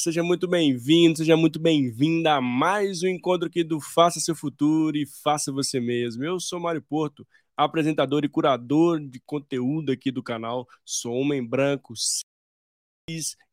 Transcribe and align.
Seja 0.00 0.22
muito 0.22 0.48
bem-vindo, 0.48 1.18
seja 1.18 1.36
muito 1.36 1.60
bem-vinda 1.60 2.36
a 2.36 2.40
mais 2.40 3.02
um 3.02 3.06
encontro 3.06 3.48
aqui 3.48 3.62
do 3.62 3.78
Faça 3.78 4.18
Seu 4.18 4.34
Futuro 4.34 4.96
e 4.96 5.04
Faça 5.04 5.52
Você 5.52 5.78
Mesmo. 5.78 6.24
Eu 6.24 6.40
sou 6.40 6.58
Mário 6.58 6.80
Porto, 6.80 7.26
apresentador 7.54 8.24
e 8.24 8.28
curador 8.28 8.98
de 8.98 9.20
conteúdo 9.20 9.92
aqui 9.92 10.10
do 10.10 10.22
canal. 10.22 10.66
Sou 10.86 11.12
homem 11.12 11.46
branco, 11.46 11.92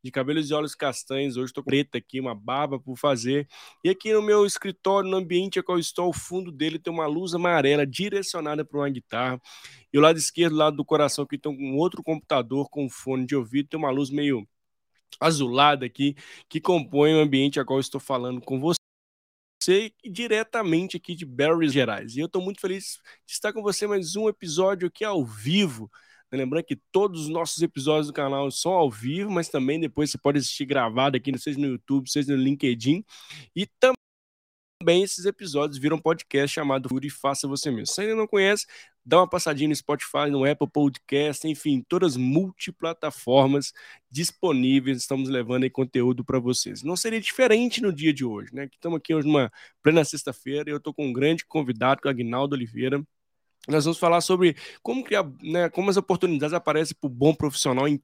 de 0.01 0.09
cabelos 0.09 0.49
e 0.49 0.53
olhos 0.53 0.73
castanhos. 0.73 1.35
Hoje 1.35 1.47
estou 1.47 1.61
preta 1.61 1.97
aqui, 1.97 2.21
uma 2.21 2.33
barba 2.33 2.79
por 2.79 2.97
fazer. 2.97 3.45
E 3.83 3.89
aqui 3.89 4.13
no 4.13 4.21
meu 4.21 4.45
escritório, 4.45 5.09
no 5.09 5.17
ambiente 5.17 5.59
a 5.59 5.63
qual 5.63 5.77
estou, 5.77 6.05
ao 6.05 6.13
fundo 6.13 6.49
dele 6.49 6.79
tem 6.79 6.93
uma 6.93 7.07
luz 7.07 7.33
amarela 7.33 7.85
direcionada 7.85 8.63
para 8.63 8.79
uma 8.79 8.89
guitarra. 8.89 9.41
E 9.91 9.97
o 9.97 10.01
lado 10.01 10.17
esquerdo, 10.17 10.55
lado 10.55 10.77
do 10.77 10.85
coração, 10.85 11.25
aqui 11.25 11.37
tem 11.37 11.51
um 11.51 11.75
outro 11.75 12.01
computador 12.01 12.69
com 12.69 12.89
fone 12.89 13.25
de 13.25 13.35
ouvido, 13.35 13.67
tem 13.67 13.77
uma 13.77 13.89
luz 13.89 14.09
meio 14.09 14.47
azulada 15.19 15.85
aqui 15.85 16.15
que 16.49 16.61
compõe 16.61 17.13
o 17.13 17.19
ambiente 17.19 17.59
a 17.59 17.65
qual 17.65 17.79
estou 17.79 17.99
falando 17.99 18.41
com 18.41 18.59
você 18.59 18.77
diretamente 20.03 20.97
aqui 20.97 21.15
de 21.15 21.25
Barry 21.25 21.69
Gerais. 21.69 22.15
E 22.15 22.19
eu 22.19 22.27
estou 22.27 22.41
muito 22.41 22.61
feliz 22.61 22.99
de 23.25 23.33
estar 23.33 23.51
com 23.51 23.61
você 23.61 23.87
mais 23.87 24.15
um 24.15 24.29
episódio 24.29 24.87
aqui 24.87 25.03
ao 25.03 25.25
vivo 25.25 25.89
Lembrando 26.31 26.65
que 26.65 26.75
todos 26.75 27.21
os 27.21 27.29
nossos 27.29 27.61
episódios 27.61 28.07
do 28.07 28.13
canal 28.13 28.51
são 28.51 28.73
ao 28.73 28.91
vivo, 28.91 29.31
mas 29.31 29.47
também 29.47 29.79
depois 29.79 30.11
você 30.11 30.17
pode 30.17 30.39
assistir 30.39 30.65
gravado 30.65 31.15
aqui, 31.15 31.37
seja 31.37 31.57
no 31.57 31.67
YouTube, 31.67 32.09
seja 32.09 32.35
no 32.35 32.41
LinkedIn. 32.41 33.03
E 33.55 33.65
também 33.65 35.03
esses 35.03 35.25
episódios 35.25 35.77
viram 35.77 35.97
podcast 35.99 36.53
chamado 36.53 36.89
Fure 36.89 37.09
Faça 37.09 37.47
Você 37.47 37.71
Mesmo. 37.71 37.87
Se 37.87 38.01
ainda 38.01 38.15
não 38.15 38.27
conhece, 38.27 38.65
dá 39.07 39.19
uma 39.19 39.29
passadinha 39.29 39.69
no 39.69 39.75
Spotify, 39.75 40.29
no 40.29 40.43
Apple 40.43 40.69
Podcast, 40.69 41.47
enfim, 41.47 41.81
todas 41.87 42.13
as 42.13 42.17
multiplataformas 42.17 43.71
disponíveis. 44.11 44.97
Estamos 44.97 45.29
levando 45.29 45.63
aí 45.63 45.69
conteúdo 45.69 46.25
para 46.25 46.39
vocês. 46.39 46.83
Não 46.83 46.97
seria 46.97 47.21
diferente 47.21 47.81
no 47.81 47.93
dia 47.93 48.13
de 48.13 48.25
hoje, 48.25 48.53
né? 48.53 48.67
Estamos 48.69 48.97
aqui 48.97 49.15
hoje 49.15 49.25
numa 49.25 49.49
plena 49.81 50.03
sexta-feira 50.03 50.69
eu 50.69 50.77
estou 50.77 50.93
com 50.93 51.07
um 51.07 51.13
grande 51.13 51.45
convidado, 51.45 52.01
que 52.01 52.07
é 52.07 52.09
o 52.09 52.11
Agnaldo 52.11 52.53
Oliveira 52.53 53.01
nós 53.67 53.83
vamos 53.83 53.99
falar 53.99 54.21
sobre 54.21 54.55
como, 54.81 55.03
que 55.03 55.13
né, 55.41 55.69
como 55.69 55.89
as 55.89 55.97
oportunidades 55.97 56.53
aparecem 56.53 56.95
para 56.99 57.07
o 57.07 57.11
bom 57.11 57.35
profissional 57.35 57.85
em 57.85 57.97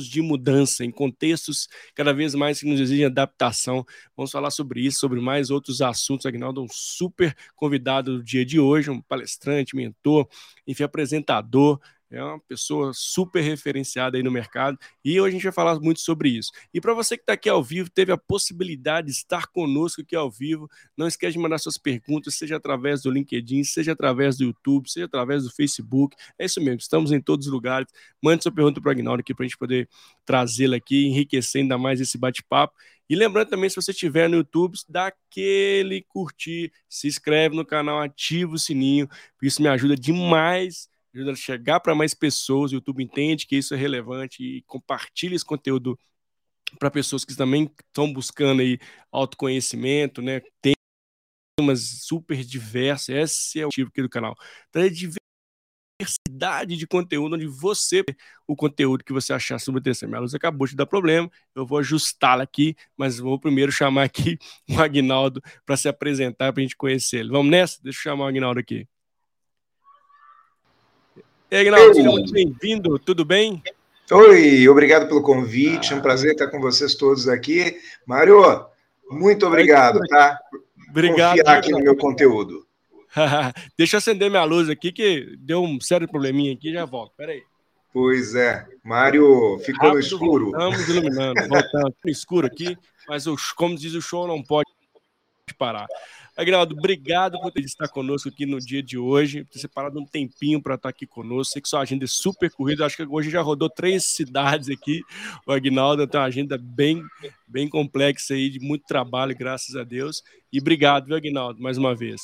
de 0.00 0.22
mudança, 0.22 0.84
em 0.84 0.90
contextos 0.90 1.68
cada 1.94 2.12
vez 2.12 2.34
mais 2.34 2.60
que 2.60 2.66
nos 2.66 2.80
exigem 2.80 3.04
adaptação. 3.04 3.84
Vamos 4.16 4.30
falar 4.30 4.50
sobre 4.50 4.80
isso, 4.80 4.98
sobre 4.98 5.20
mais 5.20 5.50
outros 5.50 5.82
assuntos. 5.82 6.26
Agnaldo 6.26 6.60
é 6.60 6.64
um 6.64 6.68
super 6.70 7.36
convidado 7.54 8.18
do 8.18 8.24
dia 8.24 8.44
de 8.44 8.58
hoje, 8.58 8.90
um 8.90 9.00
palestrante, 9.00 9.76
mentor, 9.76 10.28
enfim, 10.66 10.82
apresentador, 10.84 11.80
é 12.12 12.22
uma 12.22 12.38
pessoa 12.38 12.92
super 12.94 13.40
referenciada 13.40 14.18
aí 14.18 14.22
no 14.22 14.30
mercado 14.30 14.78
e 15.02 15.18
hoje 15.18 15.30
a 15.30 15.32
gente 15.32 15.44
vai 15.44 15.52
falar 15.52 15.80
muito 15.80 16.00
sobre 16.00 16.28
isso. 16.28 16.52
E 16.72 16.80
para 16.80 16.92
você 16.92 17.16
que 17.16 17.22
está 17.22 17.32
aqui 17.32 17.48
ao 17.48 17.64
vivo, 17.64 17.90
teve 17.90 18.12
a 18.12 18.18
possibilidade 18.18 19.06
de 19.06 19.12
estar 19.14 19.46
conosco 19.46 20.02
aqui 20.02 20.14
ao 20.14 20.30
vivo, 20.30 20.68
não 20.96 21.06
esquece 21.06 21.32
de 21.32 21.38
mandar 21.38 21.56
suas 21.58 21.78
perguntas, 21.78 22.34
seja 22.34 22.56
através 22.56 23.02
do 23.02 23.10
LinkedIn, 23.10 23.64
seja 23.64 23.92
através 23.92 24.36
do 24.36 24.44
YouTube, 24.44 24.90
seja 24.90 25.06
através 25.06 25.44
do 25.44 25.50
Facebook. 25.50 26.14
É 26.38 26.44
isso 26.44 26.60
mesmo, 26.60 26.80
estamos 26.80 27.12
em 27.12 27.20
todos 27.20 27.46
os 27.46 27.52
lugares. 27.52 27.88
Mande 28.22 28.42
sua 28.42 28.52
pergunta 28.52 28.80
para 28.80 28.88
o 28.88 28.92
Agnaldo 28.92 29.20
aqui 29.20 29.34
para 29.34 29.44
a 29.44 29.48
gente 29.48 29.56
poder 29.56 29.88
trazê-la 30.26 30.76
aqui, 30.76 31.06
enriquecer 31.06 31.62
ainda 31.62 31.78
mais 31.78 32.00
esse 32.00 32.18
bate-papo. 32.18 32.74
E 33.08 33.16
lembrando 33.16 33.48
também, 33.48 33.68
se 33.68 33.76
você 33.76 33.90
estiver 33.90 34.28
no 34.28 34.36
YouTube, 34.36 34.78
dá 34.88 35.08
aquele 35.08 36.02
curtir, 36.02 36.72
se 36.88 37.08
inscreve 37.08 37.56
no 37.56 37.64
canal, 37.64 38.00
ativa 38.00 38.54
o 38.54 38.58
sininho, 38.58 39.08
isso 39.42 39.60
me 39.60 39.68
ajuda 39.68 39.96
demais 39.96 40.91
ajuda 41.14 41.32
a 41.32 41.36
chegar 41.36 41.80
para 41.80 41.94
mais 41.94 42.14
pessoas. 42.14 42.72
O 42.72 42.76
YouTube 42.76 43.02
entende 43.02 43.46
que 43.46 43.56
isso 43.56 43.74
é 43.74 43.76
relevante 43.76 44.42
e 44.42 44.62
compartilha 44.62 45.34
esse 45.34 45.44
conteúdo 45.44 45.98
para 46.78 46.90
pessoas 46.90 47.24
que 47.24 47.36
também 47.36 47.70
estão 47.88 48.12
buscando 48.12 48.62
aí 48.62 48.78
autoconhecimento, 49.10 50.22
né? 50.22 50.40
Temas 51.58 51.80
super 52.02 52.42
diversos. 52.44 53.10
Esse 53.10 53.60
é 53.60 53.66
o 53.66 53.68
tipo 53.68 53.90
aqui 53.90 54.02
do 54.02 54.08
canal. 54.08 54.34
Então, 54.70 54.82
é 54.82 54.88
diversidade 54.88 56.76
de 56.76 56.86
conteúdo 56.86 57.36
onde 57.36 57.46
você 57.46 58.04
o 58.46 58.56
conteúdo 58.56 59.04
que 59.04 59.12
você 59.12 59.32
achar 59.32 59.58
sobre 59.58 59.80
interessante. 59.80 60.08
Minha 60.08 60.20
luz 60.20 60.34
acabou 60.34 60.66
de 60.66 60.74
dar 60.74 60.86
problema, 60.86 61.30
eu 61.54 61.66
vou 61.66 61.78
ajustá-la 61.78 62.42
aqui, 62.42 62.74
mas 62.96 63.18
vou 63.18 63.38
primeiro 63.38 63.70
chamar 63.70 64.04
aqui 64.04 64.38
o 64.68 64.80
Agnaldo 64.80 65.40
para 65.64 65.76
se 65.76 65.88
apresentar 65.88 66.52
para 66.52 66.60
a 66.60 66.64
gente 66.64 66.76
conhecer 66.76 67.18
ele. 67.18 67.30
Vamos 67.30 67.50
nessa? 67.50 67.80
Deixa 67.82 67.98
eu 67.98 68.02
chamar 68.02 68.24
o 68.24 68.28
Agnaldo 68.28 68.58
aqui. 68.60 68.88
E 71.52 71.54
aí, 71.54 71.70
muito 72.02 72.32
bem-vindo, 72.32 72.98
tudo 72.98 73.26
bem? 73.26 73.62
Oi, 74.10 74.66
obrigado 74.70 75.06
pelo 75.06 75.20
convite, 75.20 75.92
é 75.92 75.96
um 75.96 76.00
prazer 76.00 76.32
estar 76.32 76.46
com 76.46 76.58
vocês 76.58 76.94
todos 76.94 77.28
aqui. 77.28 77.78
Mário, 78.06 78.64
muito 79.10 79.46
obrigado, 79.46 80.00
tá? 80.08 80.40
Obrigado. 80.88 81.36
Confiar 81.36 81.58
aqui 81.58 81.70
no 81.72 81.80
meu 81.80 81.94
conteúdo. 81.94 82.66
Deixa 83.76 83.96
eu 83.96 83.98
acender 83.98 84.30
minha 84.30 84.44
luz 84.44 84.70
aqui, 84.70 84.90
que 84.90 85.36
deu 85.40 85.62
um 85.62 85.78
sério 85.78 86.08
probleminha 86.08 86.54
aqui, 86.54 86.72
já 86.72 86.86
volto, 86.86 87.12
peraí. 87.18 87.42
Pois 87.92 88.34
é, 88.34 88.66
Mário 88.82 89.58
ficou 89.58 89.90
Rápido, 89.90 89.92
no 89.92 90.00
escuro. 90.00 90.46
Estamos 90.46 90.88
iluminando, 90.88 91.34
voltando 91.50 91.94
no 92.02 92.10
escuro 92.10 92.46
aqui, 92.46 92.78
mas 93.06 93.26
como 93.52 93.76
diz 93.76 93.92
o 93.92 94.00
show, 94.00 94.26
não 94.26 94.42
pode 94.42 94.70
parar. 95.58 95.86
Agnaldo, 96.34 96.74
obrigado 96.74 97.38
por 97.38 97.52
estar 97.58 97.88
conosco 97.88 98.30
aqui 98.30 98.46
no 98.46 98.58
dia 98.58 98.82
de 98.82 98.96
hoje, 98.96 99.44
por 99.44 99.52
ter 99.52 99.58
separado 99.58 100.00
um 100.00 100.06
tempinho 100.06 100.62
para 100.62 100.76
estar 100.76 100.88
aqui 100.88 101.06
conosco. 101.06 101.52
Sei 101.52 101.60
que 101.60 101.68
sua 101.68 101.80
agenda 101.80 102.04
é 102.04 102.08
super 102.08 102.50
corrida, 102.50 102.86
acho 102.86 102.96
que 102.96 103.04
hoje 103.04 103.28
já 103.28 103.42
rodou 103.42 103.68
três 103.68 104.04
cidades 104.04 104.70
aqui. 104.70 105.02
O 105.46 105.52
Agnaldo 105.52 106.06
tem 106.06 106.18
uma 106.18 106.26
agenda 106.26 106.56
bem, 106.58 107.02
bem 107.46 107.68
complexa 107.68 108.32
aí, 108.32 108.48
de 108.48 108.58
muito 108.60 108.86
trabalho, 108.86 109.36
graças 109.36 109.76
a 109.76 109.84
Deus. 109.84 110.22
E 110.50 110.58
obrigado, 110.58 111.06
viu, 111.06 111.16
Agnaldo, 111.16 111.62
mais 111.62 111.76
uma 111.76 111.94
vez. 111.94 112.22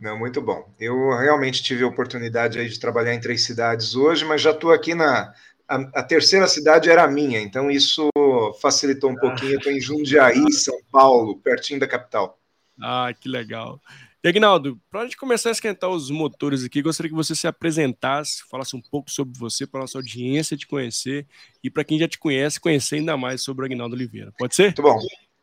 Não, 0.00 0.18
muito 0.18 0.40
bom. 0.40 0.66
Eu 0.80 1.10
realmente 1.18 1.62
tive 1.62 1.84
a 1.84 1.88
oportunidade 1.88 2.58
aí 2.58 2.68
de 2.68 2.80
trabalhar 2.80 3.14
em 3.14 3.20
três 3.20 3.44
cidades 3.44 3.94
hoje, 3.94 4.24
mas 4.24 4.40
já 4.40 4.52
estou 4.52 4.72
aqui 4.72 4.94
na. 4.94 5.34
A, 5.68 5.76
a, 5.94 6.02
terceira 6.02 6.46
cidade 6.46 6.90
era 6.90 7.04
a 7.04 7.08
minha, 7.08 7.40
então 7.40 7.70
isso 7.70 8.10
facilitou 8.60 9.10
um 9.10 9.16
pouquinho. 9.16 9.56
Estou 9.56 9.72
em 9.72 9.80
Jundiaí, 9.80 10.50
São 10.52 10.78
Paulo, 10.90 11.38
pertinho 11.38 11.80
da 11.80 11.86
capital. 11.86 12.38
Ah, 12.80 13.12
que 13.18 13.28
legal. 13.28 13.80
Agnaldo, 14.28 14.80
para 14.90 15.02
a 15.02 15.04
gente 15.04 15.18
começar 15.18 15.50
a 15.50 15.52
esquentar 15.52 15.90
os 15.90 16.10
motores 16.10 16.64
aqui, 16.64 16.80
gostaria 16.80 17.10
que 17.10 17.16
você 17.16 17.34
se 17.34 17.46
apresentasse, 17.46 18.42
falasse 18.50 18.74
um 18.74 18.80
pouco 18.80 19.10
sobre 19.10 19.38
você, 19.38 19.66
para 19.66 19.80
a 19.80 19.82
nossa 19.82 19.98
audiência 19.98 20.56
te 20.56 20.66
conhecer 20.66 21.26
e 21.62 21.70
para 21.70 21.84
quem 21.84 21.98
já 21.98 22.08
te 22.08 22.18
conhece, 22.18 22.58
conhecer 22.58 22.96
ainda 22.96 23.18
mais 23.18 23.42
sobre 23.42 23.66
o 23.66 23.84
Oliveira. 23.84 24.32
Pode 24.38 24.54
ser? 24.54 24.66
Muito 24.68 24.82
bom. 24.82 24.98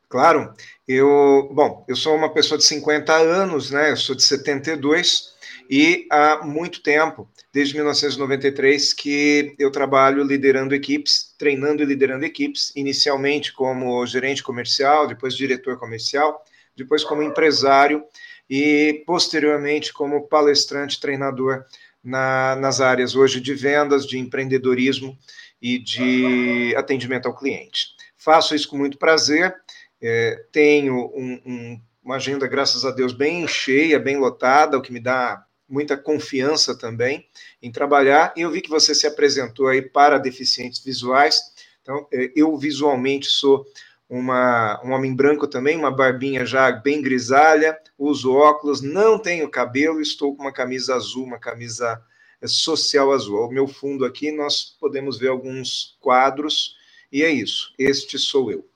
Claro. 0.10 0.54
Eu, 0.88 1.50
bom, 1.54 1.86
eu 1.88 1.96
sou 1.96 2.16
uma 2.16 2.34
pessoa 2.34 2.58
de 2.58 2.66
50 2.66 3.14
anos, 3.14 3.70
né? 3.70 3.92
Eu 3.92 3.98
sou 3.98 4.16
de 4.16 4.24
72 4.24 5.32
e 5.70 6.08
há 6.12 6.44
muito 6.44 6.82
tempo, 6.82 7.30
desde 7.54 7.76
1993, 7.76 8.94
que 8.94 9.56
eu 9.60 9.72
trabalho 9.72 10.24
liderando 10.24 10.74
equipes, 10.74 11.34
treinando 11.38 11.84
e 11.84 11.86
liderando 11.86 12.26
equipes, 12.26 12.74
inicialmente 12.76 13.54
como 13.54 14.06
gerente 14.08 14.42
comercial, 14.42 15.08
depois 15.08 15.38
diretor 15.38 15.78
comercial 15.78 16.44
depois 16.84 17.04
como 17.04 17.24
empresário 17.24 18.04
e 18.50 19.04
posteriormente 19.06 19.94
como 19.94 20.28
palestrante, 20.28 21.00
treinador 21.00 21.64
na, 22.04 22.56
nas 22.56 22.82
áreas 22.82 23.16
hoje 23.16 23.40
de 23.40 23.54
vendas, 23.54 24.06
de 24.06 24.18
empreendedorismo 24.18 25.18
e 25.62 25.78
de 25.78 26.74
atendimento 26.76 27.28
ao 27.28 27.36
cliente. 27.36 27.96
Faço 28.18 28.56
isso 28.56 28.68
com 28.68 28.78
muito 28.78 28.98
prazer, 28.98 29.56
é, 30.02 30.46
tenho 30.52 31.12
um, 31.16 31.42
um, 31.46 31.82
uma 32.04 32.16
agenda, 32.16 32.48
graças 32.48 32.84
a 32.84 32.92
Deus, 32.92 33.14
bem 33.14 33.48
cheia, 33.48 34.00
bem 34.00 34.18
lotada, 34.18 34.78
o 34.78 34.82
que 34.82 34.92
me 34.92 35.00
dá 35.00 35.46
muita 35.70 35.96
confiança 35.96 36.78
também 36.78 37.26
em 37.62 37.72
trabalhar. 37.72 38.34
E 38.36 38.42
eu 38.42 38.52
vi 38.52 38.62
que 38.62 38.70
você 38.70 38.94
se 38.94 39.08
apresentou 39.08 39.68
aí 39.68 39.82
para 39.82 40.18
deficientes 40.18 40.84
visuais, 40.84 41.40
então 41.82 42.08
é, 42.12 42.32
eu 42.36 42.58
visualmente 42.58 43.28
sou 43.28 43.66
uma, 44.12 44.82
um 44.84 44.92
homem 44.92 45.16
branco 45.16 45.48
também, 45.48 45.78
uma 45.78 45.90
barbinha 45.90 46.46
já 46.46 46.70
bem 46.70 47.02
grisalha, 47.02 47.80
uso 47.98 48.34
óculos, 48.34 48.82
não 48.82 49.18
tenho 49.18 49.50
cabelo, 49.50 50.02
estou 50.02 50.36
com 50.36 50.44
uma 50.44 50.52
camisa 50.52 50.96
azul, 50.96 51.24
uma 51.24 51.40
camisa 51.40 52.04
é, 52.42 52.46
social 52.46 53.14
azul. 53.14 53.38
Ao 53.38 53.50
meu 53.50 53.70
fundo 53.70 54.04
aqui 54.04 54.30
nós 54.30 54.76
podemos 54.78 55.18
ver 55.18 55.30
alguns 55.30 55.98
quadros, 56.02 56.76
e 57.10 57.24
é 57.24 57.32
isso. 57.32 57.74
Este 57.80 58.20
sou 58.20 58.52
eu. 58.52 58.70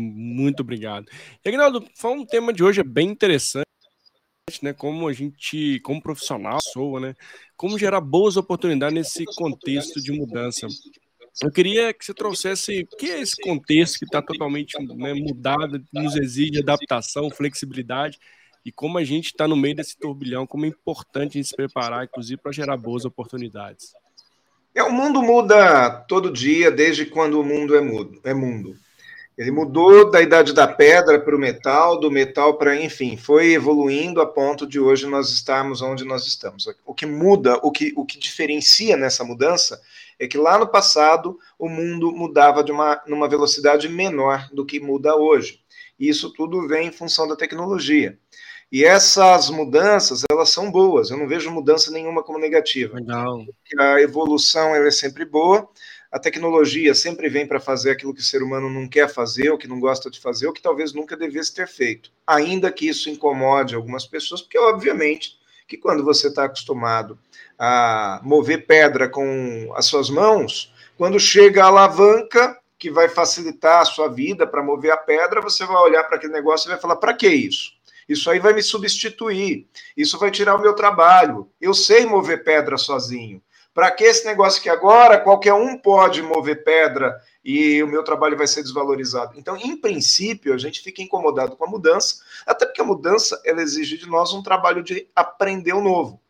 Muito 0.00 0.62
obrigado. 0.62 1.06
E, 1.44 1.48
Aguinaldo, 1.48 1.86
um 2.06 2.26
tema 2.26 2.52
de 2.52 2.64
hoje 2.64 2.80
é 2.80 2.84
bem 2.84 3.08
interessante, 3.08 3.68
né? 4.60 4.72
Como 4.72 5.06
a 5.06 5.12
gente, 5.12 5.78
como 5.84 6.02
profissional, 6.02 6.58
sou, 6.72 6.98
né? 6.98 7.14
Como 7.56 7.78
gerar 7.78 8.00
boas 8.00 8.36
oportunidades 8.36 8.94
nesse 8.94 9.24
contexto 9.36 10.00
de 10.00 10.10
mudança. 10.10 10.66
Eu 11.42 11.52
queria 11.52 11.94
que 11.94 12.04
você 12.04 12.12
trouxesse 12.12 12.82
o 12.92 12.96
que 12.96 13.10
é 13.10 13.20
esse 13.20 13.40
contexto 13.40 13.98
que 13.98 14.04
está 14.04 14.20
totalmente 14.20 14.76
né, 14.96 15.14
mudado, 15.14 15.84
nos 15.92 16.16
exige 16.16 16.58
adaptação, 16.58 17.30
flexibilidade, 17.30 18.18
e 18.64 18.72
como 18.72 18.98
a 18.98 19.04
gente 19.04 19.26
está 19.26 19.46
no 19.46 19.56
meio 19.56 19.76
desse 19.76 19.96
turbilhão, 19.96 20.46
como 20.46 20.64
é 20.64 20.68
importante 20.68 21.38
a 21.38 21.40
gente 21.40 21.48
se 21.48 21.56
preparar, 21.56 22.04
inclusive, 22.04 22.40
para 22.40 22.50
gerar 22.50 22.76
boas 22.76 23.04
oportunidades. 23.04 23.92
É, 24.74 24.82
o 24.82 24.92
mundo 24.92 25.22
muda 25.22 25.90
todo 26.08 26.32
dia, 26.32 26.70
desde 26.70 27.06
quando 27.06 27.40
o 27.40 27.44
mundo 27.44 27.76
é 27.76 27.80
mundo. 27.80 28.20
É 28.24 28.34
mundo. 28.34 28.76
Ele 29.38 29.52
mudou 29.52 30.10
da 30.10 30.20
idade 30.20 30.52
da 30.52 30.66
pedra 30.66 31.20
para 31.20 31.36
o 31.36 31.38
metal, 31.38 32.00
do 32.00 32.10
metal 32.10 32.58
para, 32.58 32.74
enfim, 32.74 33.16
foi 33.16 33.52
evoluindo 33.52 34.20
a 34.20 34.26
ponto 34.26 34.66
de 34.66 34.80
hoje 34.80 35.06
nós 35.06 35.30
estarmos 35.30 35.80
onde 35.80 36.04
nós 36.04 36.26
estamos. 36.26 36.66
O 36.84 36.92
que 36.92 37.06
muda, 37.06 37.56
o 37.62 37.70
que, 37.70 37.92
o 37.96 38.04
que 38.04 38.18
diferencia 38.18 38.96
nessa 38.96 39.22
mudança 39.22 39.80
é 40.18 40.26
que 40.26 40.36
lá 40.36 40.58
no 40.58 40.66
passado 40.66 41.38
o 41.56 41.68
mundo 41.68 42.10
mudava 42.10 42.64
de 42.64 42.72
uma 42.72 43.00
numa 43.06 43.28
velocidade 43.28 43.88
menor 43.88 44.48
do 44.52 44.66
que 44.66 44.80
muda 44.80 45.14
hoje. 45.14 45.60
E 46.00 46.08
isso 46.08 46.32
tudo 46.32 46.66
vem 46.66 46.88
em 46.88 46.92
função 46.92 47.28
da 47.28 47.36
tecnologia. 47.36 48.18
E 48.72 48.84
essas 48.84 49.48
mudanças, 49.50 50.24
elas 50.30 50.50
são 50.50 50.70
boas. 50.70 51.10
Eu 51.10 51.16
não 51.16 51.28
vejo 51.28 51.48
mudança 51.48 51.92
nenhuma 51.92 52.24
como 52.24 52.40
negativa. 52.40 52.96
Legal. 52.96 53.44
A 53.78 54.00
evolução 54.00 54.74
ela 54.74 54.88
é 54.88 54.90
sempre 54.90 55.24
boa 55.24 55.68
a 56.10 56.18
tecnologia 56.18 56.94
sempre 56.94 57.28
vem 57.28 57.46
para 57.46 57.60
fazer 57.60 57.90
aquilo 57.90 58.14
que 58.14 58.20
o 58.20 58.24
ser 58.24 58.42
humano 58.42 58.70
não 58.70 58.88
quer 58.88 59.08
fazer, 59.08 59.50
ou 59.50 59.58
que 59.58 59.68
não 59.68 59.78
gosta 59.78 60.10
de 60.10 60.18
fazer, 60.18 60.46
ou 60.46 60.52
que 60.52 60.62
talvez 60.62 60.92
nunca 60.92 61.16
devesse 61.16 61.54
ter 61.54 61.68
feito. 61.68 62.10
Ainda 62.26 62.72
que 62.72 62.88
isso 62.88 63.10
incomode 63.10 63.74
algumas 63.74 64.06
pessoas, 64.06 64.40
porque, 64.40 64.58
obviamente, 64.58 65.38
que 65.66 65.76
quando 65.76 66.02
você 66.02 66.28
está 66.28 66.44
acostumado 66.44 67.18
a 67.58 68.20
mover 68.24 68.66
pedra 68.66 69.08
com 69.08 69.70
as 69.76 69.84
suas 69.84 70.08
mãos, 70.08 70.72
quando 70.96 71.20
chega 71.20 71.62
a 71.62 71.66
alavanca 71.66 72.58
que 72.78 72.90
vai 72.90 73.08
facilitar 73.08 73.82
a 73.82 73.84
sua 73.84 74.08
vida 74.08 74.46
para 74.46 74.62
mover 74.62 74.92
a 74.92 74.96
pedra, 74.96 75.42
você 75.42 75.66
vai 75.66 75.76
olhar 75.76 76.04
para 76.04 76.16
aquele 76.16 76.32
negócio 76.32 76.68
e 76.68 76.72
vai 76.72 76.80
falar: 76.80 76.96
para 76.96 77.12
que 77.12 77.28
isso? 77.28 77.72
Isso 78.08 78.30
aí 78.30 78.38
vai 78.38 78.54
me 78.54 78.62
substituir, 78.62 79.68
isso 79.94 80.18
vai 80.18 80.30
tirar 80.30 80.54
o 80.54 80.62
meu 80.62 80.74
trabalho. 80.74 81.50
Eu 81.60 81.74
sei 81.74 82.06
mover 82.06 82.42
pedra 82.42 82.78
sozinho. 82.78 83.42
Para 83.78 83.92
que 83.92 84.02
esse 84.02 84.26
negócio 84.26 84.60
que 84.60 84.68
agora 84.68 85.20
qualquer 85.20 85.54
um 85.54 85.78
pode 85.78 86.20
mover 86.20 86.64
pedra 86.64 87.16
e 87.44 87.80
o 87.80 87.86
meu 87.86 88.02
trabalho 88.02 88.36
vai 88.36 88.48
ser 88.48 88.60
desvalorizado? 88.60 89.34
Então, 89.36 89.56
em 89.56 89.76
princípio, 89.76 90.52
a 90.52 90.58
gente 90.58 90.80
fica 90.80 91.00
incomodado 91.00 91.54
com 91.54 91.64
a 91.64 91.68
mudança, 91.68 92.16
até 92.44 92.66
porque 92.66 92.80
a 92.80 92.84
mudança 92.84 93.40
ela 93.44 93.62
exige 93.62 93.96
de 93.96 94.08
nós 94.08 94.32
um 94.32 94.42
trabalho 94.42 94.82
de 94.82 95.08
aprender 95.14 95.74
o 95.74 95.80
novo. 95.80 96.20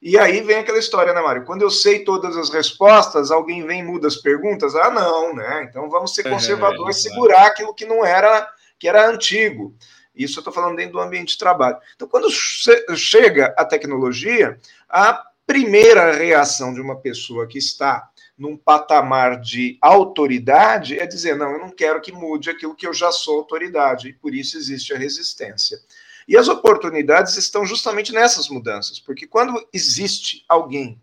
E 0.00 0.16
aí 0.16 0.42
vem 0.42 0.58
aquela 0.58 0.78
história, 0.78 1.12
né, 1.12 1.20
Mário? 1.20 1.44
Quando 1.44 1.62
eu 1.62 1.70
sei 1.70 2.04
todas 2.04 2.36
as 2.36 2.50
respostas, 2.50 3.32
alguém 3.32 3.66
vem 3.66 3.80
e 3.80 3.84
muda 3.84 4.06
as 4.06 4.18
perguntas. 4.18 4.76
Ah, 4.76 4.88
não, 4.88 5.34
né? 5.34 5.66
Então 5.68 5.90
vamos 5.90 6.14
ser 6.14 6.30
conservador 6.30 6.86
é, 6.86 6.90
e 6.92 6.94
segurar 6.94 7.46
aquilo 7.48 7.74
que 7.74 7.84
não 7.84 8.06
era, 8.06 8.48
que 8.78 8.86
era 8.86 9.10
antigo. 9.10 9.74
Isso 10.14 10.38
eu 10.38 10.42
estou 10.42 10.52
falando 10.52 10.76
dentro 10.76 10.92
do 10.92 11.00
ambiente 11.00 11.30
de 11.30 11.38
trabalho. 11.38 11.78
Então, 11.96 12.06
quando 12.06 12.30
chega 12.30 13.52
a 13.58 13.64
tecnologia, 13.64 14.56
a 14.88 15.31
primeira 15.46 16.12
reação 16.12 16.72
de 16.72 16.80
uma 16.80 17.00
pessoa 17.00 17.46
que 17.46 17.58
está 17.58 18.10
num 18.36 18.56
patamar 18.56 19.40
de 19.40 19.78
autoridade 19.80 20.98
é 20.98 21.06
dizer: 21.06 21.36
não, 21.36 21.50
eu 21.50 21.58
não 21.58 21.70
quero 21.70 22.00
que 22.00 22.12
mude 22.12 22.50
aquilo 22.50 22.74
que 22.74 22.86
eu 22.86 22.94
já 22.94 23.12
sou 23.12 23.38
autoridade, 23.38 24.08
e 24.08 24.12
por 24.12 24.34
isso 24.34 24.56
existe 24.56 24.92
a 24.92 24.98
resistência. 24.98 25.78
E 26.26 26.36
as 26.36 26.48
oportunidades 26.48 27.36
estão 27.36 27.66
justamente 27.66 28.12
nessas 28.12 28.48
mudanças, 28.48 28.98
porque 28.98 29.26
quando 29.26 29.66
existe 29.72 30.44
alguém 30.48 31.00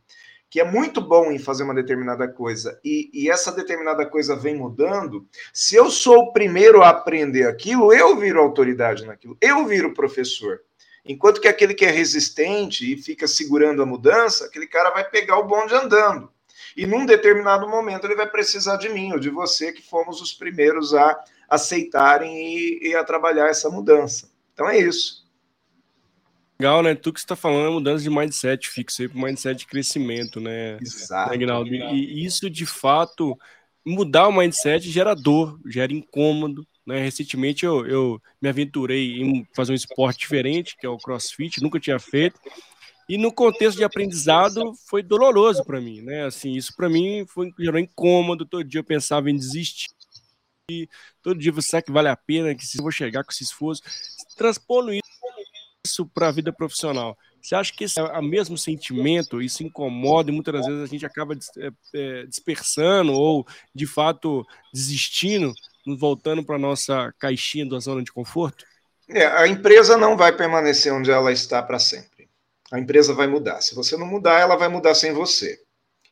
que 0.49 0.59
é 0.59 0.63
muito 0.63 0.99
bom 0.99 1.31
em 1.31 1.37
fazer 1.37 1.63
uma 1.63 1.75
determinada 1.75 2.27
coisa 2.27 2.79
e, 2.83 3.09
e, 3.13 3.29
essa 3.29 3.51
determinada 3.51 4.03
coisa 4.05 4.35
vem 4.35 4.55
mudando, 4.55 5.27
se 5.53 5.75
eu 5.75 5.91
sou 5.91 6.23
o 6.23 6.33
primeiro 6.33 6.81
a 6.81 6.89
aprender 6.89 7.47
aquilo, 7.47 7.93
eu 7.93 8.17
viro 8.17 8.41
autoridade 8.41 9.05
naquilo, 9.05 9.37
eu 9.39 9.65
viro 9.67 9.93
professor. 9.93 10.61
Enquanto 11.05 11.41
que 11.41 11.47
aquele 11.47 11.73
que 11.73 11.85
é 11.85 11.91
resistente 11.91 12.93
e 12.93 13.01
fica 13.01 13.27
segurando 13.27 13.81
a 13.81 13.85
mudança, 13.85 14.45
aquele 14.45 14.67
cara 14.67 14.91
vai 14.91 15.09
pegar 15.09 15.37
o 15.37 15.47
bonde 15.47 15.73
andando. 15.73 16.31
E 16.75 16.85
num 16.85 17.05
determinado 17.05 17.67
momento 17.67 18.05
ele 18.05 18.15
vai 18.15 18.29
precisar 18.29 18.77
de 18.77 18.89
mim 18.89 19.13
ou 19.13 19.19
de 19.19 19.29
você, 19.29 19.71
que 19.71 19.81
fomos 19.81 20.21
os 20.21 20.33
primeiros 20.33 20.93
a 20.93 21.19
aceitarem 21.49 22.31
e, 22.31 22.89
e 22.89 22.95
a 22.95 23.03
trabalhar 23.03 23.47
essa 23.47 23.69
mudança. 23.69 24.29
Então 24.53 24.69
é 24.69 24.77
isso. 24.77 25.27
Legal, 26.59 26.83
né? 26.83 26.93
Tu 26.93 27.13
que 27.13 27.19
está 27.19 27.35
falando 27.37 27.67
é 27.67 27.69
mudança 27.71 28.03
de 28.03 28.09
mindset 28.09 28.69
fixo 28.69 29.01
aí 29.01 29.07
para 29.07 29.21
mindset 29.21 29.59
de 29.59 29.65
crescimento, 29.65 30.41
né? 30.41 30.77
Exato. 30.81 31.37
Né, 31.37 31.93
e 31.93 32.25
isso, 32.25 32.49
de 32.49 32.65
fato, 32.65 33.37
mudar 33.85 34.27
o 34.27 34.31
mindset 34.33 34.89
gera 34.91 35.15
dor, 35.15 35.57
gera 35.65 35.93
incômodo, 35.93 36.67
né? 36.89 36.99
Recentemente 37.01 37.65
eu, 37.65 37.85
eu 37.85 38.21
me 38.41 38.49
aventurei 38.49 39.21
em 39.21 39.47
fazer 39.55 39.71
um 39.71 39.75
esporte 39.75 40.21
diferente, 40.21 40.75
que 40.75 40.85
é 40.85 40.89
o 40.89 40.97
crossfit, 40.97 41.61
nunca 41.61 41.79
tinha 41.79 41.99
feito. 41.99 42.39
E 43.07 43.17
no 43.17 43.31
contexto 43.31 43.77
de 43.77 43.83
aprendizado 43.83 44.73
foi 44.87 45.03
doloroso 45.03 45.63
para 45.63 45.79
mim, 45.79 46.01
né? 46.01 46.25
Assim, 46.25 46.53
isso 46.53 46.75
para 46.75 46.89
mim 46.89 47.25
foi 47.27 47.51
gerou 47.59 47.79
incômodo. 47.79 48.45
Todo 48.45 48.63
dia 48.63 48.79
eu 48.79 48.83
pensava 48.83 49.29
em 49.29 49.35
desistir. 49.35 49.89
Todo 51.21 51.39
dia 51.39 51.51
você 51.51 51.69
sabe 51.69 51.85
que 51.85 51.91
vale 51.91 52.09
a 52.09 52.17
pena, 52.17 52.53
que 52.55 52.65
se 52.65 52.77
eu 52.79 52.83
vou 52.83 52.91
chegar 52.91 53.23
com 53.23 53.31
esse 53.31 53.43
esforço, 53.43 53.81
transpondo 54.35 54.91
isso 55.85 56.05
para 56.07 56.27
a 56.27 56.31
vida 56.31 56.51
profissional. 56.51 57.17
Você 57.41 57.55
acha 57.55 57.73
que 57.73 57.85
esse 57.85 57.99
é 57.99 58.03
o 58.03 58.21
mesmo 58.21 58.57
sentimento, 58.57 59.41
isso 59.41 59.63
incomoda 59.63 60.29
e 60.29 60.33
muitas 60.33 60.53
das 60.53 60.65
vezes 60.65 60.83
a 60.83 60.87
gente 60.87 61.05
acaba 61.05 61.33
é, 61.33 61.71
é, 61.95 62.25
dispersando 62.25 63.13
ou, 63.13 63.47
de 63.73 63.87
fato, 63.87 64.45
desistindo 64.73 65.53
voltando 65.97 66.43
para 66.43 66.55
a 66.55 66.59
nossa 66.59 67.13
caixinha 67.19 67.67
da 67.67 67.79
zona 67.79 68.03
de 68.03 68.11
conforto? 68.11 68.65
É, 69.09 69.25
a 69.25 69.47
empresa 69.47 69.97
não 69.97 70.15
vai 70.15 70.35
permanecer 70.35 70.93
onde 70.93 71.09
ela 71.09 71.31
está 71.31 71.63
para 71.63 71.79
sempre. 71.79 72.29
A 72.71 72.79
empresa 72.79 73.13
vai 73.13 73.27
mudar. 73.27 73.61
Se 73.61 73.73
você 73.73 73.97
não 73.97 74.05
mudar, 74.05 74.39
ela 74.39 74.55
vai 74.55 74.69
mudar 74.69 74.93
sem 74.93 75.11
você. 75.11 75.59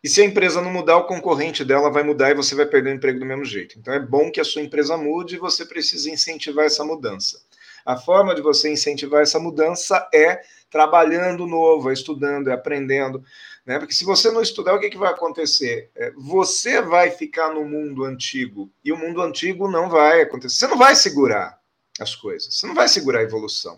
E 0.04 0.10
se 0.10 0.22
a 0.22 0.26
empresa 0.26 0.62
não 0.62 0.72
mudar, 0.72 0.98
o 0.98 1.06
concorrente 1.06 1.66
dela 1.66 1.92
vai 1.92 2.04
mudar 2.04 2.32
e 2.32 2.36
você 2.36 2.56
vai 2.56 2.66
perder 2.66 2.92
o 2.92 2.96
emprego 2.96 3.20
do 3.20 3.26
mesmo 3.26 3.46
jeito. 3.46 3.78
Então 3.78 3.94
é 3.94 4.00
bom 4.00 4.32
que 4.32 4.40
a 4.40 4.46
sua 4.46 4.62
empresa 4.62 4.98
mude 4.98 5.36
e 5.36 5.40
você 5.40 5.66
precisa 5.66 6.10
incentivar 6.10 6.66
essa 6.66 6.84
mudança. 6.84 7.40
A 7.86 7.96
forma 7.96 8.36
de 8.36 8.42
você 8.42 8.72
incentivar 8.72 9.22
essa 9.22 9.40
mudança 9.40 10.08
é 10.14 10.42
trabalhando 10.70 11.48
novo, 11.48 11.90
é 11.90 11.94
estudando, 11.94 12.50
é 12.50 12.54
aprendendo. 12.54 13.24
Né? 13.68 13.78
Porque 13.78 13.94
se 13.94 14.06
você 14.06 14.32
não 14.32 14.42
estudar, 14.42 14.74
o 14.74 14.80
que, 14.80 14.90
que 14.90 14.98
vai 14.98 15.12
acontecer? 15.12 15.92
É, 15.94 16.12
você 16.12 16.82
vai 16.82 17.12
ficar 17.12 17.54
no 17.54 17.66
mundo 17.66 18.06
antigo 18.06 18.72
e 18.82 18.94
o 18.94 18.98
mundo 18.98 19.22
antigo 19.22 19.70
não 19.70 19.90
vai 19.90 20.22
acontecer. 20.22 20.56
Você 20.56 20.68
não 20.68 20.78
vai 20.78 20.96
segurar 20.96 21.60
as 22.00 22.16
coisas, 22.16 22.56
você 22.56 22.66
não 22.66 22.74
vai 22.74 22.88
segurar 22.88 23.20
a 23.20 23.24
evolução. 23.24 23.78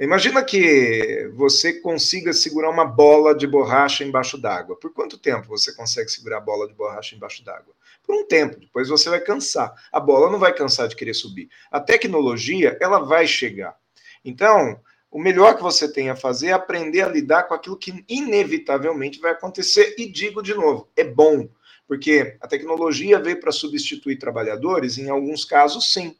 Imagina 0.00 0.42
que 0.42 1.30
você 1.34 1.74
consiga 1.74 2.32
segurar 2.32 2.70
uma 2.70 2.86
bola 2.86 3.34
de 3.34 3.46
borracha 3.46 4.02
embaixo 4.02 4.38
d'água. 4.38 4.76
Por 4.76 4.94
quanto 4.94 5.18
tempo 5.18 5.48
você 5.48 5.74
consegue 5.74 6.08
segurar 6.08 6.38
a 6.38 6.40
bola 6.40 6.66
de 6.66 6.72
borracha 6.72 7.14
embaixo 7.14 7.44
d'água? 7.44 7.74
Por 8.04 8.14
um 8.14 8.26
tempo, 8.26 8.58
depois 8.58 8.88
você 8.88 9.10
vai 9.10 9.20
cansar. 9.20 9.74
A 9.92 10.00
bola 10.00 10.30
não 10.30 10.38
vai 10.38 10.54
cansar 10.54 10.88
de 10.88 10.96
querer 10.96 11.14
subir. 11.14 11.50
A 11.70 11.78
tecnologia, 11.78 12.78
ela 12.80 13.00
vai 13.00 13.26
chegar. 13.26 13.76
Então, 14.24 14.80
o 15.10 15.18
melhor 15.18 15.56
que 15.56 15.62
você 15.62 15.90
tem 15.90 16.10
a 16.10 16.16
fazer 16.16 16.48
é 16.48 16.52
aprender 16.52 17.02
a 17.02 17.08
lidar 17.08 17.44
com 17.44 17.54
aquilo 17.54 17.78
que 17.78 18.04
inevitavelmente 18.08 19.20
vai 19.20 19.32
acontecer. 19.32 19.94
E 19.98 20.06
digo 20.06 20.42
de 20.42 20.54
novo, 20.54 20.88
é 20.96 21.04
bom, 21.04 21.48
porque 21.86 22.36
a 22.40 22.46
tecnologia 22.46 23.18
veio 23.18 23.40
para 23.40 23.52
substituir 23.52 24.18
trabalhadores, 24.18 24.98
em 24.98 25.08
alguns 25.08 25.44
casos 25.44 25.92
sim, 25.92 26.14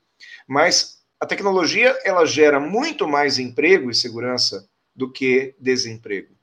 mas 0.46 1.02
a 1.20 1.26
tecnologia 1.26 1.98
ela 2.04 2.24
gera 2.24 2.58
muito 2.58 3.06
mais 3.06 3.38
emprego 3.38 3.90
e 3.90 3.94
segurança 3.94 4.68
do 4.94 5.12
que 5.12 5.54
desemprego. 5.58 6.34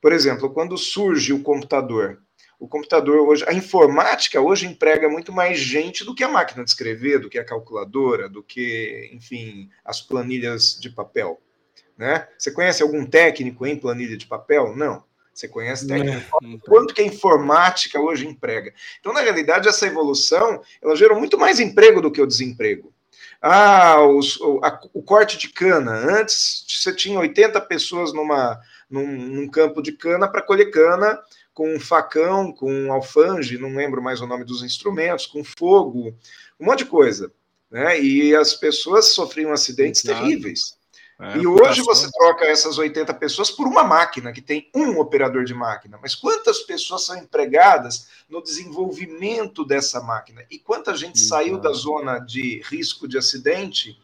Por 0.00 0.12
exemplo, 0.12 0.50
quando 0.50 0.76
surge 0.76 1.32
o 1.32 1.42
computador, 1.42 2.22
o 2.58 2.66
computador 2.66 3.18
hoje, 3.28 3.44
a 3.46 3.52
informática 3.52 4.40
hoje 4.40 4.66
emprega 4.66 5.08
muito 5.08 5.32
mais 5.32 5.58
gente 5.58 6.04
do 6.04 6.14
que 6.14 6.24
a 6.24 6.28
máquina 6.28 6.64
de 6.64 6.70
escrever, 6.70 7.20
do 7.20 7.28
que 7.28 7.38
a 7.38 7.44
calculadora, 7.44 8.28
do 8.28 8.42
que, 8.42 9.10
enfim, 9.12 9.68
as 9.84 10.00
planilhas 10.00 10.78
de 10.80 10.88
papel. 10.88 11.40
Né? 11.96 12.26
Você 12.38 12.50
conhece 12.50 12.82
algum 12.82 13.06
técnico 13.06 13.66
em 13.66 13.78
planilha 13.78 14.16
de 14.16 14.26
papel? 14.26 14.74
Não. 14.76 15.04
Você 15.32 15.48
conhece 15.48 15.86
técnico? 15.86 16.38
Quanto 16.66 16.94
que 16.94 17.02
a 17.02 17.06
informática 17.06 18.00
hoje 18.00 18.26
emprega? 18.26 18.72
Então, 18.98 19.12
na 19.12 19.20
realidade, 19.20 19.68
essa 19.68 19.86
evolução 19.86 20.62
ela 20.82 20.96
gerou 20.96 21.18
muito 21.18 21.38
mais 21.38 21.60
emprego 21.60 22.00
do 22.00 22.10
que 22.10 22.22
o 22.22 22.26
desemprego. 22.26 22.92
Ah, 23.40 24.02
os, 24.02 24.40
o, 24.40 24.60
a, 24.64 24.80
o, 24.94 25.02
corte 25.02 25.36
de 25.36 25.50
cana. 25.50 25.92
Antes 25.92 26.64
você 26.66 26.92
tinha 26.92 27.20
80 27.20 27.60
pessoas 27.62 28.14
numa, 28.14 28.58
num, 28.88 29.06
num 29.06 29.48
campo 29.48 29.82
de 29.82 29.92
cana 29.92 30.26
para 30.26 30.40
colher 30.40 30.70
cana 30.70 31.20
com 31.52 31.74
um 31.74 31.80
facão, 31.80 32.52
com 32.52 32.72
um 32.72 32.92
alfange, 32.92 33.58
não 33.58 33.74
lembro 33.74 34.02
mais 34.02 34.20
o 34.20 34.26
nome 34.26 34.44
dos 34.44 34.62
instrumentos, 34.62 35.26
com 35.26 35.42
fogo, 35.42 36.14
um 36.58 36.66
monte 36.66 36.80
de 36.80 36.86
coisa. 36.86 37.32
Né? 37.70 38.00
E 38.00 38.34
as 38.34 38.54
pessoas 38.54 39.12
sofriam 39.12 39.52
acidentes 39.52 40.04
Exato. 40.04 40.20
terríveis. 40.20 40.76
É, 41.18 41.38
e 41.38 41.46
hoje 41.46 41.80
você 41.80 42.10
troca 42.12 42.44
essas 42.44 42.76
80 42.76 43.14
pessoas 43.14 43.50
por 43.50 43.66
uma 43.66 43.82
máquina 43.82 44.32
que 44.32 44.42
tem 44.42 44.70
um 44.74 44.98
operador 44.98 45.44
de 45.44 45.54
máquina. 45.54 45.98
Mas 46.00 46.14
quantas 46.14 46.60
pessoas 46.60 47.06
são 47.06 47.16
empregadas 47.16 48.08
no 48.28 48.42
desenvolvimento 48.42 49.64
dessa 49.64 50.00
máquina? 50.00 50.44
E 50.50 50.58
quanta 50.58 50.94
gente 50.94 51.18
saiu 51.18 51.58
da 51.58 51.72
zona 51.72 52.18
de 52.18 52.60
risco 52.70 53.08
de 53.08 53.16
acidente 53.16 53.98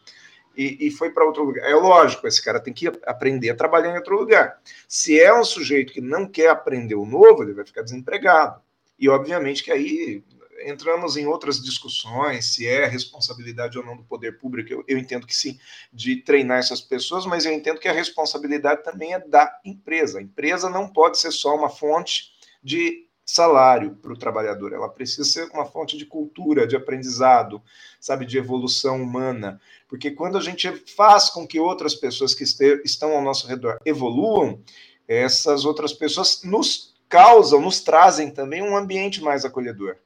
e, 0.57 0.87
e 0.87 0.91
foi 0.91 1.11
para 1.11 1.25
outro 1.25 1.43
lugar? 1.43 1.69
É 1.69 1.75
lógico, 1.75 2.27
esse 2.27 2.43
cara 2.43 2.59
tem 2.59 2.73
que 2.73 2.87
aprender 3.05 3.51
a 3.51 3.55
trabalhar 3.55 3.91
em 3.91 3.97
outro 3.97 4.17
lugar. 4.17 4.59
Se 4.87 5.19
é 5.19 5.31
um 5.31 5.43
sujeito 5.43 5.93
que 5.93 6.01
não 6.01 6.27
quer 6.27 6.49
aprender 6.49 6.95
o 6.95 7.05
novo, 7.05 7.43
ele 7.43 7.53
vai 7.53 7.65
ficar 7.65 7.83
desempregado. 7.83 8.59
E, 8.97 9.07
obviamente, 9.07 9.63
que 9.63 9.71
aí 9.71 10.23
entramos 10.65 11.17
em 11.17 11.25
outras 11.25 11.61
discussões, 11.61 12.45
se 12.53 12.67
é 12.67 12.85
responsabilidade 12.85 13.77
ou 13.77 13.85
não 13.85 13.97
do 13.97 14.03
poder 14.03 14.37
público, 14.37 14.71
eu, 14.71 14.83
eu, 14.87 14.97
entendo 14.97 15.27
que 15.27 15.35
sim, 15.35 15.59
de 15.91 16.17
treinar 16.17 16.59
essas 16.59 16.81
pessoas, 16.81 17.25
mas 17.25 17.45
eu 17.45 17.53
entendo 17.53 17.79
que 17.79 17.87
a 17.87 17.93
responsabilidade 17.93 18.83
também 18.83 19.13
é 19.13 19.19
da 19.19 19.59
empresa. 19.65 20.19
A 20.19 20.21
empresa 20.21 20.69
não 20.69 20.87
pode 20.87 21.19
ser 21.19 21.31
só 21.31 21.55
uma 21.55 21.69
fonte 21.69 22.31
de 22.63 23.07
salário 23.25 23.95
para 23.95 24.11
o 24.11 24.17
trabalhador, 24.17 24.73
ela 24.73 24.89
precisa 24.89 25.23
ser 25.23 25.49
uma 25.53 25.65
fonte 25.65 25.97
de 25.97 26.05
cultura, 26.05 26.67
de 26.67 26.75
aprendizado, 26.75 27.61
sabe, 27.99 28.25
de 28.25 28.37
evolução 28.37 29.01
humana, 29.01 29.61
porque 29.87 30.11
quando 30.11 30.37
a 30.37 30.41
gente 30.41 30.69
faz 30.93 31.29
com 31.29 31.47
que 31.47 31.57
outras 31.57 31.95
pessoas 31.95 32.33
que 32.35 32.43
estão 32.83 33.13
ao 33.13 33.21
nosso 33.21 33.47
redor 33.47 33.77
evoluam, 33.85 34.61
essas 35.07 35.63
outras 35.63 35.93
pessoas 35.93 36.43
nos 36.43 36.93
causam, 37.07 37.61
nos 37.61 37.79
trazem 37.79 38.29
também 38.29 38.61
um 38.61 38.75
ambiente 38.75 39.21
mais 39.21 39.45
acolhedor 39.45 39.97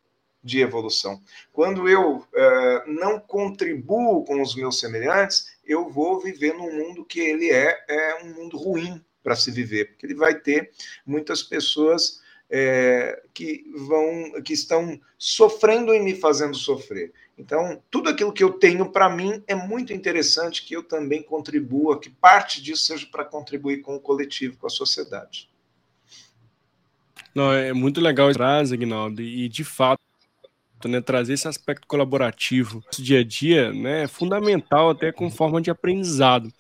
de 0.44 0.62
evolução. 0.62 1.22
Quando 1.52 1.88
eu 1.90 2.18
uh, 2.18 2.26
não 2.86 3.20
contribuo 3.20 4.24
com 4.24 4.42
os 4.42 4.56
meus 4.56 4.80
semelhantes, 4.80 5.58
eu 5.66 5.90
vou 5.90 6.20
viver 6.20 6.54
num 6.54 6.74
mundo 6.74 7.06
que 7.06 7.20
ele 7.20 7.52
é, 7.52 7.84
é 7.88 8.24
um 8.24 8.34
mundo 8.34 8.58
ruim 8.58 9.04
para 9.24 9.36
se 9.36 9.52
viver, 9.52 9.90
porque 9.90 10.06
ele 10.06 10.16
vai 10.16 10.40
ter 10.40 10.72
muitas 11.06 11.44
pessoas 11.44 12.22
é, 12.50 13.22
que 13.34 13.66
vão, 13.76 14.42
que 14.42 14.54
estão 14.54 15.00
sofrendo 15.18 15.94
e 15.94 16.00
me 16.00 16.16
fazendo 16.16 16.56
sofrer. 16.56 17.12
Então, 17.38 17.84
tudo 17.92 18.10
aquilo 18.10 18.34
que 18.34 18.44
eu 18.44 18.54
tenho 18.54 18.90
para 18.90 19.10
mim 19.10 19.44
é 19.46 19.54
muito 19.54 19.94
interessante 19.94 20.66
que 20.66 20.76
eu 20.76 20.82
também 20.82 21.22
contribua, 21.22 22.00
que 22.00 22.10
parte 22.10 22.62
disso 22.62 22.86
seja 22.86 23.06
para 23.12 23.26
contribuir 23.26 23.82
com 23.82 23.96
o 23.96 24.00
coletivo, 24.00 24.58
com 24.58 24.68
a 24.68 24.72
sociedade. 24.72 25.50
Não, 27.36 27.54
é 27.54 27.74
muito 27.74 28.02
legal 28.02 28.32
traz, 28.32 28.72
Aguinaldo, 28.72 29.22
e 29.22 29.48
de 29.48 29.64
fato 29.64 30.02
né, 30.86 31.00
trazer 31.00 31.34
esse 31.34 31.48
aspecto 31.48 31.88
colaborativo 31.88 32.84
no 32.98 33.04
dia 33.04 33.22
a 33.22 33.24
dia 33.24 33.72
né, 33.72 34.04
é 34.04 34.08
fundamental 34.08 34.90
até 34.90 35.12
com 35.12 35.32
forma 35.32 35.62
de 35.62 35.72
aprendizado. 35.72 36.52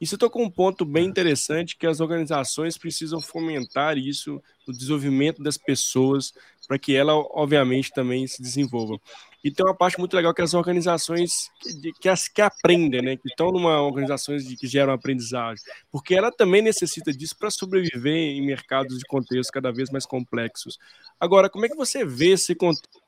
Isso 0.00 0.18
tocou 0.18 0.42
um 0.42 0.50
ponto 0.50 0.84
bem 0.84 1.06
interessante 1.06 1.76
que 1.76 1.86
as 1.86 2.00
organizações 2.00 2.76
precisam 2.76 3.20
fomentar 3.20 3.96
isso 3.96 4.42
no 4.66 4.74
desenvolvimento 4.74 5.42
das 5.42 5.56
pessoas 5.56 6.34
para 6.68 6.78
que 6.78 6.94
ela, 6.94 7.14
obviamente, 7.14 7.92
também 7.92 8.26
se 8.26 8.42
desenvolva. 8.42 8.98
E 9.42 9.50
tem 9.50 9.64
uma 9.64 9.74
parte 9.74 9.98
muito 9.98 10.14
legal 10.14 10.34
que 10.34 10.42
as 10.42 10.54
organizações 10.54 11.48
que, 11.60 11.92
que, 11.92 12.08
as, 12.08 12.28
que 12.28 12.42
aprendem, 12.42 13.00
né, 13.00 13.16
que 13.16 13.28
estão 13.28 13.52
numa 13.52 13.80
organizações 13.80 14.44
de, 14.44 14.56
que 14.56 14.66
geram 14.66 14.92
aprendizagem, 14.92 15.62
porque 15.90 16.14
ela 16.14 16.32
também 16.32 16.60
necessita 16.60 17.12
disso 17.12 17.36
para 17.38 17.50
sobreviver 17.50 18.12
em 18.12 18.44
mercados 18.44 18.98
de 18.98 19.04
contexto 19.04 19.52
cada 19.52 19.72
vez 19.72 19.88
mais 19.90 20.04
complexos. 20.04 20.78
Agora, 21.18 21.48
como 21.48 21.64
é 21.64 21.68
que 21.68 21.76
você 21.76 22.04
vê 22.04 22.32
esse 22.32 22.54
contexto? 22.54 23.05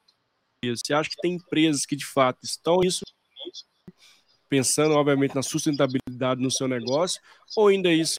Você 0.64 0.92
acha 0.92 1.08
que 1.08 1.16
tem 1.20 1.34
empresas 1.34 1.86
que 1.86 1.94
de 1.94 2.04
fato 2.04 2.38
estão 2.42 2.80
isso 2.82 3.04
pensando, 4.48 4.94
obviamente, 4.94 5.34
na 5.34 5.42
sustentabilidade 5.42 6.42
no 6.42 6.50
seu 6.50 6.66
negócio, 6.66 7.20
ou 7.56 7.68
ainda 7.68 7.92
isso 7.92 8.18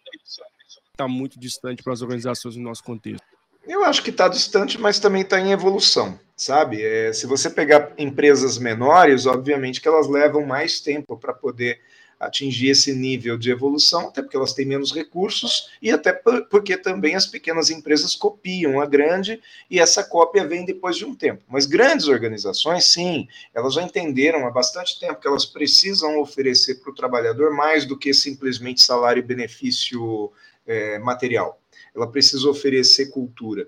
está 0.91 1.07
muito 1.07 1.37
distante 1.37 1.83
para 1.83 1.91
as 1.91 2.01
organizações 2.01 2.55
no 2.55 2.63
nosso 2.63 2.83
contexto? 2.83 3.25
Eu 3.67 3.83
acho 3.83 4.01
que 4.01 4.09
está 4.09 4.27
distante, 4.29 4.79
mas 4.79 4.99
também 4.99 5.21
está 5.21 5.39
em 5.39 5.51
evolução, 5.51 6.17
sabe? 6.35 6.81
É, 6.81 7.11
se 7.11 7.27
você 7.27 7.49
pegar 7.49 7.93
empresas 7.97 8.57
menores, 8.57 9.25
obviamente 9.25 9.81
que 9.81 9.87
elas 9.87 10.07
levam 10.07 10.45
mais 10.45 10.79
tempo 10.79 11.17
para 11.17 11.33
poder 11.33 11.81
atingir 12.19 12.69
esse 12.69 12.93
nível 12.93 13.37
de 13.37 13.49
evolução, 13.49 14.09
até 14.09 14.21
porque 14.21 14.35
elas 14.35 14.53
têm 14.53 14.65
menos 14.65 14.93
recursos 14.93 15.69
e 15.81 15.89
até 15.89 16.11
porque 16.11 16.75
também 16.75 17.15
as 17.15 17.25
pequenas 17.25 17.69
empresas 17.69 18.13
copiam 18.13 18.81
a 18.81 18.85
grande 18.85 19.41
e 19.69 19.79
essa 19.79 20.03
cópia 20.03 20.45
vem 20.45 20.65
depois 20.65 20.97
de 20.97 21.05
um 21.05 21.15
tempo. 21.15 21.43
Mas 21.47 21.65
grandes 21.65 22.07
organizações, 22.07 22.85
sim, 22.85 23.27
elas 23.53 23.75
já 23.75 23.83
entenderam 23.83 24.45
há 24.45 24.51
bastante 24.51 24.99
tempo 24.99 25.19
que 25.19 25.27
elas 25.27 25.45
precisam 25.45 26.19
oferecer 26.19 26.75
para 26.75 26.91
o 26.91 26.95
trabalhador 26.95 27.55
mais 27.55 27.85
do 27.85 27.97
que 27.97 28.13
simplesmente 28.13 28.83
salário 28.83 29.21
e 29.21 29.25
benefício 29.25 30.31
é, 30.67 30.99
material. 30.99 31.61
Ela 31.95 32.11
precisa 32.11 32.49
oferecer 32.49 33.07
cultura. 33.07 33.67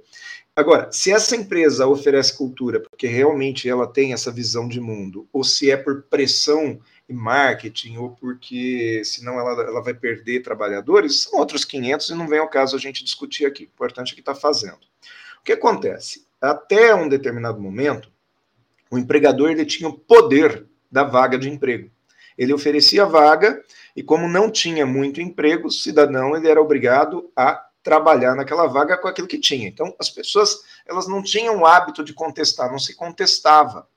Agora, 0.53 0.91
se 0.91 1.11
essa 1.11 1.35
empresa 1.35 1.87
oferece 1.87 2.37
cultura 2.37 2.81
porque 2.81 3.07
realmente 3.07 3.69
ela 3.69 3.87
tem 3.87 4.11
essa 4.11 4.31
visão 4.31 4.67
de 4.67 4.81
mundo, 4.81 5.27
ou 5.31 5.43
se 5.43 5.71
é 5.71 5.77
por 5.77 6.03
pressão 6.03 6.79
marketing 7.11 7.97
ou 7.97 8.11
porque 8.11 9.01
senão 9.05 9.39
ela, 9.39 9.63
ela 9.63 9.81
vai 9.81 9.93
perder 9.93 10.41
trabalhadores, 10.41 11.23
são 11.23 11.39
outros 11.39 11.65
500 11.65 12.09
e 12.09 12.15
não 12.15 12.27
vem 12.27 12.39
ao 12.39 12.49
caso 12.49 12.75
a 12.75 12.79
gente 12.79 13.03
discutir 13.03 13.45
aqui. 13.45 13.63
O 13.63 13.73
importante 13.73 14.11
é 14.11 14.15
que 14.15 14.21
está 14.21 14.35
fazendo. 14.35 14.79
O 15.39 15.43
que 15.43 15.53
acontece? 15.53 16.25
Até 16.39 16.93
um 16.93 17.09
determinado 17.09 17.59
momento, 17.59 18.11
o 18.89 18.97
empregador 18.97 19.51
ele 19.51 19.65
tinha 19.65 19.89
o 19.89 19.97
poder 19.97 20.65
da 20.91 21.03
vaga 21.03 21.37
de 21.37 21.49
emprego. 21.49 21.89
Ele 22.37 22.53
oferecia 22.53 23.05
vaga 23.05 23.63
e 23.95 24.01
como 24.01 24.27
não 24.27 24.49
tinha 24.49 24.85
muito 24.85 25.21
emprego, 25.21 25.67
o 25.67 25.71
cidadão 25.71 26.35
ele 26.35 26.47
era 26.47 26.61
obrigado 26.61 27.31
a 27.35 27.67
trabalhar 27.83 28.35
naquela 28.35 28.67
vaga 28.67 28.97
com 28.97 29.07
aquilo 29.07 29.27
que 29.27 29.39
tinha. 29.39 29.67
Então, 29.67 29.95
as 29.99 30.09
pessoas 30.09 30.61
elas 30.85 31.07
não 31.07 31.21
tinham 31.23 31.59
o 31.59 31.65
hábito 31.65 32.03
de 32.03 32.13
contestar, 32.13 32.71
não 32.71 32.79
se 32.79 32.95
contestava. 32.95 33.87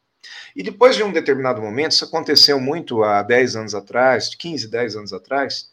E 0.54 0.62
depois 0.62 0.96
de 0.96 1.02
um 1.02 1.12
determinado 1.12 1.60
momento, 1.60 1.92
isso 1.92 2.04
aconteceu 2.04 2.60
muito 2.60 3.02
há 3.02 3.22
10 3.22 3.56
anos 3.56 3.74
atrás, 3.74 4.34
15, 4.34 4.68
10 4.68 4.96
anos 4.96 5.12
atrás, 5.12 5.70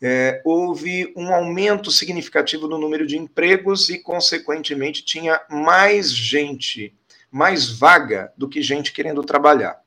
é, 0.00 0.42
houve 0.44 1.12
um 1.16 1.32
aumento 1.32 1.90
significativo 1.90 2.66
no 2.66 2.76
número 2.76 3.06
de 3.06 3.16
empregos 3.16 3.88
e, 3.88 3.98
consequentemente, 3.98 5.04
tinha 5.04 5.40
mais 5.48 6.10
gente, 6.10 6.92
mais 7.30 7.68
vaga 7.70 8.32
do 8.36 8.48
que 8.48 8.60
gente 8.60 8.92
querendo 8.92 9.22
trabalhar. 9.22 9.80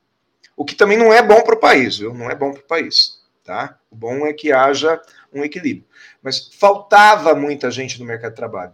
O 0.56 0.64
que 0.64 0.74
também 0.74 0.96
não 0.96 1.12
é 1.12 1.22
bom 1.22 1.42
para 1.42 1.54
o 1.54 1.60
país, 1.60 1.98
viu? 1.98 2.14
Não 2.14 2.30
é 2.30 2.34
bom 2.34 2.50
para 2.52 2.62
o 2.62 2.66
país. 2.66 3.20
Tá? 3.44 3.78
O 3.90 3.94
bom 3.94 4.26
é 4.26 4.32
que 4.32 4.50
haja 4.50 5.00
um 5.32 5.44
equilíbrio. 5.44 5.86
Mas 6.22 6.48
faltava 6.54 7.34
muita 7.34 7.70
gente 7.70 8.00
no 8.00 8.06
mercado 8.06 8.32
de 8.32 8.36
trabalho. 8.36 8.72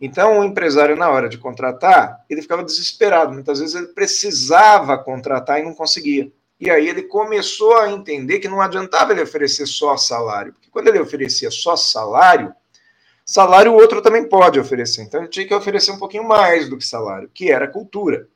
Então, 0.00 0.38
o 0.38 0.44
empresário, 0.44 0.96
na 0.96 1.10
hora 1.10 1.28
de 1.28 1.38
contratar, 1.38 2.24
ele 2.30 2.42
ficava 2.42 2.62
desesperado. 2.62 3.32
Muitas 3.32 3.58
vezes 3.58 3.74
ele 3.74 3.88
precisava 3.88 4.96
contratar 4.96 5.58
e 5.58 5.64
não 5.64 5.74
conseguia. 5.74 6.30
E 6.60 6.70
aí 6.70 6.88
ele 6.88 7.02
começou 7.02 7.76
a 7.76 7.90
entender 7.90 8.38
que 8.38 8.48
não 8.48 8.60
adiantava 8.60 9.12
ele 9.12 9.22
oferecer 9.22 9.66
só 9.66 9.96
salário. 9.96 10.52
Porque 10.52 10.70
quando 10.70 10.88
ele 10.88 11.00
oferecia 11.00 11.50
só 11.50 11.76
salário, 11.76 12.52
salário 13.24 13.72
o 13.72 13.76
outro 13.76 14.02
também 14.02 14.28
pode 14.28 14.58
oferecer. 14.58 15.02
Então 15.02 15.20
ele 15.20 15.28
tinha 15.28 15.46
que 15.46 15.54
oferecer 15.54 15.92
um 15.92 15.98
pouquinho 15.98 16.24
mais 16.24 16.68
do 16.68 16.76
que 16.76 16.86
salário, 16.86 17.30
que 17.32 17.50
era 17.50 17.68
cultura. 17.68 18.28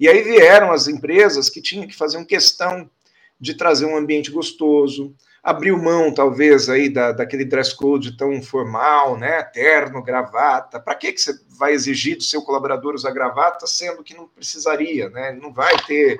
E 0.00 0.08
aí 0.08 0.22
vieram 0.22 0.72
as 0.72 0.88
empresas 0.88 1.48
que 1.50 1.60
tinham 1.60 1.86
que 1.86 1.96
fazer 1.96 2.16
uma 2.16 2.26
questão 2.26 2.90
de 3.38 3.54
trazer 3.54 3.84
um 3.86 3.96
ambiente 3.96 4.30
gostoso, 4.30 5.14
abriu 5.46 5.78
mão, 5.78 6.12
talvez, 6.12 6.68
aí 6.68 6.88
da, 6.88 7.12
daquele 7.12 7.44
dress 7.44 7.72
code 7.72 8.16
tão 8.16 8.42
formal, 8.42 9.16
né? 9.16 9.44
Terno, 9.44 10.02
gravata. 10.02 10.80
Para 10.80 10.96
que, 10.96 11.12
que 11.12 11.20
você 11.20 11.38
vai 11.50 11.72
exigir 11.72 12.16
do 12.16 12.24
seu 12.24 12.42
colaborador 12.42 12.96
usar 12.96 13.12
gravata, 13.12 13.64
sendo 13.64 14.02
que 14.02 14.12
não 14.12 14.26
precisaria, 14.26 15.08
né? 15.08 15.38
Não 15.40 15.52
vai 15.52 15.76
ter. 15.86 16.18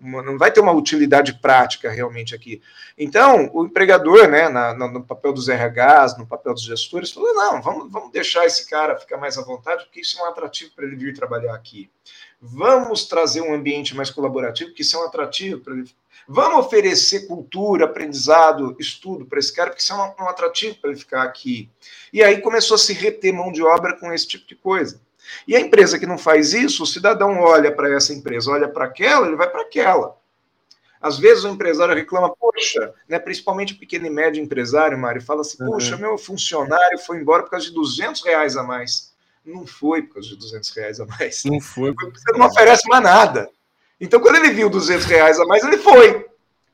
Uma, 0.00 0.22
não 0.22 0.38
vai 0.38 0.50
ter 0.50 0.60
uma 0.60 0.72
utilidade 0.72 1.34
prática 1.34 1.90
realmente 1.90 2.34
aqui. 2.34 2.62
Então, 2.96 3.50
o 3.52 3.66
empregador, 3.66 4.26
né, 4.26 4.48
na, 4.48 4.74
no 4.74 5.04
papel 5.04 5.34
dos 5.34 5.48
RHs, 5.48 6.16
no 6.18 6.26
papel 6.26 6.54
dos 6.54 6.64
gestores, 6.64 7.12
falou: 7.12 7.34
não, 7.34 7.60
vamos, 7.60 7.92
vamos 7.92 8.10
deixar 8.10 8.46
esse 8.46 8.68
cara 8.70 8.98
ficar 8.98 9.18
mais 9.18 9.36
à 9.36 9.42
vontade, 9.42 9.84
porque 9.84 10.00
isso 10.00 10.18
é 10.18 10.24
um 10.24 10.28
atrativo 10.28 10.72
para 10.74 10.86
ele 10.86 10.96
vir 10.96 11.14
trabalhar 11.14 11.54
aqui. 11.54 11.90
Vamos 12.40 13.04
trazer 13.04 13.42
um 13.42 13.54
ambiente 13.54 13.94
mais 13.94 14.10
colaborativo, 14.10 14.70
porque 14.70 14.82
isso 14.82 14.96
é 14.96 15.00
um 15.00 15.06
atrativo 15.06 15.60
para 15.60 15.74
ele 15.74 15.84
Vamos 16.34 16.64
oferecer 16.64 17.26
cultura, 17.26 17.84
aprendizado, 17.84 18.74
estudo 18.80 19.26
para 19.26 19.38
esse 19.38 19.52
cara, 19.52 19.68
porque 19.68 19.82
isso 19.82 19.92
é 19.92 19.96
um, 19.96 20.24
um 20.24 20.28
atrativo 20.28 20.76
para 20.76 20.88
ele 20.88 20.98
ficar 20.98 21.24
aqui. 21.24 21.68
E 22.10 22.22
aí 22.22 22.40
começou 22.40 22.76
a 22.76 22.78
se 22.78 22.94
reter 22.94 23.34
mão 23.34 23.52
de 23.52 23.62
obra 23.62 23.98
com 23.98 24.10
esse 24.10 24.26
tipo 24.26 24.48
de 24.48 24.56
coisa. 24.56 24.98
E 25.46 25.54
a 25.54 25.60
empresa 25.60 25.98
que 25.98 26.06
não 26.06 26.16
faz 26.16 26.54
isso, 26.54 26.84
o 26.84 26.86
cidadão 26.86 27.38
olha 27.40 27.70
para 27.70 27.94
essa 27.94 28.14
empresa, 28.14 28.50
olha 28.50 28.66
para 28.66 28.86
aquela, 28.86 29.26
ele 29.26 29.36
vai 29.36 29.50
para 29.50 29.60
aquela. 29.60 30.16
Às 31.02 31.18
vezes 31.18 31.44
o 31.44 31.48
empresário 31.48 31.94
reclama, 31.94 32.34
poxa, 32.34 32.94
né, 33.06 33.18
principalmente 33.18 33.74
o 33.74 33.78
pequeno 33.78 34.06
e 34.06 34.10
médio 34.10 34.42
empresário, 34.42 34.96
Mário, 34.96 35.20
fala 35.20 35.42
assim, 35.42 35.58
poxa, 35.58 35.96
uhum. 35.96 36.00
meu 36.00 36.16
funcionário 36.16 36.98
foi 37.00 37.18
embora 37.18 37.42
por 37.42 37.50
causa 37.50 37.66
de 37.66 37.74
200 37.74 38.24
reais 38.24 38.56
a 38.56 38.62
mais. 38.62 39.12
Não 39.44 39.66
foi 39.66 40.00
por 40.00 40.14
causa 40.14 40.30
de 40.30 40.36
200 40.36 40.70
reais 40.70 40.98
a 40.98 41.04
mais. 41.04 41.44
Não 41.44 41.60
foi. 41.60 41.92
Você 41.92 42.32
não 42.32 42.46
oferece 42.46 42.88
mais 42.88 43.02
nada. 43.02 43.50
Então, 44.02 44.18
quando 44.18 44.34
ele 44.34 44.50
viu 44.50 44.68
200 44.68 45.06
reais 45.06 45.38
a 45.38 45.44
mais, 45.46 45.62
ele 45.62 45.78
foi. 45.78 46.26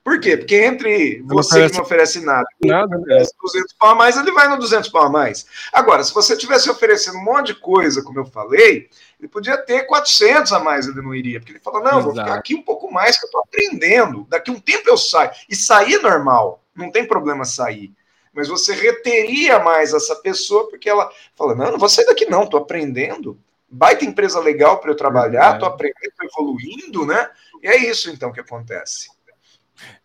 Por 0.02 0.18
quê? 0.18 0.38
Porque 0.38 0.56
entre 0.56 1.22
você 1.26 1.68
que 1.68 1.76
não 1.76 1.82
oferece 1.82 2.24
nada, 2.24 2.46
nada 2.64 2.96
né? 2.96 3.22
200 3.42 3.74
pau 3.78 3.90
a 3.90 3.94
mais, 3.94 4.16
ele 4.16 4.32
vai 4.32 4.48
no 4.48 4.56
200 4.56 4.88
pau 4.88 5.02
a 5.02 5.10
mais. 5.10 5.46
Agora, 5.70 6.02
se 6.02 6.14
você 6.14 6.34
tivesse 6.34 6.70
oferecendo 6.70 7.18
um 7.18 7.24
monte 7.24 7.48
de 7.48 7.56
coisa, 7.56 8.02
como 8.02 8.18
eu 8.18 8.24
falei, 8.24 8.88
ele 9.20 9.28
podia 9.28 9.58
ter 9.58 9.82
400 9.82 10.50
a 10.54 10.58
mais, 10.58 10.88
ele 10.88 11.02
não 11.02 11.14
iria. 11.14 11.38
Porque 11.38 11.52
ele 11.52 11.60
fala, 11.60 11.80
não, 11.80 11.98
Exato. 11.98 12.04
vou 12.04 12.14
ficar 12.14 12.34
aqui 12.34 12.54
um 12.54 12.62
pouco 12.62 12.90
mais 12.90 13.18
que 13.18 13.26
eu 13.26 13.28
estou 13.28 13.42
aprendendo. 13.42 14.26
Daqui 14.30 14.50
um 14.50 14.58
tempo 14.58 14.88
eu 14.88 14.96
saio. 14.96 15.30
E 15.50 15.54
sair 15.54 15.96
é 15.96 16.00
normal, 16.00 16.64
não 16.74 16.90
tem 16.90 17.06
problema 17.06 17.44
sair. 17.44 17.92
Mas 18.32 18.48
você 18.48 18.72
reteria 18.72 19.58
mais 19.58 19.92
essa 19.92 20.16
pessoa, 20.16 20.70
porque 20.70 20.88
ela 20.88 21.10
fala, 21.36 21.54
não, 21.54 21.72
não 21.72 21.78
vou 21.78 21.90
sair 21.90 22.06
daqui 22.06 22.24
não, 22.24 22.44
estou 22.44 22.58
aprendendo 22.58 23.38
baita 23.68 24.04
empresa 24.04 24.40
legal 24.40 24.80
para 24.80 24.90
eu 24.90 24.96
trabalhar, 24.96 25.54
estou 25.54 25.68
aprendendo, 25.68 25.98
estou 26.02 26.26
evoluindo, 26.26 27.06
né? 27.06 27.30
E 27.62 27.66
é 27.66 27.90
isso 27.90 28.10
então 28.10 28.32
que 28.32 28.40
acontece. 28.40 29.08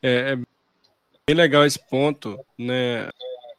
É, 0.01 0.33
é 0.33 0.35
bem 0.35 1.35
legal 1.35 1.65
esse 1.65 1.79
ponto, 1.89 2.39
né? 2.57 3.09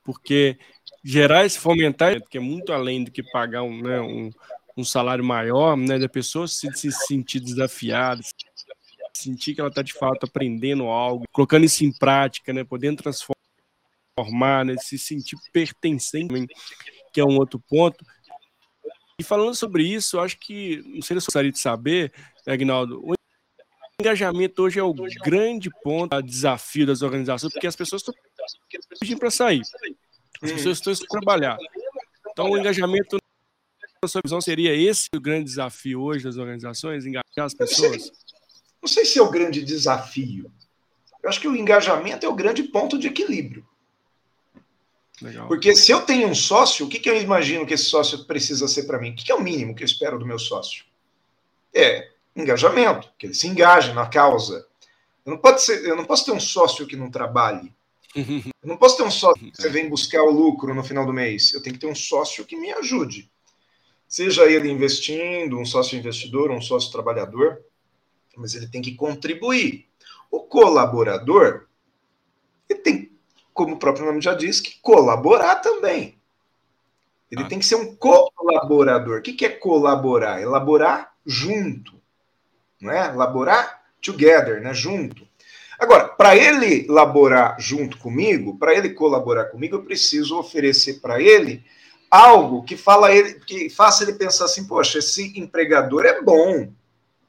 Porque 0.05 0.59
gerar 1.03 1.45
esse 1.45 1.59
fomentar, 1.59 2.21
que 2.29 2.39
é 2.39 2.41
muito 2.41 2.73
além 2.73 3.05
do 3.05 3.11
que 3.11 3.23
pagar 3.23 3.63
um, 3.63 3.83
né, 3.83 4.01
um, 4.01 4.31
um 4.77 4.85
salário 4.85 5.23
maior, 5.23 5.77
né, 5.77 5.99
da 5.99 6.09
pessoa 6.09 6.49
se, 6.49 6.71
se 6.75 6.91
sentir 6.91 7.41
desafiada, 7.41 8.23
sentir 9.13 9.55
que 9.55 9.61
ela 9.61 9.69
está 9.69 9.83
de 9.83 9.93
fato 9.93 10.25
aprendendo 10.25 10.85
algo, 10.85 11.25
colocando 11.31 11.65
isso 11.65 11.85
em 11.85 11.93
prática, 11.93 12.53
né, 12.53 12.65
podendo 12.65 13.03
transformar, 13.03 14.65
né, 14.65 14.77
se 14.79 14.99
sentir 14.99 15.37
pertencente, 15.53 16.47
que 17.13 17.21
é 17.21 17.25
um 17.25 17.37
outro 17.37 17.63
ponto. 17.69 18.05
E 19.21 19.23
falando 19.23 19.55
sobre 19.55 19.85
isso, 19.85 20.17
eu 20.17 20.21
acho 20.21 20.39
que, 20.39 20.83
não 20.87 21.03
sei 21.03 21.15
se 21.17 21.23
eu 21.23 21.27
gostaria 21.27 21.53
de 21.53 21.59
saber, 21.59 22.13
Agnaldo, 22.47 23.01
o 23.05 23.15
engajamento 24.01 24.63
hoje 24.63 24.81
é 24.81 24.83
o 24.83 24.93
grande 25.25 25.71
ponto, 25.83 26.17
o 26.17 26.23
desafio 26.23 26.87
das 26.87 27.01
organizações, 27.01 27.53
porque 27.53 27.67
as 27.67 27.77
pessoas 27.77 28.03
estão 28.03 28.15
pedindo 28.99 29.21
para 29.21 29.31
sair, 29.31 29.63
as 30.43 30.53
pessoas 30.53 30.81
estão 30.81 31.07
trabalhar. 31.09 31.57
Então, 32.31 32.51
o 32.51 32.59
engajamento, 32.59 33.17
na 34.03 34.09
sua 34.09 34.21
visão, 34.25 34.41
seria 34.41 34.75
esse 34.75 35.09
o 35.15 35.21
grande 35.21 35.45
desafio 35.45 36.03
hoje 36.03 36.25
das 36.25 36.37
organizações, 36.37 37.07
engajar 37.07 37.25
as 37.39 37.55
pessoas? 37.55 38.11
Não 38.83 38.89
sei 38.89 39.05
se 39.05 39.21
é 39.21 39.23
o 39.23 39.31
grande 39.31 39.65
desafio. 39.65 40.53
Eu 41.23 41.29
acho 41.29 41.41
que 41.41 41.49
o 41.49 41.57
engajamento 41.57 42.27
é 42.27 42.29
o 42.29 42.35
grande 42.35 42.65
ponto 42.65 42.99
de 42.99 43.07
equilíbrio. 43.07 43.65
Legal. 45.23 45.47
Porque 45.47 45.75
se 45.77 45.93
eu 45.93 46.03
tenho 46.03 46.29
um 46.29 46.35
sócio, 46.35 46.87
o 46.87 46.89
que, 46.89 46.99
que 46.99 47.09
eu 47.09 47.21
imagino 47.21 47.65
que 47.65 47.75
esse 47.75 47.85
sócio 47.85 48.25
precisa 48.25 48.67
ser 48.67 48.85
para 48.85 48.99
mim? 48.99 49.11
O 49.11 49.15
que, 49.15 49.25
que 49.25 49.33
é 49.33 49.35
o 49.35 49.43
mínimo 49.43 49.75
que 49.75 49.83
eu 49.83 49.87
espero 49.87 50.19
do 50.19 50.27
meu 50.27 50.39
sócio? 50.39 50.85
É 51.73 52.11
engajamento, 52.35 53.09
que 53.17 53.27
ele 53.27 53.35
se 53.35 53.47
engaje 53.47 53.93
na 53.93 54.07
causa. 54.07 54.67
Eu 55.25 55.33
não, 55.33 55.39
pode 55.39 55.63
ser, 55.63 55.85
eu 55.85 55.97
não 55.97 56.05
posso 56.05 56.25
ter 56.25 56.33
um 56.33 56.41
sócio 56.41 56.87
que 56.87 56.97
não 56.97 57.11
trabalhe. 57.11 57.73
Eu 58.17 58.69
não 58.69 58.77
posso 58.77 58.97
ter 58.97 59.03
um 59.03 59.11
sócio 59.11 59.51
que 59.51 59.61
você 59.61 59.69
vem 59.69 59.89
buscar 59.89 60.23
o 60.23 60.31
lucro 60.31 60.73
no 60.73 60.85
final 60.85 61.05
do 61.05 61.13
mês. 61.13 61.53
Eu 61.53 61.61
tenho 61.61 61.75
que 61.75 61.81
ter 61.81 61.89
um 61.89 61.95
sócio 61.95 62.45
que 62.45 62.57
me 62.57 62.73
ajude. 62.73 63.29
Seja 64.07 64.49
ele 64.49 64.71
investindo, 64.71 65.59
um 65.59 65.67
sócio 65.67 65.99
investidor, 65.99 66.51
um 66.53 66.61
sócio 66.63 66.93
trabalhador, 66.93 67.61
mas 68.37 68.55
ele 68.55 68.69
tem 68.69 68.81
que 68.81 68.95
contribuir. 68.95 69.89
O 70.31 70.41
colaborador, 70.41 71.67
ele 72.69 72.79
tem, 72.79 73.14
como 73.55 73.77
o 73.77 73.79
próprio 73.79 74.05
nome 74.05 74.21
já 74.21 74.35
diz, 74.35 74.61
que 74.61 74.79
colaborar 74.83 75.57
também. 75.57 76.19
Ele 77.31 77.45
ah. 77.45 77.49
tem 77.49 77.59
que 77.59 77.65
ser 77.65 77.77
um 77.77 77.97
colaborador. 77.97 79.21
O 79.21 79.23
que 79.23 79.47
é 79.47 79.49
colaborar? 79.49 80.43
Elaborar 80.43 81.15
junto 81.25 81.95
não 82.85 82.93
é? 82.93 83.11
Laborar 83.11 83.83
together, 84.01 84.61
né? 84.61 84.75
Junto. 84.75 85.27
Agora, 85.79 86.09
para 86.09 86.37
ele 86.37 86.87
laborar 86.89 87.57
junto 87.59 87.99
comigo, 87.99 88.59
para 88.59 88.75
ele 88.75 88.91
colaborar 88.91 89.47
comigo, 89.47 89.77
eu 89.77 89.83
preciso 89.83 90.39
oferecer 90.39 91.01
para 91.01 91.21
ele 91.21 91.65
algo 92.11 92.63
que 92.63 92.77
fala 92.77 93.13
ele, 93.13 93.41
que 93.41 93.69
faça 93.69 94.05
ele 94.05 94.13
pensar 94.13 94.45
assim, 94.45 94.67
poxa, 94.67 94.99
esse 94.99 95.37
empregador 95.39 96.05
é 96.05 96.23
bom, 96.23 96.69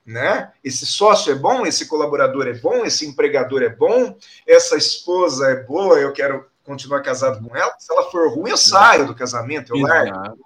né? 0.06 0.52
Esse 0.64 0.86
sócio 0.86 1.32
é 1.32 1.36
bom, 1.36 1.66
esse 1.66 1.88
colaborador 1.88 2.48
é 2.48 2.54
bom, 2.54 2.86
esse 2.86 3.06
empregador 3.06 3.64
é 3.64 3.70
bom, 3.70 4.16
essa 4.46 4.78
esposa 4.78 5.48
é 5.48 5.64
boa, 5.64 5.98
eu 6.00 6.14
quero 6.14 6.46
continuar 6.64 7.02
casado 7.02 7.48
com 7.48 7.56
ela. 7.56 7.74
Se 7.80 7.92
ela 7.92 8.10
for 8.12 8.32
ruim, 8.34 8.52
eu 8.52 8.58
saio 8.58 9.08
do 9.08 9.16
casamento, 9.16 9.76
eu 9.76 9.82
largo. 9.82 10.38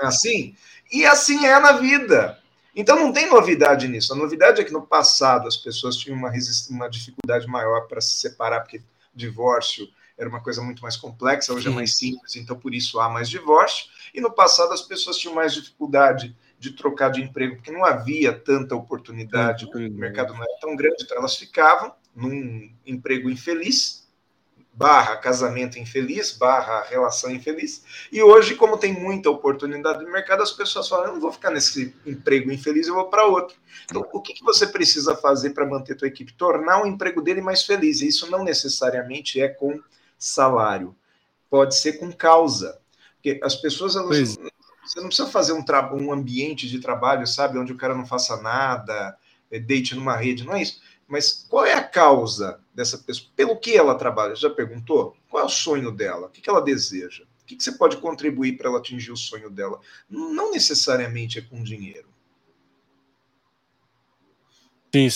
É 0.00 0.06
assim? 0.06 0.54
E 0.92 1.06
assim 1.06 1.46
é 1.46 1.58
na 1.58 1.72
vida. 1.72 2.38
Então 2.74 2.96
não 2.96 3.12
tem 3.12 3.28
novidade 3.28 3.88
nisso. 3.88 4.12
A 4.12 4.16
novidade 4.16 4.60
é 4.60 4.64
que 4.64 4.72
no 4.72 4.82
passado 4.82 5.48
as 5.48 5.56
pessoas 5.56 5.96
tinham 5.96 6.16
uma, 6.16 6.32
uma 6.70 6.88
dificuldade 6.88 7.46
maior 7.46 7.86
para 7.86 8.00
se 8.00 8.18
separar, 8.18 8.60
porque 8.60 8.82
divórcio 9.14 9.88
era 10.16 10.28
uma 10.28 10.40
coisa 10.40 10.62
muito 10.62 10.82
mais 10.82 10.96
complexa, 10.96 11.52
hoje 11.52 11.68
é 11.68 11.70
mais 11.70 11.96
simples, 11.96 12.36
então 12.36 12.54
por 12.54 12.74
isso 12.74 13.00
há 13.00 13.08
mais 13.08 13.28
divórcio. 13.28 13.86
E 14.14 14.20
no 14.20 14.30
passado 14.30 14.72
as 14.72 14.82
pessoas 14.82 15.16
tinham 15.16 15.34
mais 15.34 15.54
dificuldade 15.54 16.36
de 16.60 16.72
trocar 16.72 17.10
de 17.10 17.22
emprego, 17.22 17.56
porque 17.56 17.72
não 17.72 17.84
havia 17.84 18.32
tanta 18.32 18.76
oportunidade, 18.76 19.64
o 19.64 19.78
mercado 19.90 20.34
não 20.34 20.42
era 20.42 20.60
tão 20.60 20.76
grande, 20.76 21.02
então 21.02 21.16
elas 21.16 21.34
ficavam 21.34 21.92
num 22.14 22.70
emprego 22.86 23.30
infeliz 23.30 24.00
barra 24.72 25.16
casamento 25.16 25.78
infeliz, 25.78 26.32
barra 26.32 26.82
relação 26.88 27.30
infeliz. 27.30 27.82
E 28.10 28.22
hoje, 28.22 28.54
como 28.54 28.78
tem 28.78 28.92
muita 28.92 29.28
oportunidade 29.28 30.02
no 30.02 30.10
mercado, 30.10 30.42
as 30.42 30.52
pessoas 30.52 30.88
falam, 30.88 31.08
eu 31.08 31.12
não 31.14 31.20
vou 31.20 31.32
ficar 31.32 31.50
nesse 31.50 31.94
emprego 32.06 32.50
infeliz, 32.50 32.86
eu 32.86 32.94
vou 32.94 33.10
para 33.10 33.26
outro. 33.26 33.56
Então, 33.84 34.08
o 34.12 34.22
que, 34.22 34.32
que 34.32 34.42
você 34.42 34.66
precisa 34.66 35.14
fazer 35.14 35.50
para 35.50 35.66
manter 35.66 35.92
a 35.92 35.96
tua 35.96 36.08
equipe? 36.08 36.32
Tornar 36.32 36.82
o 36.82 36.86
emprego 36.86 37.20
dele 37.20 37.42
mais 37.42 37.62
feliz. 37.64 38.00
E 38.00 38.08
isso 38.08 38.30
não 38.30 38.42
necessariamente 38.42 39.38
é 39.38 39.48
com 39.48 39.78
salário. 40.18 40.96
Pode 41.50 41.76
ser 41.76 41.94
com 41.94 42.10
causa. 42.10 42.80
Porque 43.16 43.38
as 43.42 43.56
pessoas, 43.56 43.96
elas, 43.96 44.38
você 44.92 45.00
não 45.00 45.08
precisa 45.08 45.28
fazer 45.28 45.52
um, 45.52 45.64
um 45.92 46.12
ambiente 46.12 46.68
de 46.68 46.80
trabalho, 46.80 47.26
sabe, 47.26 47.58
onde 47.58 47.72
o 47.72 47.76
cara 47.76 47.94
não 47.94 48.06
faça 48.06 48.40
nada, 48.40 49.16
é, 49.50 49.58
deite 49.58 49.94
numa 49.94 50.16
rede, 50.16 50.44
não 50.44 50.54
é 50.54 50.62
isso 50.62 50.80
mas 51.10 51.44
qual 51.50 51.66
é 51.66 51.74
a 51.74 51.82
causa 51.82 52.60
dessa 52.72 52.96
pessoa? 52.96 53.28
Pelo 53.34 53.58
que 53.58 53.76
ela 53.76 53.96
trabalha? 53.96 54.36
Já 54.36 54.48
perguntou? 54.48 55.16
Qual 55.28 55.42
é 55.42 55.46
o 55.46 55.48
sonho 55.48 55.90
dela? 55.90 56.28
O 56.28 56.30
que 56.30 56.48
ela 56.48 56.62
deseja? 56.62 57.24
O 57.42 57.46
que 57.46 57.60
você 57.60 57.72
pode 57.72 57.96
contribuir 57.96 58.56
para 58.56 58.68
ela 58.68 58.78
atingir 58.78 59.10
o 59.10 59.16
sonho 59.16 59.50
dela? 59.50 59.80
Não 60.08 60.52
necessariamente 60.52 61.40
é 61.40 61.42
com 61.42 61.64
dinheiro. 61.64 62.08
Sim, 64.94 65.08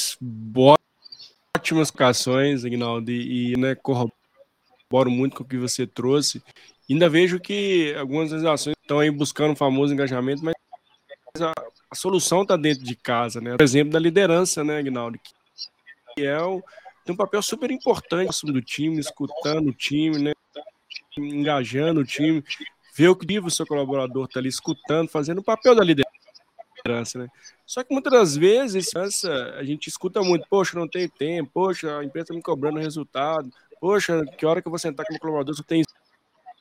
ótimas 1.56 1.88
explicações, 1.88 2.64
Ignaldo, 2.64 3.12
e 3.12 3.56
né, 3.56 3.76
corroboro 3.76 5.10
muito 5.10 5.36
com 5.36 5.44
o 5.44 5.46
que 5.46 5.56
você 5.56 5.86
trouxe. 5.86 6.42
Ainda 6.88 7.08
vejo 7.08 7.40
que 7.40 7.94
algumas 7.98 8.32
organizações 8.32 8.76
estão 8.80 8.98
aí 9.00 9.10
buscando 9.10 9.52
um 9.52 9.56
famoso 9.56 9.92
engajamento, 9.92 10.44
mas 10.44 10.54
a, 11.40 11.52
a 11.90 11.94
solução 11.94 12.42
está 12.42 12.56
dentro 12.56 12.84
de 12.84 12.94
casa, 12.94 13.40
né? 13.40 13.56
Por 13.56 13.62
exemplo, 13.62 13.92
da 13.92 13.98
liderança, 13.98 14.62
né, 14.62 14.80
Ignaldo? 14.80 15.18
Que 15.18 15.32
Gabriel 16.08 16.62
tem 17.04 17.14
um 17.14 17.16
papel 17.16 17.42
super 17.42 17.70
importante 17.70 18.46
do 18.46 18.62
time, 18.62 18.98
escutando 18.98 19.68
o 19.68 19.72
time, 19.72 20.18
né? 20.18 20.32
engajando 21.16 22.00
o 22.00 22.04
time, 22.04 22.42
ver 22.94 23.08
o 23.08 23.16
que 23.16 23.38
o 23.38 23.50
seu 23.50 23.66
colaborador 23.66 24.24
está 24.24 24.40
ali 24.40 24.48
escutando, 24.48 25.08
fazendo 25.08 25.38
o 25.38 25.44
papel 25.44 25.74
da 25.74 25.84
liderança. 25.84 27.18
Né? 27.18 27.28
Só 27.66 27.82
que 27.82 27.92
muitas 27.92 28.12
das 28.12 28.36
vezes 28.36 28.92
a 28.94 29.62
gente 29.62 29.88
escuta 29.88 30.22
muito, 30.22 30.46
poxa, 30.48 30.78
não 30.78 30.88
tem 30.88 31.08
tempo, 31.08 31.50
poxa, 31.52 31.98
a 31.98 32.04
empresa 32.04 32.24
está 32.24 32.34
me 32.34 32.42
cobrando 32.42 32.78
resultado, 32.78 33.50
poxa, 33.80 34.24
que 34.38 34.46
hora 34.46 34.60
que 34.60 34.68
eu 34.68 34.70
vou 34.70 34.78
sentar 34.78 35.06
com 35.06 35.14
o 35.14 35.18
colaborador 35.18 35.54
eu 35.56 35.64
tenho 35.64 35.84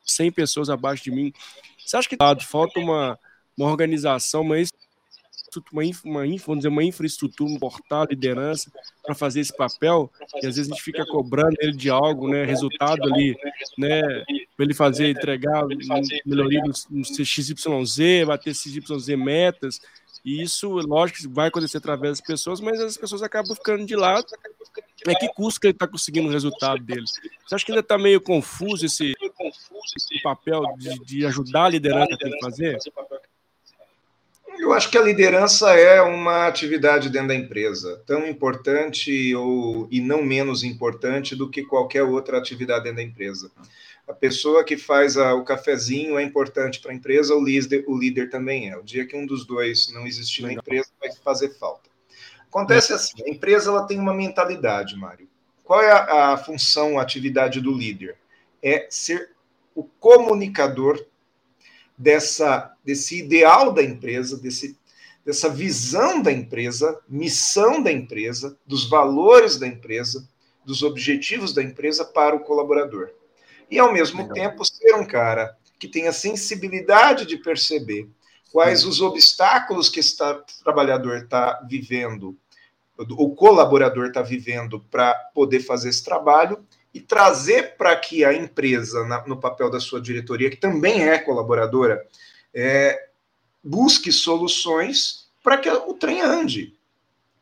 100 0.05 0.31
pessoas 0.31 0.69
abaixo 0.69 1.03
de 1.03 1.11
mim. 1.11 1.33
Você 1.77 1.97
acha 1.97 2.09
que 2.09 2.17
falta 2.45 2.79
uma, 2.79 3.19
uma 3.57 3.69
organização, 3.69 4.41
uma 4.41 4.57
uma, 5.71 5.83
uma, 6.03 6.21
vamos 6.21 6.57
dizer, 6.57 6.67
uma 6.69 6.83
infraestrutura, 6.83 7.51
um 7.51 7.59
portal, 7.59 8.07
liderança, 8.09 8.71
para 9.03 9.13
fazer 9.13 9.41
esse 9.41 9.55
papel, 9.55 10.11
e 10.41 10.47
às 10.47 10.55
vezes 10.55 10.71
a 10.71 10.73
gente 10.73 10.83
fica 10.83 11.05
cobrando 11.05 11.55
ele 11.59 11.73
de 11.73 11.89
algo, 11.89 12.27
né, 12.27 12.43
resultado 12.43 13.03
ali, 13.03 13.37
né, 13.77 14.01
para 14.55 14.65
ele 14.65 14.73
fazer, 14.73 15.09
entregar 15.09 15.63
melhoria 16.25 16.61
no, 16.61 16.73
no 16.89 17.05
XYZ, 17.05 18.25
vai 18.25 18.37
ter 18.37 18.53
XYZ 18.53 19.07
metas, 19.17 19.81
e 20.23 20.41
isso, 20.41 20.69
lógico, 20.69 21.29
vai 21.29 21.49
acontecer 21.49 21.77
através 21.77 22.19
das 22.19 22.27
pessoas, 22.27 22.61
mas 22.61 22.79
as 22.79 22.95
pessoas 22.95 23.21
acabam 23.21 23.53
ficando 23.55 23.85
de 23.85 23.95
lado. 23.95 24.25
É 25.05 25.13
que 25.15 25.27
custa 25.33 25.59
que 25.59 25.67
ele 25.67 25.73
está 25.73 25.85
conseguindo 25.85 26.29
o 26.29 26.31
resultado 26.31 26.81
dele. 26.81 27.03
Você 27.45 27.55
acha 27.55 27.65
que 27.65 27.71
ainda 27.71 27.81
está 27.81 27.97
meio 27.97 28.21
confuso 28.21 28.85
esse, 28.85 29.13
esse 29.97 30.21
papel 30.23 30.63
de, 30.77 30.99
de 30.99 31.25
ajudar 31.25 31.65
a 31.65 31.69
liderança 31.69 32.13
a 32.13 32.45
fazer? 32.45 32.77
Eu 34.57 34.71
acho 34.71 34.89
que 34.89 34.97
a 34.97 35.01
liderança 35.01 35.71
é 35.73 36.01
uma 36.01 36.47
atividade 36.47 37.09
dentro 37.09 37.29
da 37.29 37.35
empresa, 37.35 38.01
tão 38.05 38.25
importante 38.25 39.35
ou, 39.35 39.89
e 39.91 39.99
não 39.99 40.23
menos 40.23 40.63
importante 40.63 41.35
do 41.35 41.49
que 41.49 41.63
qualquer 41.63 42.03
outra 42.03 42.37
atividade 42.37 42.85
dentro 42.85 42.97
da 42.97 43.03
empresa. 43.03 43.51
A 44.07 44.13
pessoa 44.13 44.63
que 44.63 44.75
faz 44.75 45.15
a, 45.17 45.33
o 45.33 45.45
cafezinho 45.45 46.19
é 46.19 46.23
importante 46.23 46.79
para 46.81 46.91
a 46.91 46.95
empresa, 46.95 47.33
o 47.33 47.43
líder, 47.43 47.85
o 47.87 47.97
líder 47.97 48.29
também 48.29 48.69
é. 48.69 48.77
O 48.77 48.83
dia 48.83 49.05
que 49.05 49.15
um 49.15 49.25
dos 49.25 49.45
dois 49.45 49.91
não 49.93 50.05
existir 50.05 50.41
na 50.41 50.53
empresa, 50.53 50.89
vai 50.99 51.11
fazer 51.23 51.57
falta. 51.57 51.89
Acontece 52.47 52.93
assim, 52.93 53.23
a 53.25 53.29
empresa 53.29 53.69
ela 53.69 53.87
tem 53.87 53.97
uma 53.97 54.13
mentalidade, 54.13 54.95
Mário. 54.95 55.27
Qual 55.63 55.81
é 55.81 55.91
a, 55.91 56.33
a 56.33 56.37
função, 56.37 56.99
a 56.99 57.01
atividade 57.01 57.61
do 57.61 57.71
líder? 57.71 58.17
É 58.61 58.87
ser 58.89 59.31
o 59.73 59.83
comunicador 59.83 61.03
dessa, 61.97 62.75
desse 62.83 63.19
ideal 63.19 63.71
da 63.71 63.81
empresa, 63.81 64.37
desse, 64.37 64.77
dessa 65.25 65.49
visão 65.49 66.21
da 66.21 66.31
empresa, 66.31 66.99
missão 67.07 67.81
da 67.81 67.91
empresa, 67.91 68.57
dos 68.67 68.89
valores 68.89 69.57
da 69.57 69.65
empresa, 69.65 70.27
dos 70.65 70.83
objetivos 70.83 71.53
da 71.53 71.63
empresa 71.63 72.05
para 72.05 72.35
o 72.35 72.41
colaborador. 72.41 73.09
E, 73.73 73.79
ao 73.79 73.91
mesmo 73.91 74.21
Legal. 74.21 74.35
tempo, 74.35 74.63
ser 74.63 74.93
um 74.93 75.03
cara 75.03 75.57
que 75.79 75.87
tenha 75.87 76.13
sensibilidade 76.13 77.25
de 77.25 77.37
perceber 77.37 78.07
quais 78.51 78.85
os 78.85 79.01
obstáculos 79.01 79.89
que 79.89 79.99
esse 79.99 80.15
trabalhador 80.63 81.17
está 81.17 81.59
vivendo, 81.67 82.37
o 82.95 83.33
colaborador 83.33 84.09
está 84.09 84.21
vivendo 84.21 84.79
para 84.91 85.15
poder 85.33 85.59
fazer 85.59 85.89
esse 85.89 86.03
trabalho 86.03 86.63
e 86.93 87.01
trazer 87.01 87.75
para 87.75 87.95
que 87.95 88.23
a 88.23 88.31
empresa, 88.31 89.03
na, 89.05 89.25
no 89.25 89.37
papel 89.37 89.71
da 89.71 89.79
sua 89.79 89.99
diretoria, 89.99 90.51
que 90.51 90.57
também 90.57 91.09
é 91.09 91.17
colaboradora, 91.17 92.05
é, 92.53 93.07
busque 93.63 94.11
soluções 94.11 95.31
para 95.43 95.57
que 95.57 95.67
o 95.67 95.95
trem 95.95 96.21
ande. 96.21 96.75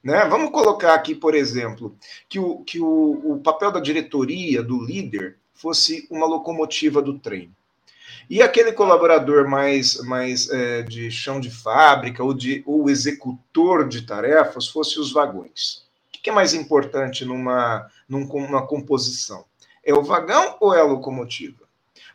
Né? 0.02 0.26
Vamos 0.30 0.52
colocar 0.52 0.94
aqui, 0.94 1.14
por 1.14 1.36
exemplo, 1.36 1.94
que, 2.30 2.40
o, 2.40 2.64
que 2.64 2.80
o, 2.80 3.34
o 3.34 3.42
papel 3.42 3.70
da 3.70 3.82
diretoria, 3.82 4.64
do 4.64 4.82
líder, 4.82 5.41
fosse 5.62 6.08
uma 6.10 6.26
locomotiva 6.26 7.02
do 7.02 7.20
trem. 7.20 7.54
E 8.30 8.42
aquele 8.42 8.72
colaborador 8.72 9.48
mais, 9.48 9.98
mais 10.06 10.50
é, 10.50 10.82
de 10.84 11.12
chão 11.12 11.40
de 11.40 11.52
fábrica 11.52 12.24
ou 12.24 12.34
de 12.34 12.64
o 12.66 12.90
executor 12.90 13.88
de 13.88 14.04
tarefas 14.04 14.68
fosse 14.68 15.00
os 15.00 15.12
vagões. 15.12 15.84
O 16.08 16.22
que 16.22 16.30
é 16.30 16.34
mais 16.34 16.54
importante 16.54 17.26
numa, 17.26 17.88
numa 18.08 18.66
composição? 18.66 19.44
É 19.84 19.94
o 19.94 20.04
vagão 20.04 20.56
ou 20.60 20.74
é 20.74 20.80
a 20.80 20.86
locomotiva? 20.86 21.64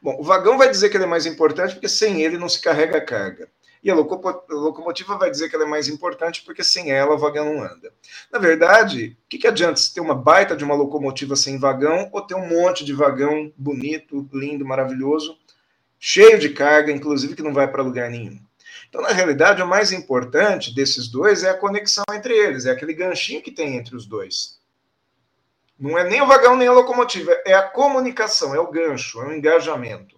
Bom, 0.00 0.16
o 0.18 0.22
vagão 0.22 0.56
vai 0.56 0.70
dizer 0.70 0.88
que 0.88 0.96
ele 0.96 1.04
é 1.04 1.08
mais 1.08 1.26
importante 1.26 1.74
porque 1.74 1.88
sem 1.88 2.22
ele 2.22 2.38
não 2.38 2.48
se 2.48 2.60
carrega 2.60 2.98
a 2.98 3.04
carga. 3.04 3.48
E 3.86 3.90
a 3.90 3.94
locomotiva 3.94 5.16
vai 5.16 5.30
dizer 5.30 5.48
que 5.48 5.54
ela 5.54 5.64
é 5.64 5.68
mais 5.68 5.86
importante 5.86 6.42
porque 6.44 6.64
sem 6.64 6.90
ela 6.90 7.14
o 7.14 7.18
vagão 7.18 7.54
não 7.54 7.62
anda. 7.62 7.94
Na 8.32 8.36
verdade, 8.36 9.16
o 9.24 9.28
que, 9.28 9.38
que 9.38 9.46
adianta 9.46 9.80
ter 9.94 10.00
uma 10.00 10.12
baita 10.12 10.56
de 10.56 10.64
uma 10.64 10.74
locomotiva 10.74 11.36
sem 11.36 11.56
vagão 11.56 12.10
ou 12.12 12.20
ter 12.20 12.34
um 12.34 12.48
monte 12.48 12.84
de 12.84 12.92
vagão 12.92 13.52
bonito, 13.56 14.28
lindo, 14.32 14.66
maravilhoso, 14.66 15.38
cheio 16.00 16.36
de 16.36 16.48
carga, 16.48 16.90
inclusive 16.90 17.36
que 17.36 17.44
não 17.44 17.54
vai 17.54 17.70
para 17.70 17.80
lugar 17.80 18.10
nenhum? 18.10 18.40
Então, 18.88 19.02
na 19.02 19.10
realidade, 19.10 19.62
o 19.62 19.68
mais 19.68 19.92
importante 19.92 20.74
desses 20.74 21.06
dois 21.06 21.44
é 21.44 21.50
a 21.50 21.56
conexão 21.56 22.02
entre 22.12 22.34
eles, 22.34 22.66
é 22.66 22.72
aquele 22.72 22.92
ganchinho 22.92 23.40
que 23.40 23.52
tem 23.52 23.76
entre 23.76 23.94
os 23.94 24.04
dois. 24.04 24.58
Não 25.78 25.96
é 25.96 26.02
nem 26.02 26.20
o 26.20 26.26
vagão 26.26 26.56
nem 26.56 26.66
a 26.66 26.72
locomotiva, 26.72 27.40
é 27.46 27.54
a 27.54 27.62
comunicação, 27.62 28.52
é 28.52 28.58
o 28.58 28.68
gancho, 28.68 29.22
é 29.22 29.28
o 29.28 29.32
engajamento. 29.32 30.15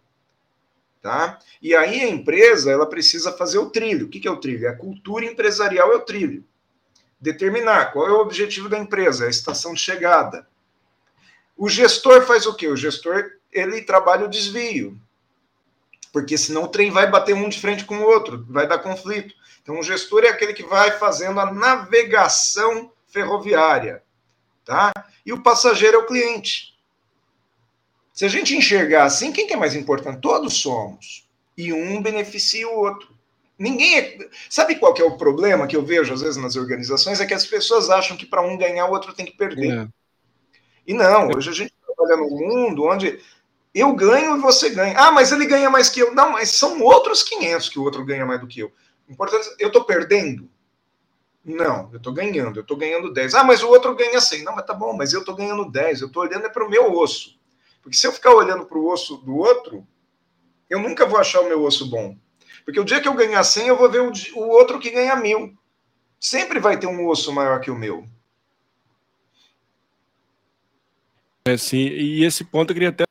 Tá? 1.01 1.39
E 1.63 1.77
aí 1.77 2.01
a 2.01 2.09
empresa 2.09 2.73
ela 2.73 2.89
precisa 2.89 3.33
fazer 3.33 3.59
o 3.59 3.71
trilho. 3.71 4.07
O 4.07 4.09
que 4.09 4.27
é 4.27 4.31
o 4.31 4.41
trilho? 4.41 4.69
A 4.69 4.77
cultura 4.77 5.25
empresarial 5.25 5.93
é 5.93 5.97
o 5.97 6.01
trilho. 6.01 6.45
Determinar 7.21 7.93
qual 7.93 8.07
é 8.07 8.13
o 8.13 8.21
objetivo 8.21 8.69
da 8.69 8.79
empresa, 8.79 9.27
a 9.27 9.31
estação 9.31 9.75
de 9.75 9.81
chegada. 9.81 10.47
O 11.57 11.69
gestor 11.69 12.23
faz 12.23 12.47
o 12.47 12.55
quê? 12.55 12.69
O 12.69 12.77
gestor 12.77 13.33
ele 13.53 13.83
trabalha 13.83 14.27
o 14.27 14.31
desvio, 14.31 14.97
porque 16.13 16.39
senão 16.39 16.65
o 16.65 16.69
trem 16.69 16.91
vai 16.91 17.11
bater 17.11 17.35
um 17.35 17.49
de 17.49 17.61
frente 17.61 17.85
com 17.85 17.99
o 17.99 18.05
outro, 18.05 18.47
vai 18.49 18.67
dar 18.67 18.79
conflito. 18.79 19.35
Então 19.63 19.79
o 19.79 19.83
gestor 19.83 20.25
é 20.25 20.29
aquele 20.29 20.55
que 20.55 20.63
vai 20.63 20.93
fazendo 20.93 21.41
a 21.41 21.53
navegação 21.53 22.93
ferroviária, 23.09 24.03
tá? 24.65 24.93
E 25.27 25.33
o 25.33 25.43
passageiro 25.43 25.97
é 25.97 26.01
o 26.01 26.07
cliente. 26.07 26.78
Se 28.19 28.25
a 28.25 28.29
gente 28.29 28.57
enxergar 28.57 29.05
assim, 29.05 29.31
quem 29.31 29.47
que 29.47 29.55
é 29.55 29.57
mais 29.57 29.77
importante? 29.77 30.21
Todos 30.21 30.55
somos. 30.55 31.29
E 31.57 31.73
um 31.73 32.03
beneficia 32.03 32.69
o 32.69 32.77
outro. 32.77 33.11
Ninguém 33.57 33.97
é... 33.97 34.19
Sabe 34.51 34.75
qual 34.75 34.93
que 34.93 35.01
é 35.01 35.05
o 35.05 35.17
problema 35.17 35.69
que 35.69 35.77
eu 35.77 35.85
vejo 35.85 36.13
às 36.13 36.21
vezes 36.21 36.37
nas 36.37 36.57
organizações? 36.57 37.21
É 37.21 37.27
que 37.27 37.33
as 37.33 37.47
pessoas 37.47 37.91
acham 37.91 38.17
que 38.17 38.27
para 38.27 38.43
um 38.43 38.59
ganhar, 38.59 38.87
o 38.87 38.91
outro 38.91 39.15
tem 39.15 39.25
que 39.25 39.37
perder. 39.37 39.73
É. 39.73 39.89
E 40.85 40.93
não, 40.93 41.29
hoje 41.29 41.49
a 41.49 41.53
gente 41.53 41.73
trabalha 41.87 42.17
num 42.17 42.29
mundo 42.29 42.87
onde 42.87 43.21
eu 43.73 43.95
ganho 43.95 44.37
e 44.37 44.41
você 44.41 44.71
ganha. 44.71 44.99
Ah, 44.99 45.13
mas 45.13 45.31
ele 45.31 45.47
ganha 45.47 45.71
mais 45.71 45.89
que 45.89 46.01
eu. 46.01 46.13
Não, 46.13 46.33
mas 46.33 46.49
são 46.49 46.83
outros 46.83 47.23
500 47.23 47.69
que 47.69 47.79
o 47.79 47.85
outro 47.85 48.05
ganha 48.05 48.27
mais 48.27 48.41
do 48.41 48.49
que 48.49 48.59
eu. 48.59 48.73
Importante, 49.09 49.49
eu 49.61 49.69
estou 49.69 49.85
perdendo? 49.85 50.51
Não, 51.45 51.89
eu 51.93 51.99
estou 51.99 52.13
ganhando, 52.13 52.59
eu 52.59 52.63
estou 52.63 52.77
ganhando 52.77 53.13
10. 53.13 53.35
Ah, 53.37 53.45
mas 53.45 53.63
o 53.63 53.69
outro 53.69 53.95
ganha 53.95 54.21
100. 54.21 54.43
Não, 54.43 54.57
mas 54.57 54.67
tá 54.67 54.75
bom, 54.75 54.93
mas 54.97 55.13
eu 55.13 55.21
estou 55.21 55.37
ganhando 55.37 55.71
10. 55.71 56.01
Eu 56.01 56.09
estou 56.09 56.25
olhando 56.25 56.47
é 56.47 56.49
para 56.49 56.67
o 56.67 56.69
meu 56.69 56.93
osso. 56.93 57.38
Porque 57.83 57.97
se 57.97 58.07
eu 58.07 58.13
ficar 58.13 58.35
olhando 58.35 58.67
para 58.67 58.79
o 58.79 58.89
osso 58.91 59.17
do 59.19 59.37
outro, 59.37 59.87
eu 60.69 60.79
nunca 60.79 61.07
vou 61.07 61.19
achar 61.19 61.41
o 61.41 61.49
meu 61.49 61.63
osso 61.63 61.89
bom. 61.89 62.17
Porque 62.65 62.81
o 62.81 62.85
dia 62.85 63.01
que 63.01 63.09
eu 63.09 63.15
ganhar 63.15 63.43
100, 63.43 63.69
eu 63.69 63.79
vou 63.79 63.91
ver 63.91 64.03
o, 64.03 64.13
o 64.37 64.49
outro 64.49 64.79
que 64.79 64.91
ganha 64.91 65.17
mil. 65.17 65.57
Sempre 66.21 66.59
vai 66.59 66.79
ter 66.79 66.87
um 66.87 67.07
osso 67.07 67.33
maior 67.33 67.61
que 67.61 67.71
o 67.71 67.79
meu. 67.79 68.07
É, 71.47 71.57
sim. 71.57 71.79
E 71.79 72.25
esse 72.25 72.45
ponto 72.45 72.71
eu 72.71 72.75
queria 72.75 72.91
até 72.91 73.05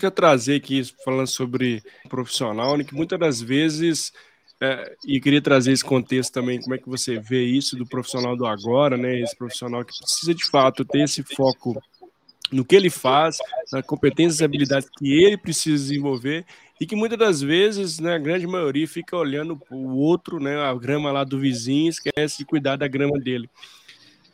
eu 0.00 0.10
trazer 0.10 0.56
aqui, 0.56 0.82
falando 1.04 1.26
sobre 1.26 1.82
profissional, 2.08 2.76
né, 2.76 2.82
que 2.82 2.94
muitas 2.94 3.18
das 3.18 3.40
vezes, 3.42 4.10
é, 4.60 4.96
e 5.06 5.20
queria 5.20 5.42
trazer 5.42 5.70
esse 5.70 5.84
contexto 5.84 6.32
também, 6.32 6.60
como 6.60 6.74
é 6.74 6.78
que 6.78 6.88
você 6.88 7.18
vê 7.18 7.44
isso 7.44 7.76
do 7.76 7.86
profissional 7.86 8.34
do 8.34 8.46
agora, 8.46 8.96
né, 8.96 9.20
esse 9.20 9.36
profissional 9.36 9.84
que 9.84 9.96
precisa 9.96 10.34
de 10.34 10.44
fato 10.46 10.84
ter 10.84 11.02
esse 11.02 11.22
foco 11.22 11.80
no 12.52 12.64
que 12.64 12.76
ele 12.76 12.90
faz, 12.90 13.38
nas 13.72 13.84
competências 13.86 14.40
e 14.40 14.44
habilidades 14.44 14.88
que 14.98 15.10
ele 15.10 15.36
precisa 15.36 15.82
desenvolver 15.82 16.44
e 16.78 16.86
que 16.86 16.94
muitas 16.94 17.18
das 17.18 17.40
vezes, 17.40 17.98
né, 17.98 18.14
a 18.14 18.18
grande 18.18 18.46
maioria 18.46 18.86
fica 18.86 19.16
olhando 19.16 19.60
o 19.70 19.96
outro, 19.96 20.38
né, 20.38 20.60
a 20.60 20.74
grama 20.74 21.10
lá 21.10 21.24
do 21.24 21.38
vizinho, 21.38 21.88
esquece 21.88 22.38
de 22.38 22.44
cuidar 22.44 22.76
da 22.76 22.86
grama 22.86 23.18
dele. 23.18 23.48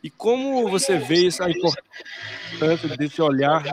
E 0.03 0.09
como 0.09 0.67
você 0.69 0.97
vê 0.97 1.27
essa 1.27 1.49
importância 1.49 2.97
desse 2.97 3.21
olhar 3.21 3.63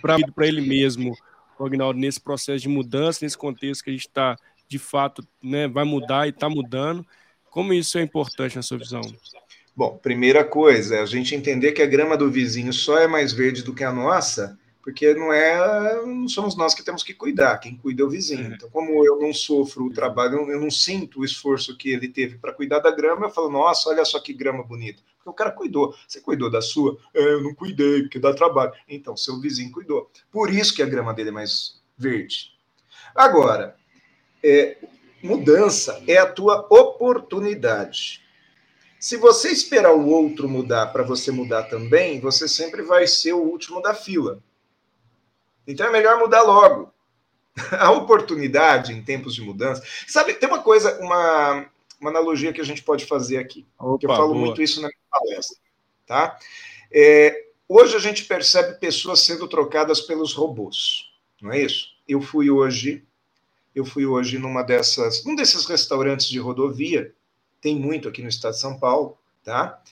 para 0.00 0.46
ele 0.46 0.60
mesmo, 0.60 1.16
Agnaldo, 1.58 1.98
nesse 1.98 2.20
processo 2.20 2.60
de 2.60 2.68
mudança, 2.68 3.20
nesse 3.22 3.38
contexto 3.38 3.82
que 3.82 3.90
a 3.90 3.92
gente 3.92 4.06
está, 4.06 4.36
de 4.68 4.78
fato, 4.78 5.26
né, 5.42 5.66
vai 5.66 5.84
mudar 5.84 6.26
e 6.26 6.30
está 6.30 6.48
mudando, 6.48 7.06
como 7.50 7.72
isso 7.72 7.96
é 7.96 8.02
importante 8.02 8.56
na 8.56 8.62
sua 8.62 8.76
visão? 8.76 9.00
Bom, 9.76 9.98
primeira 9.98 10.42
coisa, 10.42 10.96
é 10.96 11.00
a 11.00 11.06
gente 11.06 11.34
entender 11.34 11.72
que 11.72 11.82
a 11.82 11.86
grama 11.86 12.16
do 12.16 12.30
vizinho 12.30 12.72
só 12.72 12.98
é 12.98 13.06
mais 13.06 13.34
verde 13.34 13.62
do 13.62 13.74
que 13.74 13.84
a 13.84 13.92
nossa, 13.92 14.58
porque 14.82 15.12
não 15.12 15.30
é, 15.30 16.02
não 16.06 16.26
somos 16.28 16.56
nós 16.56 16.74
que 16.74 16.82
temos 16.82 17.02
que 17.02 17.12
cuidar, 17.12 17.58
quem 17.58 17.76
cuida 17.76 18.02
é 18.02 18.06
o 18.06 18.08
vizinho. 18.08 18.54
Então, 18.54 18.70
como 18.70 19.04
eu 19.04 19.20
não 19.20 19.34
sofro 19.34 19.84
o 19.84 19.92
trabalho, 19.92 20.50
eu 20.50 20.58
não 20.58 20.70
sinto 20.70 21.20
o 21.20 21.24
esforço 21.26 21.76
que 21.76 21.90
ele 21.90 22.08
teve 22.08 22.38
para 22.38 22.54
cuidar 22.54 22.78
da 22.78 22.90
grama, 22.90 23.26
eu 23.26 23.30
falo, 23.30 23.50
nossa, 23.50 23.90
olha 23.90 24.02
só 24.06 24.18
que 24.18 24.32
grama 24.32 24.62
bonita. 24.62 25.02
Porque 25.18 25.28
o 25.28 25.34
cara 25.34 25.50
cuidou. 25.50 25.94
Você 26.08 26.22
cuidou 26.22 26.50
da 26.50 26.62
sua? 26.62 26.96
É, 27.12 27.20
eu 27.20 27.42
não 27.42 27.52
cuidei, 27.54 28.02
porque 28.02 28.18
dá 28.18 28.32
trabalho. 28.32 28.72
Então, 28.88 29.14
seu 29.14 29.38
vizinho 29.38 29.72
cuidou. 29.72 30.10
Por 30.32 30.50
isso 30.50 30.74
que 30.74 30.82
a 30.82 30.86
grama 30.86 31.12
dele 31.12 31.28
é 31.28 31.32
mais 31.32 31.82
verde. 31.98 32.52
Agora, 33.14 33.76
é, 34.42 34.78
mudança 35.22 36.02
é 36.06 36.16
a 36.16 36.26
tua 36.26 36.66
oportunidade. 36.70 38.24
Se 38.98 39.16
você 39.16 39.50
esperar 39.50 39.92
o 39.92 40.08
outro 40.08 40.48
mudar 40.48 40.86
para 40.86 41.02
você 41.02 41.30
mudar 41.30 41.64
também, 41.64 42.20
você 42.20 42.48
sempre 42.48 42.82
vai 42.82 43.06
ser 43.06 43.32
o 43.32 43.42
último 43.42 43.80
da 43.82 43.94
fila. 43.94 44.42
Então 45.66 45.86
é 45.86 45.90
melhor 45.90 46.18
mudar 46.18 46.42
logo. 46.42 46.92
A 47.78 47.90
oportunidade 47.90 48.92
em 48.92 49.02
tempos 49.02 49.34
de 49.34 49.42
mudança. 49.42 49.82
Sabe, 50.06 50.34
tem 50.34 50.48
uma 50.48 50.62
coisa, 50.62 50.98
uma, 51.00 51.66
uma 52.00 52.10
analogia 52.10 52.52
que 52.52 52.60
a 52.60 52.64
gente 52.64 52.82
pode 52.82 53.06
fazer 53.06 53.38
aqui. 53.38 53.66
Opa, 53.78 53.98
que 53.98 54.06
eu 54.06 54.10
falo 54.10 54.34
boa. 54.34 54.46
muito 54.46 54.62
isso 54.62 54.80
na 54.80 54.88
minha 54.88 55.00
palestra. 55.10 55.56
Tá? 56.06 56.38
É, 56.92 57.46
hoje 57.68 57.96
a 57.96 57.98
gente 57.98 58.24
percebe 58.24 58.78
pessoas 58.78 59.20
sendo 59.20 59.48
trocadas 59.48 60.00
pelos 60.00 60.32
robôs. 60.32 61.10
Não 61.40 61.52
é 61.52 61.60
isso? 61.60 61.96
Eu 62.08 62.20
fui 62.20 62.50
hoje, 62.50 63.04
eu 63.74 63.84
fui 63.84 64.06
hoje 64.06 64.38
numa 64.38 64.62
dessas, 64.62 65.24
um 65.26 65.34
desses 65.34 65.66
restaurantes 65.66 66.28
de 66.28 66.38
rodovia 66.38 67.12
tem 67.66 67.76
muito 67.76 68.08
aqui 68.08 68.22
no 68.22 68.28
estado 68.28 68.54
de 68.54 68.60
São 68.60 68.78
Paulo, 68.78 69.18
tá? 69.42 69.82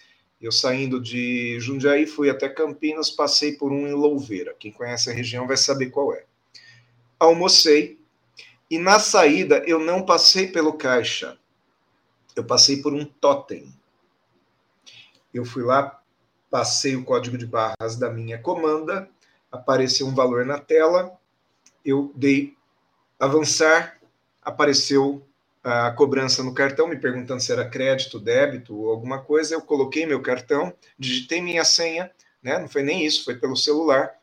Eu 0.41 0.53
saindo 0.53 1.01
de 1.01 1.59
Jundiaí, 1.59 2.07
fui 2.07 2.31
até 2.31 2.49
Campinas, 2.49 3.11
passei 3.11 3.57
por 3.57 3.73
um 3.73 3.89
em 3.89 3.93
Louveira. 3.93 4.55
Quem 4.57 4.71
conhece 4.71 5.11
a 5.11 5.13
região 5.13 5.45
vai 5.45 5.57
saber 5.57 5.91
qual 5.91 6.15
é. 6.15 6.25
Almocei 7.19 7.99
e 8.71 8.79
na 8.79 9.01
saída 9.01 9.59
eu 9.67 9.81
não 9.81 10.07
passei 10.07 10.47
pelo 10.47 10.75
caixa. 10.75 11.37
Eu 12.37 12.45
passei 12.45 12.81
por 12.81 12.95
um 12.95 13.05
totem. 13.05 13.75
Eu 15.33 15.45
fui 15.45 15.65
lá, 15.65 16.01
passei 16.49 16.95
o 16.95 17.05
código 17.05 17.37
de 17.37 17.45
barras 17.45 17.97
da 17.97 18.09
minha 18.09 18.39
comanda, 18.39 19.11
apareceu 19.51 20.07
um 20.07 20.15
valor 20.15 20.47
na 20.47 20.61
tela, 20.61 21.19
eu 21.85 22.13
dei 22.15 22.57
avançar, 23.19 23.99
apareceu 24.41 25.27
a 25.65 25.91
cobrança 25.93 26.43
no 26.43 26.53
cartão, 26.53 26.87
me 26.87 26.97
perguntando 26.97 27.41
se 27.41 27.51
era 27.51 27.67
crédito, 27.67 28.21
débito 28.21 28.77
ou 28.77 28.91
alguma 28.91 29.19
coisa. 29.19 29.55
Eu 29.55 29.63
coloquei 29.63 30.05
meu 30.05 30.21
cartão, 30.21 30.75
digitei 30.99 31.41
minha 31.41 31.65
senha, 31.65 32.11
né? 32.43 32.59
não 32.59 32.69
foi 32.69 32.83
nem 32.83 33.05
isso, 33.05 33.25
foi 33.25 33.37
pelo 33.37 33.57
celular, 33.57 34.15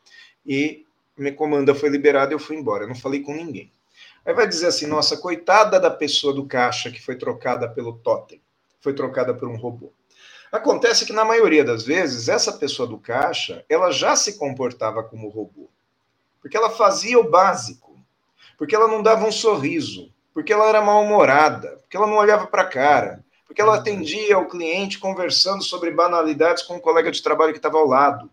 e 0.46 0.86
minha 1.18 1.34
comanda 1.34 1.74
foi 1.74 1.90
liberada 1.90 2.32
eu 2.32 2.40
fui 2.40 2.56
embora. 2.56 2.84
Eu 2.84 2.88
não 2.88 2.96
falei 2.96 3.22
com 3.22 3.34
ninguém. 3.34 3.72
Aí 4.24 4.36
vai 4.36 4.48
dizer 4.48 4.68
assim: 4.68 4.86
nossa, 4.86 5.18
coitada 5.18 5.80
da 5.80 5.90
pessoa 5.90 6.32
do 6.32 6.46
caixa 6.46 6.92
que 6.92 7.02
foi 7.02 7.16
trocada 7.16 7.68
pelo 7.68 7.98
totem, 7.98 8.40
foi 8.80 8.94
trocada 8.94 9.34
por 9.34 9.48
um 9.48 9.58
robô. 9.58 9.92
Acontece 10.52 11.06
que, 11.06 11.14
na 11.14 11.24
maioria 11.24 11.64
das 11.64 11.84
vezes, 11.84 12.28
essa 12.28 12.54
pessoa 12.54 12.88
do 12.88 12.98
caixa 12.98 13.66
ela 13.70 13.90
já 13.90 14.16
se 14.16 14.38
comportava 14.38 15.02
como 15.02 15.30
robô. 15.30 15.70
Porque 16.42 16.58
ela 16.58 16.70
fazia 16.70 17.18
o 17.18 17.30
básico. 17.30 17.98
Porque 18.58 18.76
ela 18.76 18.88
não 18.88 19.02
dava 19.02 19.26
um 19.26 19.32
sorriso 19.32 20.12
porque 20.34 20.54
ela 20.54 20.68
era 20.68 20.82
mal-humorada, 20.82 21.78
porque 21.82 21.98
ela 21.98 22.08
não 22.08 22.18
olhava 22.18 22.48
para 22.48 22.64
a 22.64 22.68
cara, 22.68 23.24
porque 23.46 23.62
ela 23.62 23.76
atendia 23.76 24.38
o 24.38 24.48
cliente 24.48 25.00
conversando 25.00 25.64
sobre 25.64 25.92
banalidades 25.92 26.64
com 26.64 26.76
um 26.76 26.80
colega 26.80 27.12
de 27.12 27.22
trabalho 27.22 27.52
que 27.52 27.60
estava 27.60 27.78
ao 27.78 27.88
lado. 27.88 28.30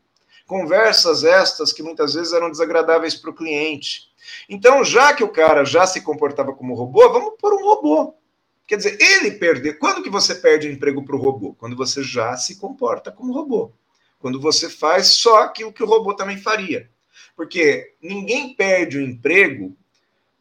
Conversas 0.46 1.24
estas 1.24 1.72
que 1.72 1.82
muitas 1.82 2.14
vezes 2.14 2.32
eram 2.32 2.50
desagradáveis 2.50 3.14
para 3.14 3.30
o 3.30 3.34
cliente. 3.34 4.08
Então, 4.48 4.84
já 4.84 5.12
que 5.12 5.24
o 5.24 5.28
cara 5.28 5.64
já 5.64 5.86
se 5.86 6.00
comportava 6.00 6.52
como 6.52 6.74
robô, 6.74 7.10
vamos 7.10 7.34
pôr 7.38 7.52
um 7.54 7.64
robô. 7.64 8.14
Quer 8.66 8.76
dizer, 8.76 8.98
ele 9.00 9.32
perdeu. 9.32 9.78
Quando 9.78 10.02
que 10.02 10.10
você 10.10 10.34
perde 10.34 10.68
o 10.68 10.70
emprego 10.70 11.04
para 11.04 11.16
o 11.16 11.18
robô? 11.18 11.54
Quando 11.54 11.74
você 11.74 12.02
já 12.02 12.36
se 12.36 12.56
comporta 12.56 13.10
como 13.10 13.32
robô. 13.32 13.72
Quando 14.18 14.40
você 14.40 14.68
faz 14.68 15.08
só 15.08 15.42
aquilo 15.42 15.72
que 15.72 15.82
o 15.82 15.86
robô 15.86 16.14
também 16.14 16.36
faria. 16.36 16.90
Porque 17.34 17.94
ninguém 18.02 18.54
perde 18.54 18.98
o 18.98 19.02
emprego 19.02 19.76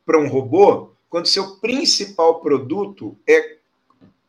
para 0.06 0.20
um 0.20 0.28
robô 0.28 0.92
quando 1.10 1.28
seu 1.28 1.58
principal 1.58 2.40
produto 2.42 3.18
é 3.28 3.58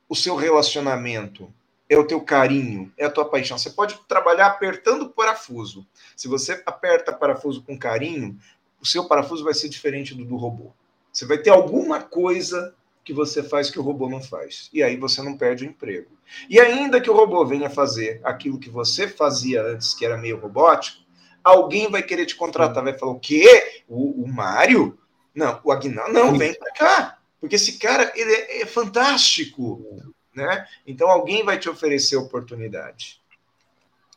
o 0.09 0.15
seu 0.15 0.37
relacionamento, 0.37 1.53
é 1.89 1.97
o 1.97 2.07
teu 2.07 2.21
carinho, 2.21 2.93
é 2.97 3.05
a 3.05 3.11
tua 3.11 3.25
paixão. 3.25 3.59
Você 3.59 3.71
pode 3.71 3.99
trabalhar 4.07 4.47
apertando 4.47 5.03
o 5.03 5.11
parafuso. 5.11 5.87
Se 6.17 6.29
você 6.29 6.63
aperta 6.65 7.13
parafuso 7.13 7.63
com 7.63 7.79
carinho, 7.79 8.39
o 8.81 8.87
seu 8.87 9.07
parafuso 9.07 9.45
vai 9.45 9.55
ser 9.55 9.69
diferente 9.69 10.15
do 10.15 10.25
do 10.25 10.37
robô. 10.37 10.73
Você 11.13 11.27
vai 11.27 11.39
ter 11.39 11.51
alguma 11.51 12.01
coisa 12.01 12.75
que 13.05 13.13
você 13.13 13.43
faz 13.43 13.71
que 13.71 13.79
o 13.79 13.83
robô 13.83 14.09
não 14.09 14.23
faz. 14.23 14.69
E 14.73 14.83
aí 14.83 14.97
você 14.97 15.23
não 15.23 15.37
perde 15.37 15.65
o 15.65 15.69
emprego. 15.69 16.11
E 16.49 16.61
ainda 16.61 17.01
que 17.01 17.11
o 17.11 17.15
robô 17.15 17.45
venha 17.45 17.71
fazer 17.71 18.21
aquilo 18.23 18.59
que 18.59 18.69
você 18.69 19.09
fazia 19.09 19.63
antes, 19.63 19.95
que 19.95 20.05
era 20.05 20.19
meio 20.19 20.39
robótico, 20.39 21.03
alguém 21.43 21.91
vai 21.91 22.03
querer 22.03 22.27
te 22.27 22.37
contratar, 22.37 22.85
vai 22.85 22.97
falar: 22.97 23.13
o 23.13 23.19
quê? 23.19 23.83
O, 23.89 24.23
o 24.25 24.29
Mário? 24.29 24.99
Não, 25.39 25.61
o 25.63 25.71
Aguinaldo, 25.71 26.13
não, 26.13 26.37
vem 26.37 26.53
para 26.53 26.73
cá. 26.73 27.19
Porque 27.41 27.55
esse 27.55 27.79
cara, 27.79 28.13
ele 28.17 28.33
é, 28.33 28.63
é 28.63 28.67
fantástico. 28.67 30.03
Né? 30.35 30.67
Então 30.85 31.09
alguém 31.09 31.45
vai 31.45 31.57
te 31.59 31.69
oferecer 31.69 32.17
oportunidade. 32.17 33.21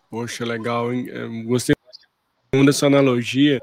Poxa, 0.10 0.43
legal, 0.43 0.91
hein? 0.91 1.05
Gostei 1.45 1.75
muito 2.51 2.65
dessa 2.65 2.88
analogia. 2.88 3.62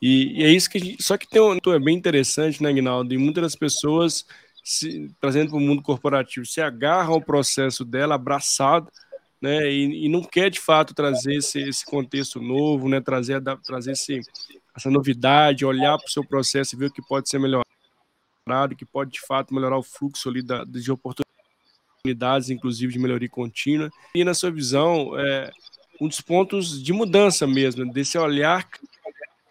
E, 0.00 0.40
e, 0.40 0.44
é 0.44 0.50
isso 0.50 0.70
que 0.70 0.78
a 0.78 0.80
gente. 0.80 1.02
Só 1.02 1.18
que 1.18 1.28
tem 1.28 1.42
um, 1.42 1.56
é 1.56 1.78
bem 1.80 1.96
interessante, 1.96 2.62
né, 2.62 2.70
Aguinaldo? 2.70 3.12
E 3.12 3.18
muitas 3.18 3.42
das 3.42 3.56
pessoas 3.56 4.24
se, 4.62 5.10
trazendo 5.20 5.50
para 5.50 5.58
o 5.58 5.60
mundo 5.60 5.82
corporativo, 5.82 6.46
se 6.46 6.60
agarra 6.60 7.10
ao 7.10 7.20
processo 7.20 7.84
dela 7.84 8.14
abraçado, 8.14 8.88
né, 9.42 9.68
e, 9.68 10.06
e 10.06 10.08
não 10.08 10.22
quer 10.22 10.48
de 10.48 10.60
fato 10.60 10.94
trazer 10.94 11.34
esse, 11.34 11.60
esse 11.60 11.84
contexto 11.84 12.40
novo, 12.40 12.88
né, 12.88 13.00
trazer, 13.00 13.42
trazer 13.64 13.92
esse, 13.92 14.20
essa 14.76 14.90
novidade, 14.90 15.64
olhar 15.64 15.96
para 15.98 16.06
o 16.06 16.10
seu 16.10 16.24
processo 16.24 16.74
e 16.74 16.78
ver 16.78 16.86
o 16.86 16.92
que 16.92 17.02
pode 17.02 17.28
ser 17.28 17.38
melhorado, 17.38 18.76
que 18.76 18.84
pode 18.84 19.12
de 19.12 19.20
fato 19.20 19.54
melhorar 19.54 19.78
o 19.78 19.82
fluxo 19.82 20.28
ali 20.28 20.42
da, 20.42 20.64
de 20.64 20.90
oportunidades, 20.90 22.50
inclusive 22.50 22.92
de 22.92 22.98
melhoria 22.98 23.28
contínua. 23.28 23.90
E 24.14 24.24
na 24.24 24.34
sua 24.34 24.50
visão, 24.50 25.18
é, 25.18 25.50
um 26.00 26.08
dos 26.08 26.20
pontos 26.20 26.82
de 26.82 26.92
mudança 26.92 27.46
mesmo, 27.46 27.90
desse 27.92 28.16
olhar 28.18 28.68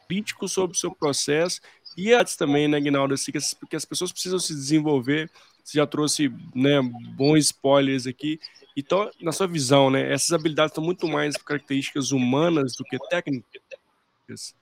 crítico 0.08 0.48
sobre 0.48 0.76
o 0.76 0.80
seu 0.80 0.92
processo 0.92 1.62
e 2.00 2.14
antes 2.14 2.38
também, 2.38 2.66
né, 2.66 2.80
Guinaldo, 2.80 3.14
assim, 3.14 3.30
que, 3.32 3.38
as, 3.38 3.54
que 3.70 3.76
as 3.76 3.84
pessoas 3.84 4.12
precisam 4.12 4.40
se 4.40 4.54
desenvolver. 4.54 5.30
Você 5.62 5.78
já 5.78 5.86
trouxe 5.86 6.32
né, 6.56 6.82
bons 7.16 7.40
spoilers 7.46 8.08
aqui. 8.08 8.40
Então, 8.76 9.12
na 9.20 9.34
sua 9.34 9.48
visão, 9.48 9.90
né, 9.90 10.12
essas 10.12 10.32
habilidades 10.32 10.72
estão 10.72 10.84
muito 10.84 11.08
mais 11.10 11.36
características 11.36 12.12
humanas 12.12 12.74
do 12.78 12.86
que 12.86 12.98
técnicas? 13.10 14.56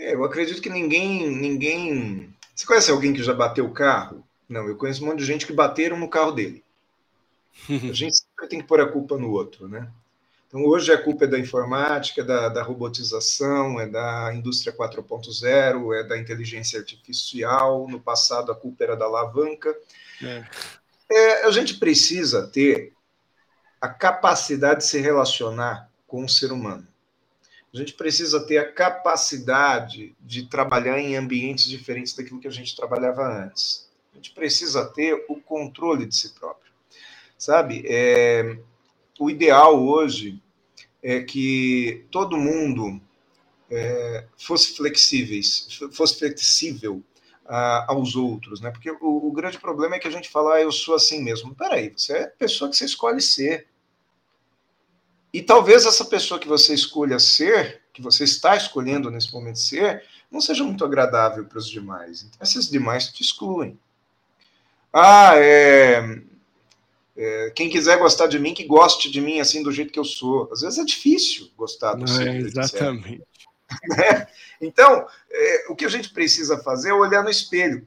É, 0.00 0.14
eu 0.14 0.24
acredito 0.24 0.62
que 0.62 0.70
ninguém, 0.70 1.28
ninguém. 1.30 2.34
Você 2.56 2.64
conhece 2.64 2.90
alguém 2.90 3.12
que 3.12 3.22
já 3.22 3.34
bateu 3.34 3.66
o 3.66 3.72
carro? 3.72 4.26
Não, 4.48 4.66
eu 4.66 4.76
conheço 4.76 5.04
um 5.04 5.08
monte 5.08 5.18
de 5.18 5.26
gente 5.26 5.46
que 5.46 5.52
bateram 5.52 5.98
no 5.98 6.08
carro 6.08 6.32
dele. 6.32 6.64
A 7.68 7.92
gente 7.92 8.16
sempre 8.16 8.48
tem 8.48 8.60
que 8.60 8.66
pôr 8.66 8.80
a 8.80 8.90
culpa 8.90 9.18
no 9.18 9.30
outro, 9.30 9.68
né? 9.68 9.90
Então, 10.48 10.64
hoje 10.64 10.90
a 10.90 11.00
culpa 11.00 11.26
é 11.26 11.28
da 11.28 11.38
informática, 11.38 12.24
da, 12.24 12.48
da 12.48 12.62
robotização, 12.62 13.78
é 13.78 13.86
da 13.86 14.32
indústria 14.34 14.72
4.0, 14.72 15.94
é 15.94 16.02
da 16.02 16.18
inteligência 16.18 16.80
artificial. 16.80 17.86
No 17.86 18.00
passado, 18.00 18.50
a 18.50 18.56
culpa 18.56 18.82
era 18.84 18.96
da 18.96 19.04
alavanca. 19.04 19.76
É. 20.22 20.44
É, 21.12 21.46
a 21.46 21.50
gente 21.50 21.74
precisa 21.74 22.46
ter 22.48 22.94
a 23.80 23.88
capacidade 23.88 24.80
de 24.80 24.86
se 24.86 24.98
relacionar 24.98 25.90
com 26.06 26.24
o 26.24 26.28
ser 26.28 26.52
humano. 26.52 26.86
A 27.72 27.76
gente 27.76 27.94
precisa 27.94 28.44
ter 28.44 28.58
a 28.58 28.72
capacidade 28.72 30.14
de 30.20 30.46
trabalhar 30.46 30.98
em 30.98 31.16
ambientes 31.16 31.66
diferentes 31.66 32.14
daquilo 32.14 32.40
que 32.40 32.48
a 32.48 32.52
gente 32.52 32.74
trabalhava 32.74 33.22
antes. 33.22 33.88
A 34.12 34.16
gente 34.16 34.32
precisa 34.32 34.84
ter 34.86 35.24
o 35.28 35.40
controle 35.40 36.04
de 36.04 36.16
si 36.16 36.30
próprio. 36.30 36.72
Sabe? 37.38 37.84
É, 37.86 38.58
o 39.18 39.30
ideal 39.30 39.80
hoje 39.80 40.42
é 41.02 41.20
que 41.20 42.04
todo 42.10 42.36
mundo 42.36 43.00
é, 43.70 44.26
fosse 44.36 44.76
flexíveis, 44.76 45.68
fosse 45.92 46.18
flexível 46.18 47.02
a, 47.46 47.92
aos 47.92 48.16
outros, 48.16 48.60
né? 48.60 48.70
Porque 48.70 48.90
o, 48.90 48.98
o, 49.00 49.32
grande 49.32 49.58
problema 49.58 49.96
é 49.96 49.98
que 49.98 50.08
a 50.08 50.10
gente 50.10 50.28
fala, 50.28 50.54
ah, 50.54 50.60
eu 50.60 50.72
sou 50.72 50.94
assim 50.94 51.22
mesmo. 51.22 51.54
Peraí, 51.54 51.92
você 51.96 52.12
é 52.14 52.22
a 52.24 52.28
pessoa 52.28 52.70
que 52.70 52.76
você 52.76 52.84
escolhe 52.84 53.20
ser. 53.20 53.66
E 55.32 55.40
talvez 55.42 55.86
essa 55.86 56.04
pessoa 56.04 56.40
que 56.40 56.48
você 56.48 56.74
escolha 56.74 57.18
ser, 57.18 57.82
que 57.92 58.02
você 58.02 58.24
está 58.24 58.56
escolhendo 58.56 59.10
nesse 59.10 59.32
momento 59.32 59.58
ser, 59.58 60.04
não 60.30 60.40
seja 60.40 60.64
muito 60.64 60.84
agradável 60.84 61.44
para 61.44 61.58
os 61.58 61.68
demais. 61.68 62.22
Então, 62.22 62.38
esses 62.42 62.68
demais 62.68 63.08
te 63.08 63.22
excluem. 63.22 63.78
Ah, 64.92 65.32
é, 65.36 66.20
é, 67.16 67.50
quem 67.50 67.70
quiser 67.70 67.98
gostar 67.98 68.26
de 68.26 68.38
mim, 68.38 68.54
que 68.54 68.64
goste 68.64 69.10
de 69.10 69.20
mim 69.20 69.40
assim 69.40 69.62
do 69.62 69.70
jeito 69.70 69.92
que 69.92 69.98
eu 69.98 70.04
sou. 70.04 70.48
Às 70.52 70.62
vezes 70.62 70.78
é 70.78 70.84
difícil 70.84 71.50
gostar 71.56 71.94
do 71.94 72.08
seu. 72.08 72.26
É, 72.26 72.36
exatamente. 72.36 73.22
Né? 73.88 74.26
Então, 74.60 75.06
é, 75.30 75.66
o 75.68 75.76
que 75.76 75.84
a 75.84 75.88
gente 75.88 76.10
precisa 76.10 76.58
fazer 76.58 76.90
é 76.90 76.92
olhar 76.92 77.22
no 77.22 77.30
espelho. 77.30 77.86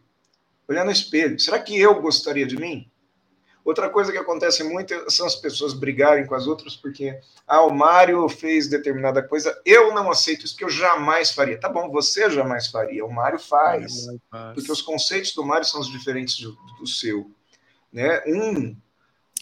Olhar 0.66 0.86
no 0.86 0.92
espelho. 0.92 1.38
Será 1.38 1.60
que 1.60 1.78
eu 1.78 2.02
gostaria 2.02 2.46
de 2.46 2.56
mim? 2.56 2.90
Outra 3.64 3.90
coisa 3.90 4.12
que 4.12 4.18
acontece 4.18 4.64
muito 4.64 4.94
são 5.10 5.26
as 5.26 5.36
pessoas 5.36 5.74
brigarem 5.74 6.26
com 6.26 6.36
as 6.36 6.48
outras 6.48 6.76
porque 6.76 7.18
ah, 7.48 7.62
o 7.62 7.74
Mário 7.74 8.28
fez 8.28 8.68
determinada 8.68 9.24
coisa, 9.24 9.58
eu 9.66 9.94
não 9.94 10.12
aceito 10.12 10.46
isso, 10.46 10.58
que 10.58 10.66
eu 10.66 10.70
jamais 10.70 11.32
faria. 11.32 11.58
Tá 11.58 11.70
bom, 11.70 11.90
você 11.90 12.30
jamais 12.30 12.68
faria, 12.68 13.06
o 13.06 13.12
Mário 13.12 13.40
faz. 13.40 14.08
Porque 14.54 14.72
os 14.72 14.82
conceitos 14.82 15.34
do 15.34 15.46
Mário 15.46 15.66
são 15.66 15.80
os 15.80 15.90
diferentes 15.90 16.40
do, 16.42 16.52
do 16.80 16.86
seu. 16.86 17.32
Né? 17.92 18.22
Um 18.28 18.76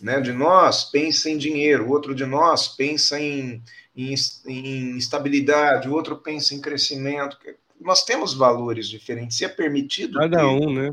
né, 0.02 0.20
de 0.20 0.34
nós 0.34 0.84
pensa 0.84 1.30
em 1.30 1.38
dinheiro, 1.38 1.86
o 1.86 1.92
outro 1.92 2.14
de 2.14 2.26
nós 2.26 2.68
pensa 2.68 3.20
em, 3.20 3.62
em, 3.96 4.14
em 4.46 4.98
estabilidade, 4.98 5.88
o 5.88 5.94
outro 5.94 6.18
pensa 6.18 6.56
em 6.56 6.62
crescimento. 6.62 7.38
Nós 7.80 8.04
temos 8.04 8.34
valores 8.34 8.88
diferentes, 8.88 9.38
se 9.38 9.46
é 9.46 9.50
permitido. 9.50 10.20
Cada 10.20 10.48
um, 10.48 10.74
né? 10.74 10.92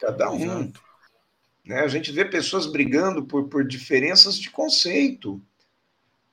Cada 0.00 0.30
um. 0.30 0.72
Né? 1.68 1.80
A 1.80 1.86
gente 1.86 2.10
vê 2.10 2.24
pessoas 2.24 2.64
brigando 2.64 3.24
por, 3.24 3.46
por 3.46 3.62
diferenças 3.62 4.38
de 4.38 4.48
conceito. 4.48 5.38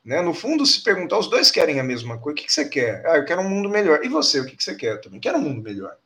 Né? 0.03 0.21
No 0.21 0.33
fundo, 0.33 0.65
se 0.65 0.81
perguntar, 0.81 1.19
os 1.19 1.29
dois 1.29 1.51
querem 1.51 1.77
a 1.77 1.83
mesma 1.83 2.17
coisa. 2.17 2.33
O 2.33 2.35
que, 2.35 2.45
que 2.45 2.53
você 2.53 2.63
quer? 2.63 3.05
Ah, 3.05 3.17
eu 3.17 3.25
quero 3.25 3.41
um 3.41 3.49
mundo 3.49 3.67
melhor. 3.67 3.99
E 4.05 4.07
você, 4.07 4.39
o 4.39 4.45
que, 4.45 4.55
que 4.55 4.63
você 4.63 4.75
quer? 4.75 4.93
Eu 4.93 5.01
também 5.01 5.19
quero 5.19 5.37
um 5.37 5.41
mundo 5.41 5.61
melhor. 5.61 5.97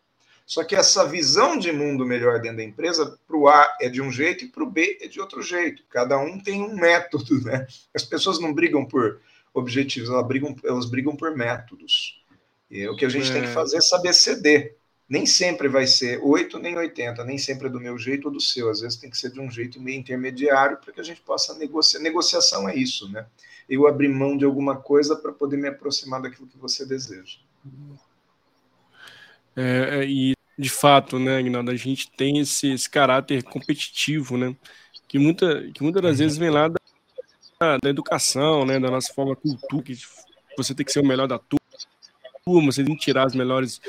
Só 0.47 0.63
que 0.63 0.75
essa 0.75 1.07
visão 1.07 1.59
de 1.59 1.71
mundo 1.71 2.03
melhor 2.07 2.41
dentro 2.41 2.57
da 2.57 2.63
empresa, 2.63 3.19
para 3.27 3.37
o 3.37 3.47
A 3.47 3.77
é 3.79 3.87
de 3.87 4.01
um 4.01 4.11
jeito 4.11 4.45
e 4.45 4.47
para 4.47 4.63
o 4.63 4.71
B 4.71 4.97
é 4.99 5.07
de 5.07 5.21
outro 5.21 5.43
jeito. 5.43 5.83
Cada 5.91 6.17
um 6.17 6.39
tem 6.39 6.63
um 6.63 6.75
método, 6.75 7.39
né? 7.45 7.67
As 7.93 8.03
pessoas 8.03 8.39
não 8.39 8.51
brigam 8.51 8.83
por 8.83 9.21
objetivos, 9.53 10.09
elas 10.09 10.27
brigam, 10.27 10.55
elas 10.63 10.89
brigam 10.89 11.15
por 11.15 11.37
métodos. 11.37 12.19
E 12.71 12.87
o 12.87 12.95
que 12.95 13.05
a 13.05 13.09
gente 13.09 13.29
é. 13.29 13.33
tem 13.33 13.41
que 13.43 13.49
é. 13.49 13.53
fazer 13.53 13.77
é 13.77 13.81
saber 13.81 14.11
ceder. 14.11 14.78
Nem 15.09 15.25
sempre 15.25 15.67
vai 15.67 15.87
ser 15.87 16.19
8 16.23 16.59
nem 16.59 16.77
80, 16.77 17.23
nem 17.23 17.37
sempre 17.37 17.67
é 17.67 17.69
do 17.69 17.79
meu 17.79 17.97
jeito 17.97 18.25
ou 18.25 18.31
do 18.31 18.39
seu. 18.39 18.69
Às 18.69 18.81
vezes 18.81 18.97
tem 18.97 19.09
que 19.09 19.17
ser 19.17 19.31
de 19.31 19.39
um 19.39 19.49
jeito 19.49 19.81
meio 19.81 19.99
intermediário 19.99 20.77
para 20.77 20.93
que 20.93 20.99
a 20.99 21.03
gente 21.03 21.21
possa 21.21 21.57
negociar. 21.57 21.99
Negociação 21.99 22.69
é 22.69 22.75
isso, 22.75 23.09
né? 23.09 23.25
Eu 23.67 23.87
abrir 23.87 24.09
mão 24.09 24.37
de 24.37 24.45
alguma 24.45 24.75
coisa 24.75 25.15
para 25.15 25.31
poder 25.31 25.57
me 25.57 25.67
aproximar 25.67 26.21
daquilo 26.21 26.47
que 26.47 26.57
você 26.57 26.85
deseja. 26.85 27.37
É, 29.55 29.99
é 30.01 30.05
e 30.05 30.33
de 30.59 30.69
fato, 30.69 31.17
né, 31.17 31.37
Aguinaldo, 31.37 31.71
a 31.71 31.75
gente 31.75 32.11
tem 32.11 32.39
esse, 32.39 32.73
esse 32.73 32.89
caráter 32.89 33.41
competitivo, 33.43 34.37
né, 34.37 34.53
que, 35.07 35.17
muita, 35.17 35.71
que 35.71 35.81
muitas 35.81 36.01
das 36.01 36.19
vezes 36.19 36.37
vem 36.37 36.49
lá 36.49 36.67
da, 36.67 37.77
da 37.81 37.89
educação, 37.89 38.65
né, 38.65 38.77
da 38.77 38.91
nossa 38.91 39.13
forma 39.13 39.37
cultura, 39.37 39.83
que 39.83 39.97
você 40.57 40.75
tem 40.75 40.85
que 40.85 40.91
ser 40.91 40.99
o 40.99 41.07
melhor 41.07 41.27
da 41.27 41.39
turma, 41.39 42.71
você 42.71 42.83
tem 42.83 42.93
que 42.93 43.01
tirar 43.01 43.25
as 43.25 43.33
melhores, 43.33 43.79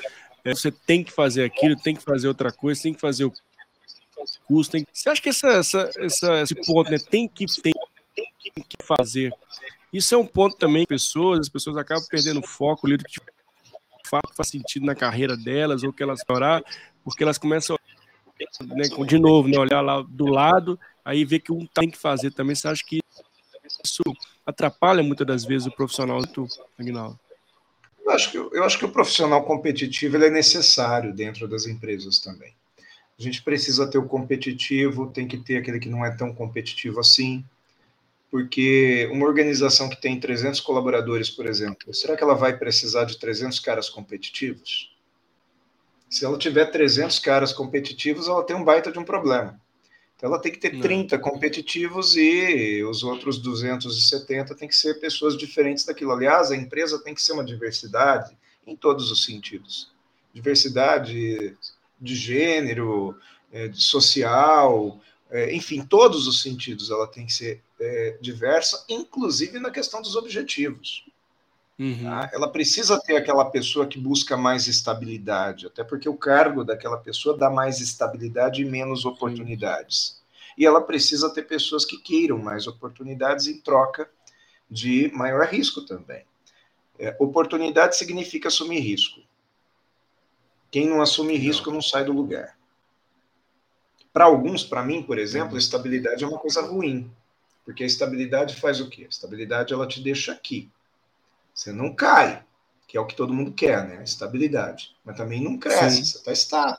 você 0.45 0.71
tem 0.71 1.05
que 1.05 1.13
fazer 1.13 1.45
aquilo, 1.45 1.77
tem 1.77 1.95
que 1.95 2.03
fazer 2.03 2.29
outra 2.29 2.53
coisa, 2.53 2.83
tem 2.83 2.95
que 2.95 3.01
fazer 3.01 3.25
o 3.25 3.33
curso, 4.47 4.71
tem 4.71 4.87
Você 4.93 5.09
acha 5.09 5.23
que 5.23 5.29
essa, 5.29 5.49
essa, 5.49 5.91
essa, 5.99 6.43
esse 6.43 6.55
ponto, 6.55 6.91
né, 6.91 6.99
tem 6.99 7.29
que, 7.29 7.47
tem, 7.63 7.73
tem 8.15 8.65
que 8.69 8.85
fazer, 8.85 9.33
isso 9.93 10.15
é 10.15 10.19
um 10.19 10.27
ponto 10.27 10.57
também, 10.57 10.87
pessoas, 10.87 11.41
as 11.41 11.49
pessoas 11.49 11.77
acabam 11.77 12.07
perdendo 12.09 12.43
foco 12.43 12.87
ali 12.87 12.97
do 12.97 13.05
que 13.05 13.21
fato 14.11 14.35
faz 14.35 14.49
sentido 14.49 14.85
na 14.85 14.95
carreira 14.95 15.37
delas 15.37 15.85
ou 15.85 15.93
que 15.93 16.03
elas 16.03 16.21
orar, 16.29 16.65
porque 17.05 17.23
elas 17.23 17.39
começam 17.39 17.79
né, 18.61 18.85
de 19.07 19.19
novo, 19.19 19.49
né, 19.49 19.59
olhar 19.59 19.81
lá 19.81 20.03
do 20.03 20.27
lado, 20.27 20.79
aí 21.05 21.25
ver 21.25 21.41
que 21.41 21.53
um 21.53 21.67
tem 21.67 21.91
que 21.91 21.99
fazer 21.99 22.33
também. 22.33 22.57
Você 22.57 22.67
acha 22.67 22.85
que 22.85 23.01
isso 23.85 24.03
atrapalha 24.45 25.03
muitas 25.03 25.27
das 25.27 25.45
vezes 25.45 25.67
o 25.67 25.71
profissional 25.71 26.21
do 26.23 26.47
Aguinaldo? 26.79 27.19
Eu 28.05 28.11
acho, 28.13 28.31
que, 28.31 28.37
eu 28.37 28.65
acho 28.65 28.79
que 28.79 28.85
o 28.85 28.93
profissional 28.93 29.45
competitivo 29.45 30.17
é 30.17 30.31
necessário 30.31 31.13
dentro 31.13 31.47
das 31.47 31.67
empresas 31.67 32.19
também. 32.19 32.55
A 33.19 33.23
gente 33.23 33.43
precisa 33.43 33.87
ter 33.89 33.99
o 33.99 34.09
competitivo, 34.09 35.11
tem 35.11 35.29
que 35.29 35.37
ter 35.37 35.59
aquele 35.59 35.79
que 35.79 35.89
não 35.89 36.05
é 36.05 36.11
tão 36.11 36.35
competitivo 36.35 36.99
assim, 36.99 37.45
porque 38.31 39.09
uma 39.13 39.27
organização 39.27 39.89
que 39.89 40.01
tem 40.01 40.19
300 40.19 40.61
colaboradores, 40.61 41.29
por 41.29 41.47
exemplo, 41.47 41.93
será 41.93 42.17
que 42.17 42.23
ela 42.23 42.35
vai 42.35 42.57
precisar 42.57 43.05
de 43.05 43.19
300 43.19 43.59
caras 43.59 43.91
competitivos? 43.91 44.97
Se 46.09 46.25
ela 46.25 46.39
tiver 46.39 46.67
300 46.67 47.19
caras 47.19 47.53
competitivos, 47.53 48.27
ela 48.27 48.43
tem 48.43 48.57
um 48.57 48.65
baita 48.65 48.91
de 48.91 48.99
um 48.99 49.05
problema. 49.05 49.61
Então, 50.21 50.29
ela 50.29 50.39
tem 50.39 50.53
que 50.53 50.59
ter 50.59 50.75
Não. 50.75 50.83
30 50.83 51.19
competitivos 51.19 52.15
e 52.15 52.85
os 52.85 53.03
outros 53.03 53.39
270 53.39 54.55
tem 54.55 54.69
que 54.69 54.77
ser 54.77 55.01
pessoas 55.01 55.37
diferentes 55.37 55.85
daquilo. 55.85 56.13
Aliás, 56.13 56.51
a 56.51 56.57
empresa 56.57 57.03
tem 57.03 57.15
que 57.15 57.23
ser 57.23 57.33
uma 57.33 57.45
diversidade 57.45 58.37
em 58.67 58.77
todos 58.77 59.11
os 59.11 59.25
sentidos 59.25 59.91
diversidade 60.33 61.57
de 62.01 62.15
gênero, 62.15 63.17
é, 63.53 63.69
de 63.69 63.83
social, 63.83 65.01
é, 65.31 65.55
enfim, 65.55 65.85
todos 65.85 66.27
os 66.27 66.43
sentidos 66.43 66.91
ela 66.91 67.07
tem 67.07 67.27
que 67.27 67.33
ser 67.33 67.63
é, 67.79 68.17
diversa, 68.21 68.85
inclusive 68.89 69.59
na 69.59 69.71
questão 69.71 70.01
dos 70.01 70.17
objetivos. 70.17 71.05
Uhum. 71.81 72.05
Tá? 72.05 72.31
Ela 72.35 72.47
precisa 72.47 73.01
ter 73.01 73.17
aquela 73.17 73.47
pessoa 73.47 73.87
que 73.87 73.99
busca 73.99 74.37
mais 74.37 74.67
estabilidade, 74.67 75.67
até 75.67 75.83
porque 75.83 76.11
o 76.11 76.15
cargo 76.15 76.63
daquela 76.63 76.99
pessoa 76.99 77.39
dá 77.39 77.49
mais 77.49 77.81
estabilidade 77.81 78.61
e 78.61 78.67
menos 78.67 79.07
oportunidades. 79.07 80.21
E 80.59 80.67
ela 80.67 80.83
precisa 80.83 81.33
ter 81.33 81.45
pessoas 81.45 81.87
que 81.87 81.97
queiram 81.97 82.37
mais 82.37 82.67
oportunidades 82.67 83.47
em 83.47 83.59
troca 83.63 84.11
de 84.71 85.11
maior 85.15 85.47
risco 85.47 85.81
também. 85.81 86.23
É, 86.99 87.17
oportunidade 87.19 87.97
significa 87.97 88.49
assumir 88.49 88.81
risco. 88.81 89.23
Quem 90.71 90.87
não 90.87 91.01
assume 91.01 91.35
risco 91.35 91.71
não 91.71 91.81
sai 91.81 92.05
do 92.05 92.13
lugar. 92.13 92.59
Para 94.13 94.27
alguns, 94.27 94.63
para 94.63 94.83
mim, 94.83 95.03
por 95.03 95.19
exemplo, 95.19 95.57
estabilidade 95.57 96.23
é 96.23 96.27
uma 96.27 96.39
coisa 96.39 96.61
ruim, 96.61 97.11
porque 97.65 97.85
a 97.85 97.87
estabilidade 97.87 98.57
faz 98.57 98.81
o 98.81 98.91
quê? 98.91 99.05
A 99.05 99.09
estabilidade 99.09 99.73
ela 99.73 99.89
te 99.89 100.03
deixa 100.03 100.33
aqui. 100.33 100.71
Você 101.55 101.73
não 101.73 101.95
cai, 101.95 102.45
que 102.87 102.97
é 102.97 103.01
o 103.01 103.07
que 103.07 103.15
todo 103.15 103.35
mundo 103.35 103.53
quer, 103.53 103.87
né? 103.87 104.03
Estabilidade. 104.03 104.97
Mas 105.05 105.17
também 105.17 105.43
não 105.43 105.59
cresce, 105.59 105.97
Sim. 105.97 106.05
você 106.05 106.19
está 106.19 106.33
estável. 106.33 106.79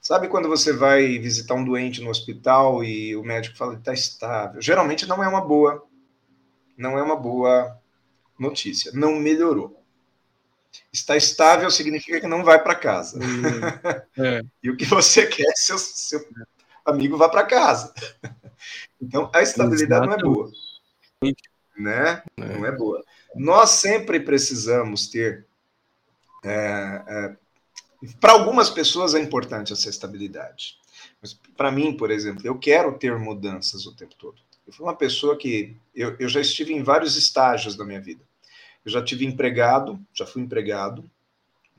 Sabe 0.00 0.28
quando 0.28 0.48
você 0.48 0.72
vai 0.72 1.18
visitar 1.18 1.54
um 1.54 1.64
doente 1.64 2.02
no 2.02 2.10
hospital 2.10 2.84
e 2.84 3.16
o 3.16 3.24
médico 3.24 3.56
fala 3.56 3.72
que 3.72 3.80
está 3.80 3.94
estável? 3.94 4.60
Geralmente 4.60 5.06
não 5.06 5.24
é 5.24 5.26
uma 5.26 5.40
boa, 5.40 5.82
não 6.76 6.98
é 6.98 7.02
uma 7.02 7.16
boa 7.16 7.80
notícia. 8.38 8.92
Não 8.92 9.14
melhorou. 9.14 9.82
Está 10.92 11.16
estável 11.16 11.70
significa 11.70 12.20
que 12.20 12.26
não 12.26 12.44
vai 12.44 12.62
para 12.62 12.74
casa. 12.74 13.18
Hum, 13.18 13.22
é. 14.22 14.42
e 14.62 14.70
o 14.70 14.76
que 14.76 14.84
você 14.84 15.26
quer 15.26 15.46
é 15.46 15.56
seu, 15.56 15.78
seu 15.78 16.20
amigo 16.84 17.16
vá 17.16 17.28
para 17.28 17.46
casa. 17.46 17.92
Então, 19.00 19.30
a 19.34 19.42
estabilidade 19.42 20.06
não 20.06 20.14
é 20.14 20.16
boa. 20.16 20.50
Né? 21.76 22.22
É. 22.36 22.56
Não 22.56 22.64
é 22.64 22.72
boa. 22.72 23.04
Nós 23.34 23.70
sempre 23.70 24.20
precisamos 24.20 25.08
ter. 25.08 25.46
É, 26.44 27.02
é, 27.06 27.36
para 28.20 28.32
algumas 28.32 28.70
pessoas 28.70 29.14
é 29.14 29.20
importante 29.20 29.72
essa 29.72 29.88
estabilidade. 29.88 30.78
Mas 31.20 31.34
para 31.56 31.72
mim, 31.72 31.96
por 31.96 32.10
exemplo, 32.10 32.42
eu 32.44 32.58
quero 32.58 32.96
ter 32.98 33.16
mudanças 33.18 33.86
o 33.86 33.96
tempo 33.96 34.14
todo. 34.16 34.40
Eu 34.66 34.72
fui 34.72 34.84
uma 34.86 34.96
pessoa 34.96 35.36
que. 35.36 35.76
Eu, 35.94 36.16
eu 36.18 36.28
já 36.28 36.40
estive 36.40 36.72
em 36.72 36.82
vários 36.82 37.16
estágios 37.16 37.76
da 37.76 37.84
minha 37.84 38.00
vida. 38.00 38.22
Eu 38.84 38.92
já 38.92 39.02
tive 39.02 39.24
empregado, 39.24 39.98
já 40.12 40.26
fui 40.26 40.42
empregado, 40.42 41.08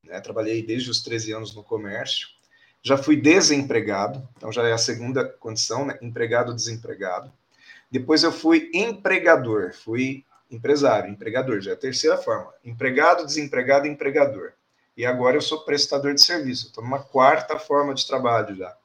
né? 0.03 0.19
trabalhei 0.19 0.63
desde 0.63 0.89
os 0.89 1.01
13 1.01 1.33
anos 1.33 1.55
no 1.55 1.63
comércio. 1.63 2.29
Já 2.81 2.97
fui 2.97 3.15
desempregado, 3.15 4.27
então 4.37 4.51
já 4.51 4.67
é 4.67 4.71
a 4.71 4.77
segunda 4.77 5.25
condição, 5.25 5.85
né? 5.85 5.97
empregado, 6.01 6.53
desempregado. 6.53 7.31
Depois 7.91 8.23
eu 8.23 8.31
fui 8.31 8.69
empregador, 8.73 9.73
fui 9.73 10.25
empresário, 10.49 11.11
empregador, 11.11 11.61
já 11.61 11.71
é 11.71 11.73
a 11.73 11.77
terceira 11.77 12.17
forma. 12.17 12.53
Empregado, 12.63 13.25
desempregado, 13.25 13.87
empregador. 13.87 14.53
E 14.97 15.05
agora 15.05 15.37
eu 15.37 15.41
sou 15.41 15.65
prestador 15.65 16.13
de 16.13 16.23
serviço, 16.23 16.67
estou 16.67 16.83
numa 16.83 16.99
quarta 16.99 17.59
forma 17.59 17.93
de 17.93 18.07
trabalho 18.07 18.55
já. 18.55 18.75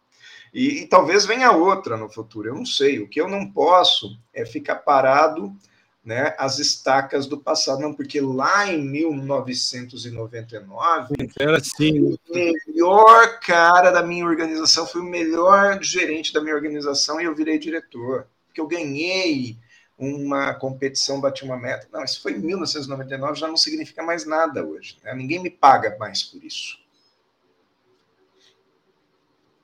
E, 0.53 0.83
e, 0.83 0.87
talvez 0.87 1.25
venha 1.25 1.53
outra 1.53 1.97
no 1.97 2.09
futuro, 2.09 2.49
eu 2.49 2.55
não 2.55 2.67
sei. 2.67 2.99
O 2.99 3.09
que 3.09 3.21
eu 3.21 3.29
não 3.29 3.51
posso 3.51 4.19
é 4.35 4.45
ficar 4.45 4.77
parado 4.77 5.57
né, 6.05 6.35
as 6.39 6.59
estacas 6.59 7.27
do 7.27 7.39
passado, 7.39 7.81
não, 7.81 7.95
porque 7.95 8.21
lá 8.21 8.67
em 8.67 8.83
1999 8.83 11.15
era 11.39 11.59
assim. 11.59 12.01
o 12.01 12.19
melhor 12.31 13.39
cara 13.41 13.91
da 13.91 14.03
minha 14.03 14.25
organização 14.25 14.87
foi 14.87 15.03
o 15.03 15.05
melhor 15.05 15.79
gerente 15.83 16.33
da 16.33 16.41
minha 16.41 16.55
organização 16.55 17.21
e 17.21 17.25
eu 17.25 17.35
virei 17.35 17.59
diretor, 17.59 18.27
porque 18.61 18.61
eu 18.61 18.67
ganhei 18.67 19.57
uma 19.99 20.55
competição, 20.55 21.21
bati 21.21 21.45
uma 21.45 21.57
meta. 21.57 21.89
Não, 21.93 22.05
isso 22.05 22.23
foi 22.23 22.33
em 22.33 22.39
1999, 22.39 23.39
já 23.39 23.49
não 23.49 23.57
significa 23.57 24.03
mais 24.03 24.27
nada 24.27 24.65
hoje. 24.65 24.97
Né? 25.03 25.15
Ninguém 25.15 25.43
me 25.43 25.51
paga 25.51 25.97
mais 25.99 26.23
por 26.23 26.43
isso. 26.43 26.79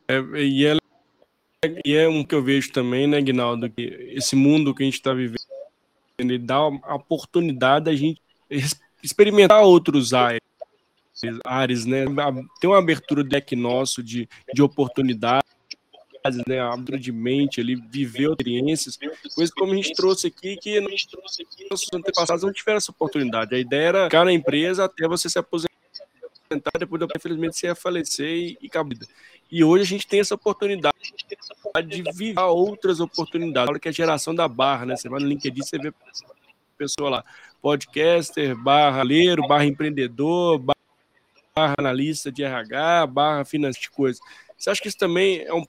É, 0.09 0.19
e, 0.39 0.67
é, 0.67 0.77
e 1.85 1.95
é 1.95 2.09
um 2.09 2.23
que 2.23 2.35
eu 2.35 2.43
vejo 2.43 2.71
também, 2.71 3.07
né, 3.07 3.21
Guinaldo, 3.21 3.69
que 3.71 3.83
esse 4.15 4.37
mundo 4.37 4.75
que 4.75 4.83
a 4.83 4.87
gente 4.87 4.95
está 4.95 5.13
vivendo 5.13 5.37
ele 6.19 6.39
dá 6.39 6.57
a 6.57 6.95
oportunidade 6.95 7.87
da 7.87 7.95
gente 7.95 8.23
experimentar 9.03 9.63
outros 9.63 10.15
ares 10.15 10.41
né? 11.87 12.05
Tem 12.61 12.71
uma 12.71 12.79
abertura 12.79 13.23
do 13.23 13.29
deck 13.29 13.55
nosso 13.55 14.03
de, 14.03 14.29
de 14.53 14.63
oportunidades, 14.63 15.56
né? 16.47 16.61
Abertura 16.61 16.99
de 16.99 17.13
mente, 17.13 17.61
ele 17.61 17.77
viveu 17.77 18.33
experiências, 18.33 18.99
coisas 19.35 19.55
como 19.55 19.73
a 19.73 19.77
gente 19.77 19.93
trouxe 19.95 20.29
aqui, 20.29 20.57
que 20.57 20.81
nossos 21.71 21.89
antepassados 21.93 22.43
não 22.43 22.53
tiveram 22.53 22.79
essa 22.79 22.91
oportunidade. 22.91 23.55
A 23.55 23.59
ideia 23.59 23.89
era 23.89 24.05
ficar 24.05 24.25
na 24.25 24.33
empresa 24.33 24.85
até 24.85 25.07
você 25.07 25.29
se 25.29 25.39
aposentar, 25.39 25.71
depois, 26.79 27.03
infelizmente, 27.15 27.57
você 27.57 27.67
ia 27.67 27.75
falecer 27.75 28.57
e, 28.61 28.69
cabida. 28.69 29.07
E 29.51 29.63
hoje 29.63 29.83
a 29.83 29.87
gente 29.87 30.07
tem 30.07 30.21
essa 30.21 30.35
oportunidade 30.35 30.97
de 31.87 32.03
viver 32.13 32.41
outras 32.41 33.01
oportunidades. 33.01 33.71
Olha 33.71 33.79
que 33.79 33.89
é 33.89 33.91
a 33.91 33.95
geração 33.95 34.35
da 34.35 34.49
barra, 34.49 34.87
né? 34.87 34.97
Você 34.97 35.09
vai 35.09 35.21
no 35.21 35.27
LinkedIn, 35.27 35.63
você 35.63 35.79
vê 35.79 35.93
pessoa 36.77 37.09
lá, 37.09 37.25
podcaster, 37.63 38.55
barra 38.55 39.03
leiro, 39.03 39.47
barra 39.47 39.65
empreendedor, 39.65 40.59
barra 40.59 41.75
analista 41.79 42.31
de 42.31 42.45
RH, 42.45 43.07
barra 43.07 43.45
financeiro 43.45 43.89
de 43.89 43.91
coisas. 43.91 44.21
Você 44.59 44.71
acha 44.71 44.81
que 44.81 44.89
isso 44.89 44.97
também 44.97 45.43
é 45.43 45.53
um 45.53 45.65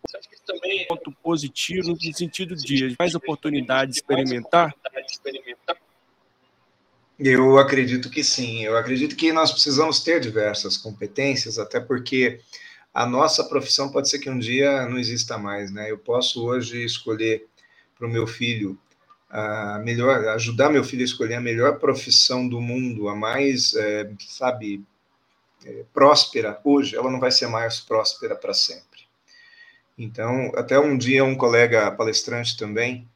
ponto 0.88 1.12
positivo 1.22 1.90
no 1.90 2.14
sentido 2.14 2.56
de 2.56 2.96
mais 2.98 3.14
oportunidade 3.16 3.92
de 3.92 3.98
experimentar? 3.98 4.74
Eu 7.20 7.58
acredito 7.58 8.10
que 8.10 8.24
sim. 8.24 8.64
Eu 8.64 8.78
acredito 8.78 9.16
que 9.16 9.34
nós 9.34 9.52
precisamos 9.52 10.02
ter 10.02 10.20
diversas 10.20 10.78
competências, 10.78 11.58
até 11.58 11.80
porque 11.80 12.40
a 12.94 13.06
nossa 13.06 13.44
profissão 13.44 13.92
pode 13.92 14.10
ser 14.10 14.20
que 14.20 14.30
um 14.30 14.40
dia 14.40 14.88
não 14.88 14.98
exista 14.98 15.38
mais, 15.38 15.72
né? 15.72 15.92
Eu 15.92 15.98
posso 15.98 16.46
hoje 16.46 16.84
escolher 16.84 17.46
para 17.98 18.08
o 18.08 18.10
meu 18.10 18.26
filho 18.26 18.80
a 19.30 19.80
melhor, 19.80 20.26
ajudar 20.30 20.70
meu 20.70 20.84
filho 20.84 21.02
a 21.02 21.06
escolher 21.06 21.36
a 21.36 21.42
melhor 21.42 21.80
profissão 21.80 22.48
do 22.48 22.62
mundo, 22.62 23.10
a 23.10 23.16
mais, 23.16 23.76
é, 23.76 24.10
sabe, 24.30 24.84
é, 25.68 25.84
próspera 25.94 26.60
hoje, 26.64 26.96
ela 26.96 27.12
não 27.12 27.20
vai 27.20 27.32
ser 27.32 27.48
mais 27.48 27.80
próspera 27.80 28.36
para 28.36 28.54
sempre. 28.54 29.02
Então, 29.98 30.52
até 30.56 30.80
um 30.80 30.98
dia 30.98 31.26
um 31.26 31.36
colega 31.36 31.92
palestrante 31.92 32.56
também, 32.56 33.08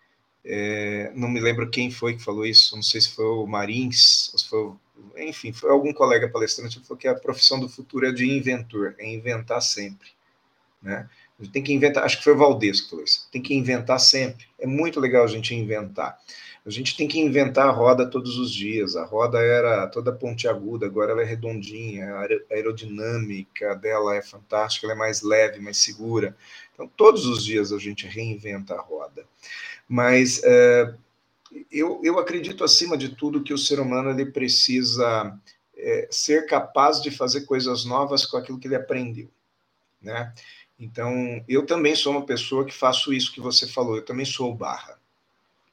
é, 0.44 1.12
não 1.16 1.30
me 1.30 1.40
lembro 1.40 1.70
quem 1.70 1.90
foi 1.92 2.16
que 2.16 2.24
falou 2.24 2.46
isso, 2.46 2.76
não 2.76 2.84
sei 2.84 3.00
se 3.00 3.10
foi 3.10 3.26
o 3.26 3.46
Marins, 3.46 4.32
se 4.36 4.50
foi 4.50 4.74
enfim, 5.18 5.52
foi 5.52 5.72
algum 5.72 5.94
colega 5.94 6.30
palestrante 6.30 6.80
que 6.80 6.88
falou 6.88 7.00
que 7.00 7.08
a 7.08 7.16
profissão 7.16 7.60
do 7.60 7.70
futuro 7.70 8.06
é 8.06 8.12
de 8.12 8.30
inventor, 8.30 8.96
é 9.00 9.08
inventar 9.08 9.62
sempre, 9.62 10.10
né? 10.82 11.10
A 11.40 11.44
gente 11.44 11.54
tem 11.54 11.64
que 11.64 11.74
inventar, 11.74 12.04
acho 12.04 12.18
que 12.18 12.24
foi 12.24 12.34
o 12.34 12.38
Valdez 12.38 12.82
que 12.82 12.90
falou 12.92 13.04
isso, 13.04 13.28
tem 13.32 13.42
que 13.42 13.56
inventar 13.56 14.00
sempre. 14.00 14.46
É 14.60 14.68
muito 14.68 15.00
legal 15.00 15.24
a 15.24 15.28
gente 15.28 15.56
inventar. 15.56 16.20
A 16.64 16.70
gente 16.70 16.96
tem 16.96 17.08
que 17.08 17.20
inventar 17.20 17.68
a 17.68 17.72
roda 17.72 18.08
todos 18.08 18.38
os 18.38 18.52
dias. 18.54 18.96
A 18.96 19.04
roda 19.04 19.40
era 19.40 19.88
toda 19.88 20.12
pontiaguda, 20.12 20.86
agora 20.86 21.12
ela 21.12 21.22
é 21.22 21.26
redondinha, 21.26 22.14
a 22.16 22.28
aerodinâmica 22.54 23.76
dela 23.76 24.16
é 24.16 24.22
fantástica, 24.22 24.86
ela 24.86 24.94
é 24.94 24.98
mais 24.98 25.24
leve, 25.24 25.60
mais 25.60 25.78
segura. 25.78 26.38
Então, 26.74 26.88
todos 26.96 27.26
os 27.26 27.44
dias 27.44 27.72
a 27.72 27.80
gente 27.80 28.06
reinventa 28.06 28.76
a 28.76 28.82
roda. 28.82 29.26
Mas 29.90 30.42
é, 30.44 30.94
eu, 31.72 32.00
eu 32.04 32.20
acredito, 32.20 32.64
acima 32.64 32.96
de 32.96 33.10
tudo, 33.10 33.44
que 33.44 33.54
o 33.54 33.58
ser 33.58 33.80
humano 33.80 34.12
ele 34.12 34.28
precisa 34.28 35.38
é, 35.76 36.08
ser 36.12 36.46
capaz 36.46 37.02
de 37.02 37.10
fazer 37.10 37.42
coisas 37.42 37.86
novas 37.86 38.26
com 38.26 38.38
aquilo 38.38 38.60
que 38.60 38.68
ele 38.68 38.76
aprendeu. 38.76 39.30
Né? 40.00 40.32
Então, 40.80 41.44
eu 41.48 41.66
também 41.66 41.96
sou 41.96 42.14
uma 42.14 42.26
pessoa 42.26 42.66
que 42.66 42.74
faço 42.74 43.12
isso 43.12 43.34
que 43.34 43.42
você 43.42 43.68
falou, 43.68 43.96
eu 43.96 44.06
também 44.06 44.26
sou 44.26 44.54
barra. 44.54 45.01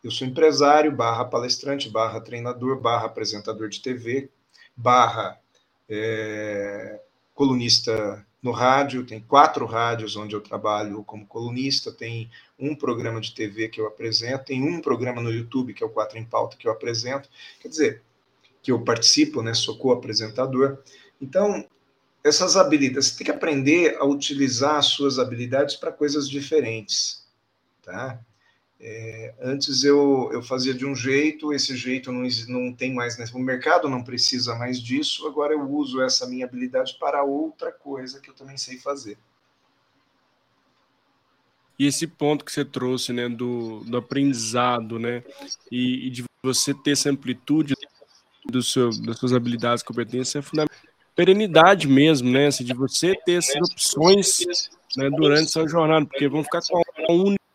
Eu 0.02 0.10
sou 0.10 0.26
empresário, 0.26 0.92
barra 0.92 1.24
palestrante, 1.24 1.88
barra 1.88 2.20
treinador, 2.20 2.80
barra 2.80 3.06
apresentador 3.06 3.68
de 3.68 3.80
TV, 3.80 4.30
barra 4.76 5.40
é, 5.88 7.00
colunista 7.34 8.24
no 8.40 8.52
rádio, 8.52 9.04
tem 9.04 9.20
quatro 9.20 9.66
rádios 9.66 10.16
onde 10.16 10.34
eu 10.34 10.40
trabalho 10.40 11.02
como 11.02 11.26
colunista, 11.26 11.90
tem 11.90 12.30
um 12.58 12.74
programa 12.74 13.20
de 13.20 13.34
TV 13.34 13.68
que 13.68 13.80
eu 13.80 13.86
apresento, 13.86 14.44
tem 14.44 14.62
um 14.62 14.80
programa 14.80 15.20
no 15.20 15.32
YouTube, 15.32 15.74
que 15.74 15.82
é 15.82 15.86
o 15.86 15.90
Quatro 15.90 16.16
em 16.16 16.24
Pauta, 16.24 16.56
que 16.56 16.68
eu 16.68 16.72
apresento, 16.72 17.28
quer 17.60 17.68
dizer, 17.68 18.02
que 18.62 18.70
eu 18.70 18.84
participo, 18.84 19.42
né, 19.42 19.54
sou 19.54 19.76
co-apresentador. 19.76 20.78
Então, 21.20 21.66
essas 22.22 22.56
habilidades, 22.56 23.08
você 23.08 23.18
tem 23.18 23.24
que 23.24 23.30
aprender 23.32 23.96
a 23.98 24.04
utilizar 24.04 24.76
as 24.76 24.86
suas 24.86 25.18
habilidades 25.18 25.74
para 25.74 25.90
coisas 25.90 26.28
diferentes, 26.28 27.26
tá? 27.82 28.20
É, 28.80 29.34
antes 29.40 29.82
eu, 29.82 30.30
eu 30.32 30.40
fazia 30.40 30.72
de 30.72 30.86
um 30.86 30.94
jeito, 30.94 31.52
esse 31.52 31.76
jeito 31.76 32.12
não, 32.12 32.28
não 32.48 32.72
tem 32.72 32.94
mais, 32.94 33.18
né? 33.18 33.24
o 33.34 33.38
mercado 33.40 33.88
não 33.88 34.04
precisa 34.04 34.54
mais 34.54 34.80
disso, 34.80 35.26
agora 35.26 35.52
eu 35.52 35.68
uso 35.68 36.00
essa 36.00 36.28
minha 36.28 36.46
habilidade 36.46 36.96
para 36.98 37.24
outra 37.24 37.72
coisa 37.72 38.20
que 38.20 38.30
eu 38.30 38.34
também 38.34 38.56
sei 38.56 38.78
fazer. 38.78 39.18
E 41.76 41.86
esse 41.86 42.06
ponto 42.06 42.44
que 42.44 42.52
você 42.52 42.64
trouxe, 42.64 43.12
né, 43.12 43.28
do, 43.28 43.80
do 43.84 43.96
aprendizado, 43.96 44.98
né, 44.98 45.24
e, 45.70 46.06
e 46.06 46.10
de 46.10 46.24
você 46.42 46.72
ter 46.72 46.92
essa 46.92 47.10
amplitude 47.10 47.74
do 48.46 48.62
seu, 48.62 48.90
das 49.00 49.18
suas 49.18 49.32
habilidades 49.32 49.82
e 49.82 49.86
competências 49.86 50.36
é 50.36 50.42
fundamental. 50.42 50.78
Perenidade 51.16 51.88
mesmo, 51.88 52.30
né, 52.30 52.46
assim, 52.46 52.64
de 52.64 52.74
você 52.74 53.14
ter 53.24 53.34
essas 53.34 53.56
opções 53.56 54.70
né, 54.96 55.10
durante 55.10 55.50
sua 55.50 55.66
jornada, 55.66 56.06
porque 56.06 56.28
vão 56.28 56.44
ficar 56.44 56.60
com 56.62 56.78
a 56.78 57.12
única 57.12 57.47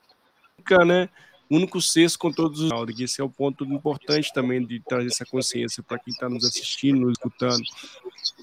única, 0.63 0.85
né, 0.85 1.09
único 1.49 1.81
cesto 1.81 2.17
com 2.17 2.31
todos 2.31 2.61
os 2.61 2.71
áudios. 2.71 2.99
Esse 2.99 3.21
é 3.21 3.23
o 3.23 3.29
ponto 3.29 3.63
importante 3.65 4.31
também 4.33 4.65
de 4.65 4.79
trazer 4.79 5.07
essa 5.07 5.25
consciência 5.25 5.83
para 5.83 5.99
quem 5.99 6.11
está 6.11 6.29
nos 6.29 6.45
assistindo, 6.45 7.01
nos 7.01 7.11
escutando, 7.11 7.61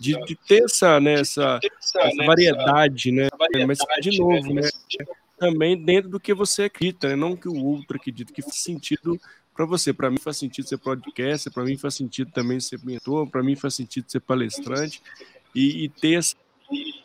de, 0.01 0.21
de 0.25 0.37
ter 0.37 0.65
essa, 0.65 1.01
né, 1.01 1.15
essa, 1.15 1.59
essa 1.63 2.27
variedade, 2.27 3.11
né? 3.11 3.29
Mas, 3.67 3.79
de 4.01 4.19
novo, 4.19 4.55
né? 4.55 4.69
Também 5.39 5.83
dentro 5.83 6.11
do 6.11 6.21
que 6.21 6.35
você 6.35 6.65
acredita, 6.65 7.09
né? 7.09 7.17
Não 7.17 7.35
que 7.35 7.49
o 7.49 7.65
outro 7.65 7.97
acredita, 7.97 8.33
que 8.33 8.43
faz 8.43 8.57
sentido 8.57 9.19
para 9.55 9.65
você. 9.65 9.93
Para 9.93 10.11
mim 10.11 10.19
faz 10.19 10.37
sentido 10.37 10.69
ser 10.69 10.77
podcast, 10.77 11.51
para 11.51 11.65
mim 11.65 11.79
faz 11.79 11.95
sentido 11.95 12.31
também 12.31 12.61
ser 12.61 12.79
mentor, 12.85 13.27
para 13.27 13.43
mim 13.43 13.57
faz 13.57 13.75
sentido 13.75 14.11
ser 14.11 14.21
palestrante 14.21 15.03
e, 15.55 15.85
e 15.85 15.89
ter 15.89 16.19
essa 16.19 16.37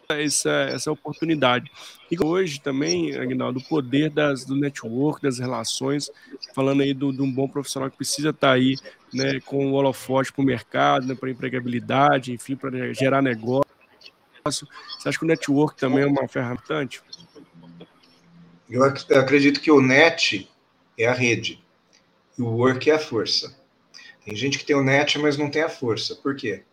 essa, 0.09 0.49
essa 0.49 0.91
oportunidade. 0.91 1.71
E 2.11 2.23
hoje 2.23 2.59
também, 2.61 3.15
Agnaldo, 3.15 3.59
o 3.59 3.63
poder 3.63 4.09
das, 4.09 4.45
do 4.45 4.55
network, 4.55 5.21
das 5.21 5.39
relações, 5.39 6.09
falando 6.53 6.81
aí 6.81 6.93
de 6.93 7.05
um 7.05 7.31
bom 7.31 7.47
profissional 7.47 7.89
que 7.89 7.97
precisa 7.97 8.29
estar 8.29 8.49
tá 8.49 8.53
aí 8.53 8.75
né, 9.13 9.39
com 9.41 9.71
o 9.71 9.73
holofote 9.73 10.31
para 10.31 10.41
o 10.41 10.45
mercado, 10.45 11.07
né, 11.07 11.15
para 11.15 11.29
empregabilidade, 11.29 12.31
enfim, 12.31 12.55
para 12.55 12.93
gerar 12.93 13.21
negócio. 13.21 13.65
Você 14.45 15.09
acha 15.09 15.17
que 15.17 15.23
o 15.23 15.27
network 15.27 15.79
também 15.79 16.03
é 16.03 16.05
uma 16.05 16.27
ferramenta? 16.27 16.87
Eu 18.69 18.83
acredito 18.83 19.59
que 19.59 19.71
o 19.71 19.81
net 19.81 20.49
é 20.97 21.07
a 21.07 21.13
rede 21.13 21.63
e 22.37 22.41
o 22.41 22.47
work 22.47 22.89
é 22.89 22.95
a 22.95 22.99
força. 22.99 23.55
Tem 24.23 24.35
gente 24.35 24.57
que 24.57 24.65
tem 24.65 24.75
o 24.75 24.83
net, 24.83 25.17
mas 25.19 25.37
não 25.37 25.49
tem 25.49 25.61
a 25.61 25.69
força. 25.69 26.15
Por 26.15 26.35
quê? 26.35 26.63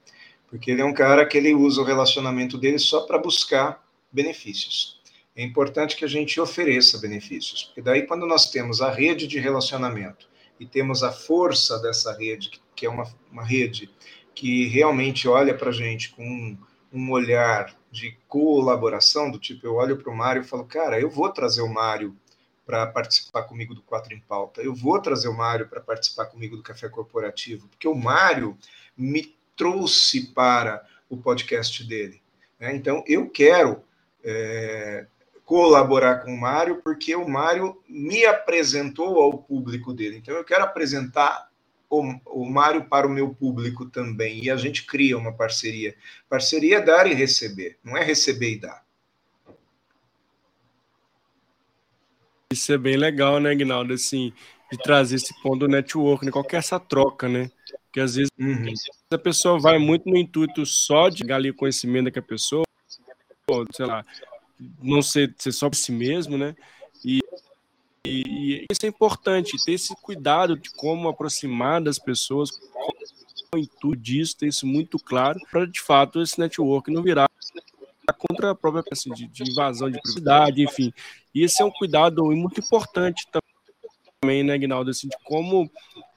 Porque 0.52 0.70
ele 0.70 0.82
é 0.82 0.84
um 0.84 0.92
cara 0.92 1.24
que 1.24 1.38
ele 1.38 1.54
usa 1.54 1.80
o 1.80 1.84
relacionamento 1.84 2.58
dele 2.58 2.78
só 2.78 3.06
para 3.06 3.16
buscar 3.16 3.82
benefícios. 4.12 5.00
É 5.34 5.42
importante 5.42 5.96
que 5.96 6.04
a 6.04 6.08
gente 6.08 6.38
ofereça 6.38 6.98
benefícios, 6.98 7.64
porque 7.64 7.80
daí 7.80 8.02
quando 8.02 8.26
nós 8.26 8.50
temos 8.50 8.82
a 8.82 8.90
rede 8.90 9.26
de 9.26 9.40
relacionamento 9.40 10.28
e 10.60 10.66
temos 10.66 11.02
a 11.02 11.10
força 11.10 11.78
dessa 11.78 12.14
rede, 12.14 12.60
que 12.76 12.84
é 12.84 12.90
uma, 12.90 13.10
uma 13.30 13.42
rede 13.42 13.90
que 14.34 14.66
realmente 14.66 15.26
olha 15.26 15.56
para 15.56 15.70
a 15.70 15.72
gente 15.72 16.10
com 16.10 16.58
um, 16.92 17.10
olhar 17.10 17.74
de 17.90 18.18
colaboração, 18.28 19.30
do 19.30 19.38
tipo, 19.38 19.66
eu 19.66 19.76
olho 19.76 19.96
para 19.96 20.12
o 20.12 20.14
Mário 20.16 20.42
e 20.42 20.46
falo, 20.46 20.66
cara, 20.66 21.00
eu 21.00 21.08
vou 21.08 21.30
trazer 21.30 21.62
o 21.62 21.72
Mário 21.72 22.14
para 22.66 22.86
participar 22.86 23.44
comigo 23.44 23.74
do 23.74 23.80
Quatro 23.80 24.12
em 24.12 24.20
Pauta, 24.20 24.60
eu 24.60 24.74
vou 24.74 25.00
trazer 25.00 25.28
o 25.28 25.36
Mário 25.36 25.66
para 25.66 25.80
participar 25.80 26.26
comigo 26.26 26.58
do 26.58 26.62
Café 26.62 26.90
Corporativo, 26.90 27.68
porque 27.68 27.88
o 27.88 27.94
Mário 27.94 28.54
me 28.94 29.34
trouxe 29.62 30.26
para 30.32 30.84
o 31.08 31.16
podcast 31.16 31.84
dele. 31.84 32.20
Né? 32.58 32.74
Então, 32.74 33.04
eu 33.06 33.30
quero 33.30 33.84
é, 34.24 35.06
colaborar 35.44 36.16
com 36.16 36.34
o 36.34 36.40
Mário, 36.40 36.82
porque 36.82 37.14
o 37.14 37.28
Mário 37.28 37.80
me 37.88 38.24
apresentou 38.24 39.22
ao 39.22 39.38
público 39.38 39.92
dele. 39.92 40.16
Então, 40.16 40.34
eu 40.34 40.42
quero 40.42 40.64
apresentar 40.64 41.48
o, 41.88 42.02
o 42.26 42.44
Mário 42.44 42.86
para 42.86 43.06
o 43.06 43.10
meu 43.10 43.32
público 43.32 43.86
também. 43.86 44.42
E 44.42 44.50
a 44.50 44.56
gente 44.56 44.84
cria 44.84 45.16
uma 45.16 45.32
parceria. 45.32 45.94
Parceria 46.28 46.78
é 46.78 46.80
dar 46.80 47.06
e 47.06 47.14
receber, 47.14 47.78
não 47.84 47.96
é 47.96 48.02
receber 48.02 48.54
e 48.54 48.58
dar. 48.58 48.82
Isso 52.52 52.72
é 52.72 52.78
bem 52.78 52.96
legal, 52.96 53.38
né, 53.38 53.56
Ginaldo? 53.56 53.94
Assim, 53.94 54.32
de 54.72 54.78
trazer 54.78 55.16
esse 55.16 55.32
ponto 55.40 55.60
do 55.60 55.68
network, 55.68 56.26
né? 56.26 56.32
Qualquer 56.32 56.56
essa 56.56 56.80
troca, 56.80 57.28
né? 57.28 57.48
Porque 57.92 58.00
às 58.00 58.14
vezes 58.14 58.30
uhum. 58.40 58.72
a 59.10 59.18
pessoa 59.18 59.60
vai 59.60 59.76
muito 59.76 60.08
no 60.08 60.16
intuito 60.16 60.64
só 60.64 61.10
de 61.10 61.22
ganhar 61.22 61.50
o 61.50 61.54
conhecimento 61.54 62.06
daquela 62.06 62.24
pessoa, 62.24 62.64
ou, 63.46 63.66
sei 63.70 63.84
lá, 63.84 64.02
não 64.82 65.02
ser, 65.02 65.34
ser 65.36 65.52
só 65.52 65.68
para 65.68 65.78
si 65.78 65.92
mesmo, 65.92 66.38
né? 66.38 66.56
E, 67.04 67.20
e, 68.06 68.22
e, 68.26 68.66
isso 68.70 68.86
é 68.86 68.88
importante, 68.88 69.62
ter 69.62 69.72
esse 69.72 69.94
cuidado 69.96 70.56
de 70.56 70.70
como 70.70 71.06
aproximar 71.06 71.82
das 71.82 71.98
pessoas, 71.98 72.50
com 72.50 73.56
o 73.56 73.58
intuito 73.58 73.94
disso, 73.94 74.38
ter 74.38 74.46
isso 74.46 74.66
muito 74.66 74.98
claro, 74.98 75.38
para 75.50 75.66
de 75.66 75.78
fato 75.78 76.22
esse 76.22 76.40
network 76.40 76.90
não 76.90 77.02
virar 77.02 77.28
contra 78.16 78.52
a 78.52 78.54
própria 78.54 78.82
pessoa, 78.82 79.14
de, 79.14 79.26
de 79.26 79.50
invasão 79.50 79.90
de 79.90 80.00
privacidade, 80.00 80.62
enfim. 80.62 80.94
E 81.34 81.44
esse 81.44 81.60
é 81.60 81.64
um 81.64 81.70
cuidado 81.70 82.24
muito 82.24 82.58
importante 82.58 83.28
também, 84.22 84.42
né, 84.42 84.56
Guinaldo, 84.56 84.90
assim, 84.90 85.08
de 85.08 85.16
como 85.24 85.70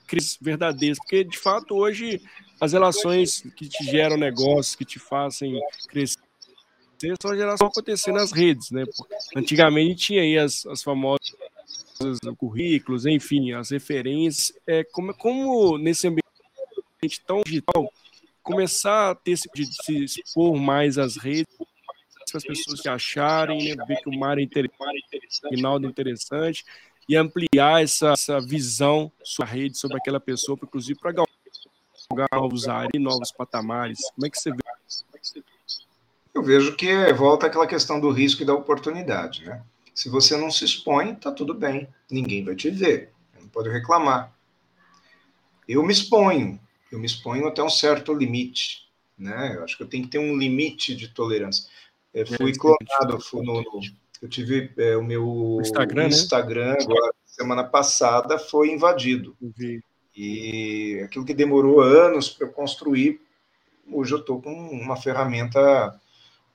crises 0.06 0.38
verdadeiras, 0.40 0.98
porque 0.98 1.24
de 1.24 1.38
fato 1.38 1.74
hoje 1.74 2.22
as 2.60 2.72
relações 2.72 3.42
que 3.56 3.68
te 3.68 3.84
geram 3.84 4.16
negócios, 4.16 4.74
que 4.74 4.84
te 4.84 4.98
fazem 4.98 5.60
crescer, 5.88 6.20
são 7.20 7.30
relações 7.32 7.70
acontecendo 7.70 8.14
nas 8.14 8.32
redes, 8.32 8.70
né? 8.70 8.84
Antigamente 9.36 10.06
tinha 10.06 10.22
aí 10.22 10.38
as, 10.38 10.64
as 10.66 10.82
famosas 10.82 11.20
currículos, 12.38 13.06
enfim, 13.06 13.52
as 13.52 13.70
referências. 13.70 14.52
É, 14.66 14.84
como, 14.84 15.14
como 15.14 15.78
nesse 15.78 16.06
ambiente 16.06 16.24
tão 17.26 17.42
digital, 17.42 17.92
começar 18.42 19.10
a 19.10 19.14
ter 19.14 19.36
de 19.54 19.66
se 19.84 20.04
expor 20.04 20.56
mais 20.56 20.98
às 20.98 21.16
redes, 21.16 21.46
para 21.56 22.38
as 22.38 22.44
pessoas 22.44 22.80
se 22.80 22.88
acharem, 22.88 23.74
né? 23.74 23.84
ver 23.86 23.96
que 23.96 24.08
o 24.08 24.18
mar 24.18 24.38
é 24.38 24.42
interessante, 24.42 24.84
é 25.52 25.88
interessante, 25.88 26.64
e 27.08 27.16
ampliar 27.16 27.82
essa, 27.82 28.10
essa 28.10 28.40
visão 28.40 29.10
sua 29.22 29.46
rede 29.46 29.78
sobre 29.78 29.96
aquela 29.96 30.20
pessoa, 30.20 30.58
inclusive 30.62 30.98
para 30.98 31.12
galgar 31.12 32.28
novos 32.32 32.68
áreas 32.68 32.90
e 32.94 32.98
novos 32.98 33.30
patamares. 33.32 33.98
Como 34.14 34.26
é 34.26 34.30
que 34.30 34.38
você 34.38 34.50
vê? 34.50 35.42
Eu 36.34 36.42
vejo 36.42 36.76
que 36.76 37.12
volta 37.14 37.46
aquela 37.46 37.66
questão 37.66 37.98
do 37.98 38.10
risco 38.10 38.42
e 38.42 38.46
da 38.46 38.54
oportunidade, 38.54 39.44
né? 39.44 39.62
Se 39.94 40.10
você 40.10 40.36
não 40.36 40.50
se 40.50 40.64
expõe, 40.64 41.14
tá 41.14 41.32
tudo 41.32 41.54
bem, 41.54 41.88
ninguém 42.10 42.44
vai 42.44 42.54
te 42.54 42.68
ver, 42.70 43.10
não 43.40 43.48
pode 43.48 43.70
reclamar. 43.70 44.36
Eu 45.66 45.82
me 45.82 45.92
exponho, 45.92 46.60
eu 46.92 46.98
me 46.98 47.06
exponho 47.06 47.46
até 47.46 47.62
um 47.62 47.70
certo 47.70 48.12
limite, 48.12 48.86
né? 49.16 49.54
Eu 49.56 49.64
acho 49.64 49.76
que 49.76 49.82
eu 49.82 49.88
tenho 49.88 50.04
que 50.04 50.10
ter 50.10 50.18
um 50.18 50.36
limite 50.36 50.94
de 50.94 51.08
tolerância. 51.08 51.68
Eu 52.12 52.26
fui 52.26 52.52
clonado, 52.52 53.18
fui 53.20 53.44
no, 53.44 53.62
no 53.62 53.80
eu 54.22 54.28
tive 54.28 54.72
é, 54.76 54.96
o 54.96 55.02
meu 55.02 55.58
Instagram? 55.60 56.08
Instagram 56.08 56.72
né? 56.72 56.78
agora, 56.80 57.12
semana 57.24 57.64
passada 57.64 58.38
foi 58.38 58.70
invadido. 58.70 59.36
Uhum. 59.40 59.80
E 60.16 61.00
aquilo 61.04 61.24
que 61.24 61.34
demorou 61.34 61.80
anos 61.80 62.30
para 62.30 62.46
eu 62.46 62.52
construir, 62.52 63.20
hoje 63.92 64.12
eu 64.12 64.18
estou 64.18 64.40
com 64.40 64.50
uma 64.50 64.96
ferramenta 64.96 66.00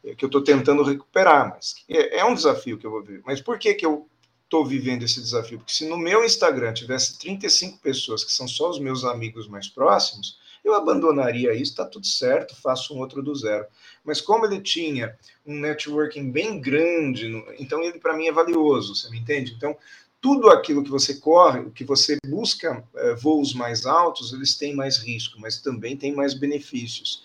é, 0.03 0.15
que 0.15 0.25
eu 0.25 0.27
estou 0.27 0.43
tentando 0.43 0.83
recuperar, 0.83 1.49
mas 1.49 1.75
é, 1.87 2.19
é, 2.19 2.25
um 2.25 2.33
desafio 2.33 2.77
que 2.77 2.85
eu 2.85 2.91
vou 2.91 3.03
ver. 3.03 3.21
Mas 3.23 3.39
por 3.39 3.59
que, 3.59 3.73
que 3.75 3.85
eu 3.85 4.07
estou 4.43 4.65
vivendo 4.65 5.03
esse 5.03 5.21
desafio? 5.21 5.59
Porque 5.59 5.73
se 5.73 5.87
no 5.87 5.97
meu 5.97 6.25
Instagram 6.25 6.73
tivesse 6.73 7.19
35 7.19 7.77
pessoas 7.77 8.23
que 8.23 8.31
são 8.31 8.47
só 8.47 8.69
os 8.69 8.79
meus 8.79 9.05
amigos 9.05 9.47
mais 9.47 9.67
próximos, 9.67 10.39
eu 10.63 10.75
abandonaria 10.75 11.53
isso, 11.53 11.71
está 11.71 11.85
tudo 11.85 12.05
certo, 12.05 12.55
faço 12.55 12.93
um 12.93 12.99
outro 12.99 13.21
do 13.21 13.35
zero. 13.35 13.65
Mas 14.03 14.21
como 14.21 14.45
ele 14.45 14.61
tinha 14.61 15.17
um 15.45 15.59
networking 15.59 16.31
bem 16.31 16.59
grande, 16.59 17.27
então 17.57 17.81
ele 17.81 17.99
para 17.99 18.15
mim 18.15 18.27
é 18.27 18.31
valioso, 18.31 18.95
você 18.95 19.09
me 19.09 19.19
entende? 19.19 19.53
Então, 19.55 19.75
tudo 20.19 20.49
aquilo 20.49 20.83
que 20.83 20.91
você 20.91 21.15
corre, 21.15 21.71
que 21.71 21.83
você 21.83 22.17
busca 22.27 22.83
é, 22.95 23.15
voos 23.15 23.55
mais 23.55 23.87
altos, 23.87 24.33
eles 24.33 24.55
têm 24.55 24.75
mais 24.75 24.97
risco, 24.97 25.39
mas 25.39 25.59
também 25.59 25.97
têm 25.97 26.13
mais 26.13 26.35
benefícios. 26.35 27.23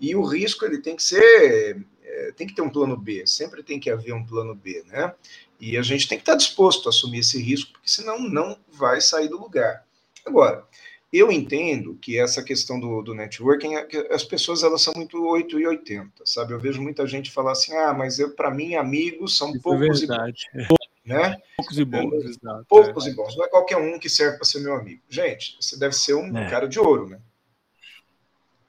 E 0.00 0.16
o 0.16 0.22
risco 0.22 0.64
ele 0.64 0.78
tem 0.78 0.96
que 0.96 1.02
ser 1.02 1.84
é, 2.02 2.32
tem 2.32 2.46
que 2.46 2.54
ter 2.54 2.62
um 2.62 2.70
plano 2.70 2.96
B, 2.96 3.26
sempre 3.26 3.62
tem 3.62 3.78
que 3.78 3.90
haver 3.90 4.14
um 4.14 4.24
plano 4.24 4.54
B, 4.54 4.82
né? 4.86 5.14
E 5.60 5.76
a 5.76 5.82
gente 5.82 6.08
tem 6.08 6.16
que 6.16 6.22
estar 6.22 6.36
disposto 6.36 6.86
a 6.86 6.90
assumir 6.90 7.18
esse 7.18 7.40
risco, 7.40 7.72
porque 7.72 7.90
senão 7.90 8.18
não 8.18 8.58
vai 8.72 9.00
sair 9.00 9.28
do 9.28 9.38
lugar. 9.38 9.84
Agora, 10.24 10.66
eu 11.12 11.32
entendo 11.32 11.96
que 12.00 12.18
essa 12.18 12.42
questão 12.42 12.78
do, 12.78 13.00
do 13.02 13.14
networking, 13.14 13.74
é 13.74 14.14
as 14.14 14.22
pessoas 14.24 14.62
elas 14.62 14.82
são 14.82 14.92
muito 14.94 15.24
8 15.24 15.58
e 15.58 15.66
80, 15.66 16.10
sabe? 16.24 16.52
Eu 16.52 16.60
vejo 16.60 16.82
muita 16.82 17.06
gente 17.06 17.30
falar 17.30 17.52
assim, 17.52 17.74
ah, 17.74 17.94
mas 17.94 18.18
eu 18.18 18.34
para 18.34 18.50
mim 18.50 18.74
amigos 18.74 19.36
são 19.38 19.48
Isso 19.48 19.58
é 19.58 19.62
poucos 19.62 20.02
é 20.02 20.06
verdade. 20.06 20.50
e 20.54 20.66
bons, 20.66 20.88
né? 21.04 21.36
Poucos 21.56 21.78
e 21.78 21.84
bons, 21.84 22.12
é, 22.12 22.28
exato. 22.28 22.66
Poucos 22.68 23.06
é. 23.06 23.10
e 23.10 23.14
bons, 23.14 23.36
não 23.36 23.44
é 23.44 23.48
qualquer 23.48 23.78
um 23.78 23.98
que 23.98 24.10
serve 24.10 24.36
para 24.36 24.44
ser 24.44 24.60
meu 24.60 24.74
amigo. 24.74 25.00
Gente, 25.08 25.56
você 25.58 25.78
deve 25.78 25.94
ser 25.94 26.14
um 26.14 26.36
é. 26.36 26.50
cara 26.50 26.68
de 26.68 26.78
ouro, 26.78 27.08
né? 27.08 27.18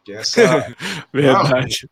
Que 0.05 0.13
essa 0.15 0.73
verdade. 1.11 1.89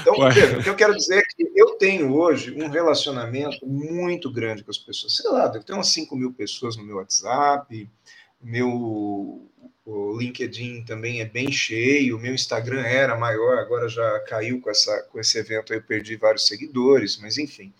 então, 0.00 0.14
o 0.14 0.62
que 0.62 0.70
eu 0.70 0.76
quero 0.76 0.96
dizer 0.96 1.18
é 1.18 1.22
que 1.22 1.52
eu 1.54 1.76
tenho 1.76 2.14
hoje 2.14 2.52
um 2.52 2.68
relacionamento 2.68 3.66
muito 3.66 4.32
grande 4.32 4.64
com 4.64 4.70
as 4.70 4.78
pessoas. 4.78 5.14
Sei 5.14 5.30
lá, 5.30 5.52
eu 5.54 5.62
tenho 5.62 5.78
umas 5.78 5.88
5 5.88 6.16
mil 6.16 6.32
pessoas 6.32 6.74
no 6.74 6.84
meu 6.84 6.96
WhatsApp, 6.96 7.86
meu 8.40 9.48
o 9.90 10.18
LinkedIn 10.18 10.84
também 10.84 11.22
é 11.22 11.24
bem 11.24 11.50
cheio, 11.50 12.18
o 12.18 12.20
meu 12.20 12.34
Instagram 12.34 12.82
era 12.82 13.16
maior, 13.16 13.56
agora 13.56 13.88
já 13.88 14.20
caiu 14.20 14.60
com, 14.60 14.68
essa, 14.68 15.02
com 15.04 15.18
esse 15.18 15.38
evento, 15.38 15.72
eu 15.72 15.82
perdi 15.82 16.14
vários 16.14 16.46
seguidores, 16.46 17.16
mas 17.16 17.38
enfim, 17.38 17.72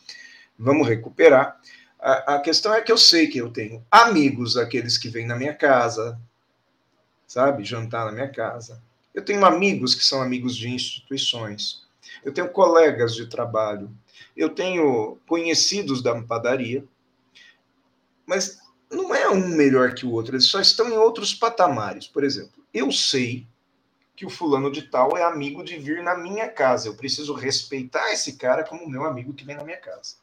vamos 0.59 0.89
recuperar. 0.89 1.61
A, 2.01 2.37
a 2.37 2.41
questão 2.41 2.73
é 2.73 2.81
que 2.81 2.91
eu 2.91 2.97
sei 2.97 3.27
que 3.27 3.37
eu 3.37 3.51
tenho 3.51 3.85
amigos, 3.91 4.57
aqueles 4.57 4.97
que 4.97 5.11
vêm 5.11 5.27
na 5.27 5.37
minha 5.37 5.53
casa, 5.53 6.19
sabe, 7.27 7.63
jantar 7.63 8.07
na 8.07 8.13
minha 8.13 8.31
casa. 8.31 8.83
Eu 9.13 9.23
tenho 9.23 9.45
amigos 9.45 9.95
que 9.95 10.03
são 10.03 10.23
amigos 10.23 10.57
de 10.57 10.71
instituições. 10.71 11.87
Eu 12.25 12.33
tenho 12.33 12.49
colegas 12.49 13.15
de 13.15 13.27
trabalho. 13.27 13.91
Eu 14.35 14.49
tenho 14.49 15.19
conhecidos 15.27 16.03
da 16.03 16.19
padaria. 16.23 16.83
Mas 18.25 18.59
não 18.91 19.15
é 19.15 19.29
um 19.29 19.49
melhor 19.49 19.95
que 19.95 20.07
o 20.07 20.13
outro, 20.13 20.35
eles 20.35 20.47
só 20.47 20.61
estão 20.61 20.89
em 20.89 20.97
outros 20.97 21.35
patamares. 21.35 22.07
Por 22.07 22.25
exemplo, 22.25 22.65
eu 22.73 22.91
sei 22.91 23.47
que 24.17 24.27
o 24.27 24.31
fulano 24.31 24.71
de 24.71 24.83
tal 24.83 25.17
é 25.17 25.23
amigo 25.23 25.63
de 25.63 25.79
vir 25.79 26.03
na 26.03 26.17
minha 26.17 26.49
casa. 26.49 26.89
Eu 26.89 26.95
preciso 26.95 27.33
respeitar 27.35 28.13
esse 28.13 28.37
cara 28.37 28.65
como 28.65 28.89
meu 28.89 29.05
amigo 29.05 29.33
que 29.33 29.45
vem 29.45 29.57
na 29.57 29.63
minha 29.63 29.77
casa. 29.77 30.17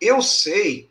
Eu 0.00 0.22
sei 0.22 0.90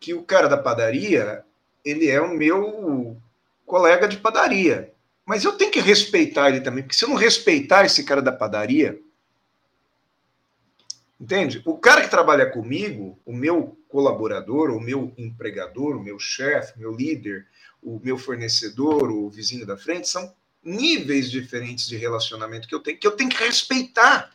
que 0.00 0.14
o 0.14 0.24
cara 0.24 0.48
da 0.48 0.56
padaria, 0.56 1.44
ele 1.84 2.08
é 2.08 2.20
o 2.20 2.34
meu 2.34 3.16
colega 3.64 4.08
de 4.08 4.16
padaria. 4.16 4.92
Mas 5.24 5.44
eu 5.44 5.52
tenho 5.52 5.70
que 5.70 5.80
respeitar 5.80 6.48
ele 6.48 6.60
também, 6.60 6.82
porque 6.82 6.96
se 6.96 7.04
eu 7.04 7.08
não 7.08 7.16
respeitar 7.16 7.84
esse 7.84 8.02
cara 8.02 8.20
da 8.20 8.32
padaria, 8.32 9.00
Entende? 11.22 11.62
O 11.64 11.78
cara 11.78 12.02
que 12.02 12.10
trabalha 12.10 12.50
comigo, 12.50 13.16
o 13.24 13.32
meu 13.32 13.78
colaborador, 13.86 14.70
o 14.70 14.80
meu 14.80 15.14
empregador, 15.16 15.96
o 15.96 16.02
meu 16.02 16.18
chefe, 16.18 16.76
meu 16.76 16.90
líder, 16.90 17.46
o 17.80 18.00
meu 18.02 18.18
fornecedor, 18.18 19.08
o 19.08 19.30
vizinho 19.30 19.64
da 19.64 19.76
frente, 19.76 20.08
são 20.08 20.34
níveis 20.64 21.30
diferentes 21.30 21.86
de 21.86 21.96
relacionamento 21.96 22.66
que 22.66 22.74
eu 22.74 22.80
tenho, 22.80 22.98
que 22.98 23.06
eu 23.06 23.12
tenho 23.12 23.30
que 23.30 23.40
respeitar. 23.40 24.32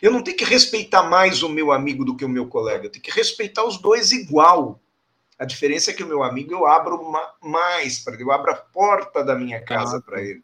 Eu 0.00 0.10
não 0.10 0.22
tenho 0.22 0.38
que 0.38 0.46
respeitar 0.46 1.02
mais 1.02 1.42
o 1.42 1.48
meu 1.50 1.72
amigo 1.72 2.06
do 2.06 2.16
que 2.16 2.24
o 2.24 2.28
meu 2.28 2.46
colega, 2.46 2.86
eu 2.86 2.90
tenho 2.90 3.04
que 3.04 3.10
respeitar 3.10 3.62
os 3.64 3.76
dois 3.76 4.10
igual. 4.10 4.80
A 5.38 5.44
diferença 5.44 5.90
é 5.90 5.94
que 5.94 6.02
o 6.02 6.08
meu 6.08 6.22
amigo 6.22 6.54
eu 6.54 6.66
abro 6.66 7.12
mais 7.42 7.98
para 7.98 8.14
ele, 8.14 8.22
eu 8.22 8.32
abro 8.32 8.50
a 8.50 8.56
porta 8.56 9.22
da 9.22 9.34
minha 9.34 9.62
casa 9.62 10.00
para 10.00 10.22
ele. 10.22 10.42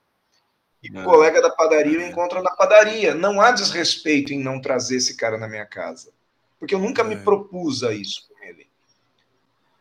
E 0.82 0.90
o 0.90 1.04
colega 1.04 1.42
da 1.42 1.50
padaria 1.50 1.98
eu 1.98 2.06
encontro 2.06 2.42
na 2.42 2.50
padaria. 2.50 3.14
Não 3.14 3.40
há 3.40 3.50
desrespeito 3.50 4.32
em 4.32 4.42
não 4.42 4.60
trazer 4.60 4.96
esse 4.96 5.16
cara 5.16 5.36
na 5.38 5.48
minha 5.48 5.66
casa. 5.66 6.12
Porque 6.58 6.74
eu 6.74 6.78
nunca 6.78 7.02
é. 7.02 7.04
me 7.04 7.16
propus 7.16 7.82
a 7.82 7.92
isso 7.92 8.28
com 8.28 8.44
ele. 8.44 8.68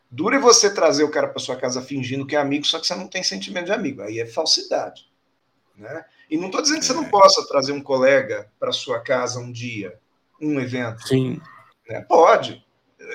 Dura 0.09 0.37
é 0.37 0.39
você 0.39 0.73
trazer 0.73 1.03
o 1.03 1.11
cara 1.11 1.27
para 1.27 1.39
sua 1.39 1.55
casa 1.55 1.81
fingindo 1.81 2.25
que 2.25 2.35
é 2.35 2.39
amigo, 2.39 2.65
só 2.65 2.79
que 2.79 2.87
você 2.87 2.95
não 2.95 3.07
tem 3.07 3.23
sentimento 3.23 3.65
de 3.65 3.71
amigo. 3.71 4.01
Aí 4.01 4.19
é 4.19 4.25
falsidade. 4.25 5.09
Né? 5.75 6.05
E 6.29 6.37
não 6.37 6.47
estou 6.47 6.61
dizendo 6.61 6.79
que 6.79 6.85
você 6.85 6.93
não 6.93 7.05
é. 7.05 7.09
possa 7.09 7.47
trazer 7.47 7.71
um 7.71 7.81
colega 7.81 8.49
para 8.59 8.71
sua 8.71 8.99
casa 8.99 9.39
um 9.39 9.51
dia, 9.51 9.99
um 10.41 10.59
evento. 10.59 11.07
Sim. 11.07 11.41
Né? 11.87 12.01
Pode. 12.01 12.64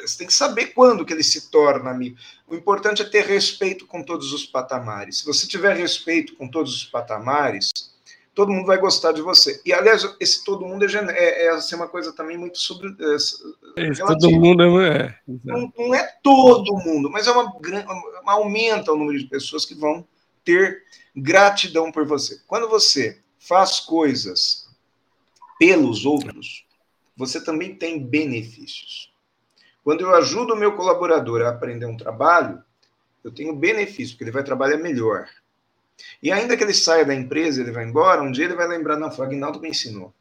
Você 0.02 0.18
tem 0.18 0.26
que 0.26 0.32
saber 0.32 0.66
quando 0.66 1.04
que 1.04 1.12
ele 1.12 1.22
se 1.22 1.50
torna 1.50 1.90
amigo. 1.90 2.16
O 2.46 2.54
importante 2.54 3.02
é 3.02 3.04
ter 3.04 3.24
respeito 3.24 3.86
com 3.86 4.02
todos 4.02 4.32
os 4.32 4.46
patamares. 4.46 5.18
Se 5.18 5.26
você 5.26 5.46
tiver 5.46 5.76
respeito 5.76 6.36
com 6.36 6.48
todos 6.48 6.74
os 6.74 6.84
patamares, 6.84 7.70
todo 8.34 8.52
mundo 8.52 8.66
vai 8.66 8.78
gostar 8.78 9.12
de 9.12 9.20
você. 9.20 9.60
E, 9.64 9.72
aliás, 9.72 10.02
esse 10.18 10.44
todo 10.44 10.64
mundo 10.64 10.84
é, 10.84 10.88
é, 11.12 11.46
é 11.46 11.50
assim, 11.50 11.74
uma 11.74 11.88
coisa 11.88 12.12
também 12.12 12.38
muito 12.38 12.58
sobre. 12.58 12.88
É, 13.76 13.86
é 13.86 13.92
todo 13.94 14.30
mundo 14.30 14.80
é. 14.80 14.96
é 14.96 15.14
não, 15.44 15.72
não, 15.76 15.94
é 15.94 16.06
todo 16.22 16.78
mundo, 16.78 17.10
mas 17.10 17.26
é 17.26 17.32
uma, 17.32 17.52
uma, 18.22 18.32
aumenta 18.32 18.92
o 18.92 18.96
número 18.96 19.18
de 19.18 19.26
pessoas 19.26 19.64
que 19.64 19.74
vão 19.74 20.06
ter 20.44 20.82
gratidão 21.14 21.92
por 21.92 22.06
você. 22.06 22.40
Quando 22.46 22.68
você 22.68 23.20
faz 23.38 23.80
coisas 23.80 24.68
pelos 25.58 26.06
outros, 26.06 26.64
você 27.16 27.42
também 27.42 27.74
tem 27.74 27.98
benefícios. 28.02 29.09
Quando 29.82 30.02
eu 30.02 30.14
ajudo 30.14 30.54
o 30.54 30.56
meu 30.56 30.76
colaborador 30.76 31.42
a 31.42 31.50
aprender 31.50 31.86
um 31.86 31.96
trabalho, 31.96 32.62
eu 33.24 33.30
tenho 33.30 33.56
benefício, 33.56 34.14
porque 34.14 34.24
ele 34.24 34.30
vai 34.30 34.44
trabalhar 34.44 34.76
melhor. 34.76 35.26
E 36.22 36.32
ainda 36.32 36.56
que 36.56 36.62
ele 36.62 36.74
saia 36.74 37.04
da 37.04 37.14
empresa, 37.14 37.60
ele 37.60 37.72
vai 37.72 37.84
embora, 37.84 38.22
um 38.22 38.30
dia 38.32 38.44
ele 38.44 38.54
vai 38.54 38.66
lembrar, 38.66 38.96
não, 38.96 39.10
foi 39.10 39.24
o 39.24 39.28
Agnaldo 39.28 39.58
que 39.58 39.64
me 39.64 39.70
ensinou. 39.70 40.12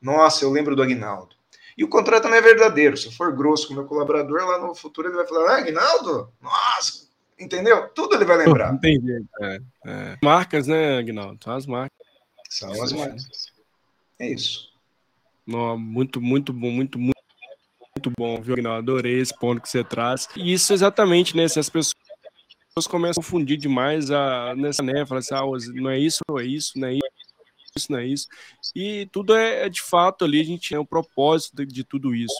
Nossa, 0.00 0.44
eu 0.44 0.50
lembro 0.50 0.76
do 0.76 0.82
Agnaldo. 0.82 1.34
E 1.76 1.84
o 1.84 1.88
contrário 1.88 2.22
também 2.22 2.38
é 2.38 2.42
verdadeiro. 2.42 2.96
Se 2.96 3.06
eu 3.06 3.12
for 3.12 3.34
grosso 3.34 3.66
com 3.66 3.74
o 3.74 3.76
meu 3.76 3.86
colaborador, 3.86 4.44
lá 4.46 4.58
no 4.58 4.74
futuro 4.74 5.08
ele 5.08 5.16
vai 5.16 5.26
falar, 5.26 5.50
ah, 5.50 5.58
Agnaldo, 5.58 6.32
nossa, 6.40 7.08
entendeu? 7.38 7.88
Tudo 7.88 8.14
ele 8.14 8.24
vai 8.24 8.38
lembrar. 8.38 8.72
Entendi. 8.74 9.24
É, 9.42 9.60
é. 9.86 10.16
Marcas, 10.22 10.66
né, 10.66 10.98
Agnaldo? 10.98 11.42
São 11.42 11.54
as 11.54 11.66
marcas. 11.66 12.06
São 12.48 12.82
as 12.82 12.92
marcas. 12.92 13.52
É 14.18 14.28
isso. 14.28 14.70
Não, 15.46 15.78
muito, 15.78 16.20
muito 16.20 16.52
bom, 16.52 16.70
muito, 16.70 16.98
muito 16.98 17.15
muito 17.96 18.12
bom, 18.16 18.40
viu, 18.40 18.54
Aguinaldo? 18.54 18.92
Adorei 18.92 19.20
esse 19.20 19.36
ponto 19.36 19.60
que 19.60 19.68
você 19.68 19.82
traz. 19.82 20.28
E 20.36 20.52
isso 20.52 20.72
exatamente, 20.72 21.36
né? 21.36 21.48
Se 21.48 21.58
as 21.58 21.70
pessoas 21.70 21.94
começam 22.88 23.20
a 23.20 23.24
confundir 23.24 23.56
demais 23.56 24.10
a, 24.10 24.54
nessa, 24.54 24.82
né? 24.82 25.06
Falar 25.06 25.20
assim, 25.20 25.34
ah, 25.34 25.42
não 25.74 25.90
é 25.90 25.98
isso, 25.98 26.20
não 26.28 26.38
é 26.38 26.44
isso, 26.44 26.78
não 26.78 26.88
é 26.88 26.92
isso, 26.94 27.90
não 27.92 27.98
é 27.98 28.06
isso. 28.06 28.28
E 28.74 29.06
tudo 29.10 29.34
é, 29.34 29.64
é 29.64 29.68
de 29.68 29.80
fato 29.80 30.24
ali, 30.24 30.40
a 30.40 30.44
gente 30.44 30.74
é 30.74 30.78
o 30.78 30.84
propósito 30.84 31.56
de, 31.56 31.66
de 31.66 31.84
tudo 31.84 32.14
isso. 32.14 32.36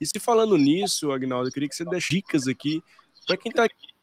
E 0.00 0.06
se 0.06 0.20
falando 0.20 0.58
nisso, 0.58 1.10
Agnaldo, 1.10 1.48
eu 1.48 1.52
queria 1.52 1.68
que 1.68 1.74
você 1.74 1.84
desse 1.84 2.10
dicas 2.10 2.46
aqui 2.46 2.82
para 3.26 3.38
quem 3.38 3.48
está 3.48 3.64
aqui 3.64 3.93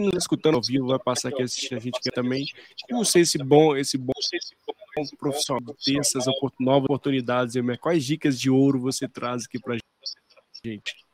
nos 0.00 0.14
escutando 0.14 0.56
ao 0.56 0.62
vivo, 0.62 0.88
vai 0.88 0.98
passar 0.98 1.28
aqui 1.28 1.42
assistindo 1.42 1.78
a 1.78 1.80
gente 1.80 1.98
aqui 1.98 2.10
também. 2.10 2.46
Não 2.90 3.04
sei 3.04 3.24
se 3.24 3.38
bom, 3.38 3.76
esse 3.76 3.98
bom 3.98 4.12
profissional 5.18 5.74
ter 5.84 5.98
essas 5.98 6.24
novas 6.58 6.84
oportunidades, 6.84 7.54
quais 7.80 8.04
dicas 8.04 8.40
de 8.40 8.50
ouro 8.50 8.80
você 8.80 9.06
traz 9.06 9.44
aqui 9.44 9.58
para 9.58 9.76
gente? 10.64 11.06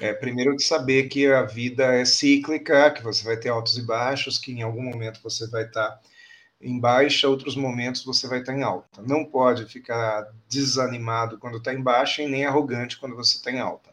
É, 0.00 0.14
primeiro 0.14 0.56
de 0.56 0.62
saber 0.62 1.08
que 1.08 1.26
a 1.26 1.42
vida 1.42 1.84
é 1.94 2.04
cíclica, 2.06 2.90
que 2.90 3.02
você 3.02 3.22
vai 3.22 3.36
ter 3.36 3.50
altos 3.50 3.76
e 3.76 3.82
baixos, 3.82 4.38
que 4.38 4.50
em 4.50 4.62
algum 4.62 4.82
momento 4.82 5.20
você 5.22 5.46
vai 5.48 5.64
estar 5.64 6.00
em 6.60 6.78
baixa, 6.80 7.28
outros 7.28 7.54
momentos 7.54 8.04
você 8.04 8.26
vai 8.26 8.40
estar 8.40 8.54
em 8.54 8.62
alta. 8.62 9.02
Não 9.02 9.24
pode 9.24 9.66
ficar 9.66 10.26
desanimado 10.48 11.38
quando 11.38 11.58
está 11.58 11.74
em 11.74 11.82
baixa 11.82 12.22
e 12.22 12.28
nem 12.28 12.46
arrogante 12.46 12.98
quando 12.98 13.14
você 13.14 13.36
está 13.36 13.50
em 13.50 13.60
alta. 13.60 13.89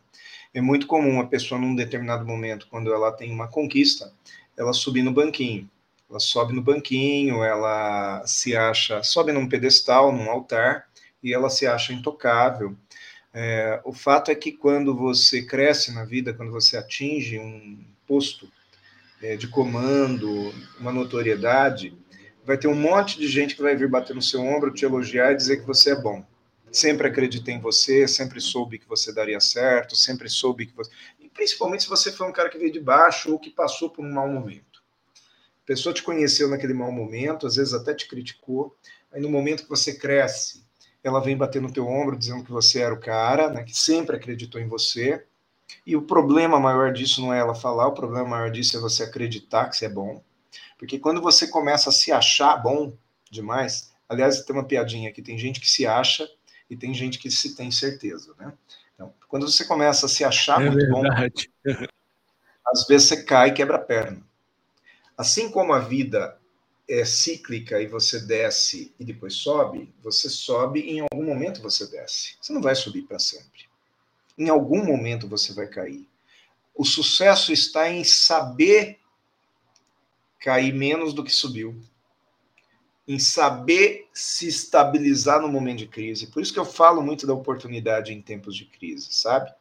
É 0.57 0.61
muito 0.61 0.87
comum 0.87 1.19
a 1.19 1.27
pessoa, 1.27 1.61
num 1.61 1.75
determinado 1.75 2.25
momento, 2.25 2.65
quando 2.67 2.91
ela 2.91 3.11
tem 3.11 3.31
uma 3.31 3.47
conquista, 3.47 4.11
ela 4.57 4.73
subir 4.73 5.03
no 5.03 5.11
banquinho. 5.11 5.69
Ela 6.09 6.19
sobe 6.19 6.51
no 6.51 6.63
banquinho, 6.63 7.43
ela 7.43 8.25
se 8.25 8.55
acha, 8.55 9.03
sobe 9.03 9.31
num 9.31 9.47
pedestal, 9.47 10.11
num 10.11 10.31
altar, 10.31 10.87
e 11.21 11.31
ela 11.31 11.47
se 11.51 11.67
acha 11.67 11.93
intocável. 11.93 12.75
É, 13.31 13.79
o 13.85 13.93
fato 13.93 14.31
é 14.31 14.35
que 14.35 14.51
quando 14.51 14.95
você 14.95 15.43
cresce 15.43 15.93
na 15.93 16.03
vida, 16.03 16.33
quando 16.33 16.51
você 16.51 16.75
atinge 16.75 17.37
um 17.37 17.77
posto 18.07 18.51
é, 19.21 19.35
de 19.35 19.47
comando, 19.47 20.51
uma 20.79 20.91
notoriedade, 20.91 21.95
vai 22.43 22.57
ter 22.57 22.67
um 22.67 22.73
monte 22.73 23.19
de 23.19 23.27
gente 23.27 23.55
que 23.55 23.61
vai 23.61 23.75
vir 23.75 23.91
bater 23.91 24.15
no 24.15 24.23
seu 24.23 24.41
ombro, 24.41 24.73
te 24.73 24.85
elogiar 24.85 25.33
e 25.33 25.37
dizer 25.37 25.57
que 25.57 25.67
você 25.67 25.91
é 25.91 26.01
bom. 26.01 26.25
Sempre 26.71 27.07
acreditei 27.07 27.55
em 27.55 27.61
você, 27.61 28.07
sempre 28.07 28.41
soube 28.41 28.79
que 28.79 28.87
você 28.87 29.13
daria 29.13 29.39
certo, 29.39 29.95
sempre 29.95 30.29
soube 30.29 30.65
que 30.65 30.75
você. 30.75 30.91
E 31.19 31.29
principalmente 31.29 31.83
se 31.83 31.89
você 31.89 32.11
foi 32.11 32.27
um 32.27 32.33
cara 32.33 32.49
que 32.49 32.57
veio 32.57 32.71
de 32.71 32.79
baixo 32.79 33.31
ou 33.31 33.39
que 33.39 33.49
passou 33.49 33.89
por 33.89 34.05
um 34.05 34.11
mau 34.11 34.27
momento 34.27 34.67
pessoa 35.67 35.93
te 35.93 36.01
conheceu 36.01 36.47
naquele 36.47 36.73
mau 36.73 36.89
momento, 36.93 37.45
às 37.45 37.57
vezes 37.57 37.73
até 37.73 37.93
te 37.93 38.07
criticou, 38.07 38.73
aí 39.11 39.21
no 39.21 39.29
momento 39.29 39.63
que 39.63 39.69
você 39.69 39.93
cresce, 39.93 40.65
ela 41.03 41.19
vem 41.19 41.35
bater 41.35 41.61
no 41.61 41.71
teu 41.71 41.85
ombro 41.85 42.17
dizendo 42.17 42.43
que 42.43 42.51
você 42.51 42.79
era 42.79 42.93
o 42.93 42.99
cara, 42.99 43.49
né, 43.49 43.63
que 43.63 43.77
sempre 43.77 44.15
acreditou 44.15 44.61
em 44.61 44.67
você. 44.67 45.25
E 45.85 45.95
o 45.97 46.01
problema 46.01 46.57
maior 46.57 46.93
disso 46.93 47.19
não 47.19 47.33
é 47.33 47.39
ela 47.39 47.53
falar, 47.53 47.87
o 47.87 47.93
problema 47.93 48.29
maior 48.29 48.49
disso 48.49 48.77
é 48.77 48.79
você 48.79 49.03
acreditar 49.03 49.69
que 49.69 49.75
você 49.75 49.85
é 49.85 49.89
bom. 49.89 50.23
Porque 50.79 50.97
quando 50.97 51.21
você 51.21 51.47
começa 51.47 51.89
a 51.89 51.93
se 51.93 52.13
achar 52.13 52.55
bom 52.55 52.93
demais, 53.29 53.91
aliás, 54.07 54.41
tem 54.43 54.55
uma 54.55 54.63
piadinha 54.63 55.09
aqui, 55.09 55.21
tem 55.21 55.37
gente 55.37 55.59
que 55.59 55.69
se 55.69 55.85
acha 55.85 56.27
e 56.69 56.75
tem 56.75 56.93
gente 56.93 57.19
que 57.19 57.31
se 57.31 57.55
tem 57.55 57.71
certeza, 57.71 58.33
né? 58.37 58.53
Então, 58.93 59.13
quando 59.27 59.49
você 59.49 59.65
começa 59.65 60.05
a 60.05 60.09
se 60.09 60.23
achar 60.23 60.61
é 60.61 60.69
muito 60.69 60.85
verdade. 60.85 61.51
bom, 61.63 61.87
às 62.65 62.85
vezes 62.87 63.07
você 63.07 63.23
cai 63.23 63.49
e 63.49 63.53
quebra 63.53 63.77
a 63.77 63.81
perna. 63.81 64.21
Assim 65.17 65.49
como 65.49 65.73
a 65.73 65.79
vida 65.79 66.37
é 66.89 67.03
cíclica 67.03 67.81
e 67.81 67.87
você 67.87 68.19
desce 68.19 68.93
e 68.99 69.03
depois 69.03 69.33
sobe, 69.33 69.93
você 70.01 70.29
sobe 70.29 70.81
e 70.81 70.97
em 70.97 70.99
algum 71.01 71.25
momento 71.25 71.61
você 71.61 71.85
desce. 71.87 72.35
Você 72.41 72.53
não 72.53 72.61
vai 72.61 72.75
subir 72.75 73.03
para 73.03 73.19
sempre. 73.19 73.67
Em 74.37 74.49
algum 74.49 74.85
momento 74.85 75.27
você 75.27 75.53
vai 75.53 75.67
cair. 75.67 76.07
O 76.75 76.85
sucesso 76.85 77.51
está 77.51 77.89
em 77.89 78.03
saber 78.03 78.99
cair 80.39 80.73
menos 80.73 81.13
do 81.13 81.23
que 81.23 81.31
subiu. 81.31 81.79
Em 83.07 83.19
saber 83.19 84.07
se 84.13 84.47
estabilizar 84.47 85.41
no 85.41 85.47
momento 85.47 85.79
de 85.79 85.87
crise. 85.87 86.27
Por 86.27 86.41
isso 86.41 86.53
que 86.53 86.59
eu 86.59 86.65
falo 86.65 87.01
muito 87.01 87.25
da 87.25 87.33
oportunidade 87.33 88.13
em 88.13 88.21
tempos 88.21 88.55
de 88.55 88.65
crise, 88.65 89.07
sabe? 89.11 89.51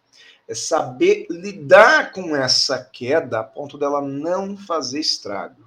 É 0.49 0.55
saber 0.55 1.27
lidar 1.31 2.13
com 2.13 2.35
essa 2.35 2.83
queda 2.83 3.41
a 3.41 3.45
ponto 3.45 3.79
dela 3.79 4.03
não 4.03 4.57
fazer 4.57 5.01
estrago. 5.01 5.65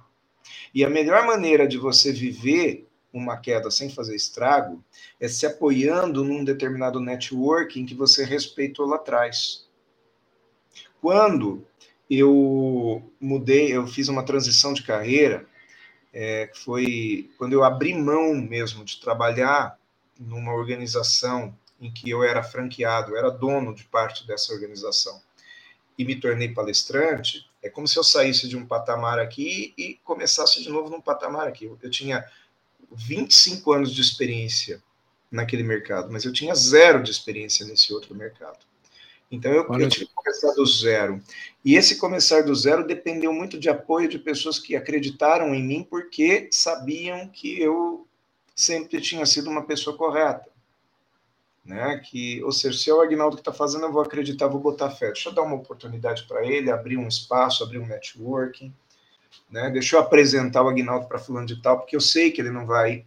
E 0.74 0.84
a 0.84 0.90
melhor 0.90 1.26
maneira 1.26 1.66
de 1.66 1.78
você 1.78 2.12
viver 2.12 2.86
uma 3.12 3.36
queda 3.36 3.70
sem 3.70 3.90
fazer 3.90 4.14
estrago 4.14 4.82
é 5.18 5.28
se 5.28 5.44
apoiando 5.44 6.24
num 6.24 6.44
determinado 6.44 7.00
networking 7.00 7.84
que 7.84 7.94
você 7.94 8.24
respeitou 8.24 8.86
lá 8.86 8.96
atrás. 8.96 9.68
Quando 11.00 11.66
eu 12.08 13.02
mudei, 13.20 13.74
eu 13.74 13.86
fiz 13.86 14.08
uma 14.08 14.24
transição 14.24 14.72
de 14.72 14.82
carreira, 14.82 15.46
é, 16.12 16.50
foi 16.54 17.30
quando 17.38 17.52
eu 17.52 17.64
abri 17.64 17.94
mão 17.94 18.34
mesmo 18.34 18.84
de 18.84 19.00
trabalhar 19.00 19.78
numa 20.18 20.52
organização 20.52 21.56
em 21.80 21.90
que 21.90 22.10
eu 22.10 22.22
era 22.22 22.42
franqueado, 22.42 23.12
eu 23.12 23.16
era 23.16 23.30
dono 23.30 23.74
de 23.74 23.84
parte 23.84 24.26
dessa 24.26 24.52
organização, 24.52 25.20
e 25.96 26.04
me 26.04 26.16
tornei 26.16 26.48
palestrante, 26.48 27.48
é 27.62 27.68
como 27.68 27.86
se 27.86 27.98
eu 27.98 28.04
saísse 28.04 28.48
de 28.48 28.56
um 28.56 28.66
patamar 28.66 29.18
aqui 29.18 29.74
e 29.76 29.98
começasse 30.04 30.62
de 30.62 30.68
novo 30.68 30.88
num 30.88 31.00
patamar 31.00 31.46
aqui. 31.46 31.70
Eu 31.82 31.90
tinha 31.90 32.24
25 32.92 33.72
anos 33.72 33.94
de 33.94 34.00
experiência 34.00 34.82
naquele 35.30 35.62
mercado, 35.62 36.10
mas 36.10 36.24
eu 36.24 36.32
tinha 36.32 36.54
zero 36.54 37.02
de 37.02 37.10
experiência 37.10 37.66
nesse 37.66 37.92
outro 37.92 38.14
mercado. 38.14 38.58
Então 39.30 39.52
eu, 39.52 39.64
eu 39.78 39.88
tive 39.88 40.06
que 40.06 40.14
começar 40.14 40.52
do 40.52 40.66
zero. 40.66 41.22
E 41.64 41.76
esse 41.76 41.98
começar 41.98 42.42
do 42.42 42.54
zero 42.54 42.86
dependeu 42.86 43.32
muito 43.32 43.58
de 43.58 43.68
apoio 43.68 44.08
de 44.08 44.18
pessoas 44.18 44.58
que 44.58 44.74
acreditaram 44.74 45.54
em 45.54 45.62
mim 45.62 45.86
porque 45.88 46.48
sabiam 46.50 47.28
que 47.28 47.60
eu 47.60 48.06
sempre 48.56 49.00
tinha 49.00 49.24
sido 49.24 49.48
uma 49.48 49.64
pessoa 49.64 49.96
correta. 49.96 50.50
Né? 51.64 51.98
Que, 51.98 52.42
ou 52.42 52.50
seja, 52.50 52.76
se 52.76 52.90
é 52.90 52.94
o 52.94 53.00
Agnaldo 53.00 53.36
que 53.36 53.42
está 53.42 53.52
fazendo, 53.52 53.84
eu 53.84 53.92
vou 53.92 54.02
acreditar, 54.02 54.48
vou 54.48 54.60
botar 54.60 54.90
fé. 54.90 55.06
Deixa 55.06 55.28
eu 55.28 55.32
dar 55.32 55.42
uma 55.42 55.56
oportunidade 55.56 56.24
para 56.24 56.44
ele, 56.44 56.70
abrir 56.70 56.96
um 56.96 57.06
espaço, 57.06 57.62
abrir 57.62 57.78
um 57.78 57.86
networking. 57.86 58.74
Né? 59.48 59.70
Deixa 59.70 59.94
eu 59.94 60.00
apresentar 60.00 60.62
o 60.64 60.68
Agnaldo 60.68 61.06
para 61.06 61.18
fulano 61.18 61.46
de 61.46 61.62
tal, 61.62 61.78
porque 61.78 61.94
eu 61.94 62.00
sei 62.00 62.32
que 62.32 62.40
ele 62.40 62.50
não 62.50 62.66
vai 62.66 63.06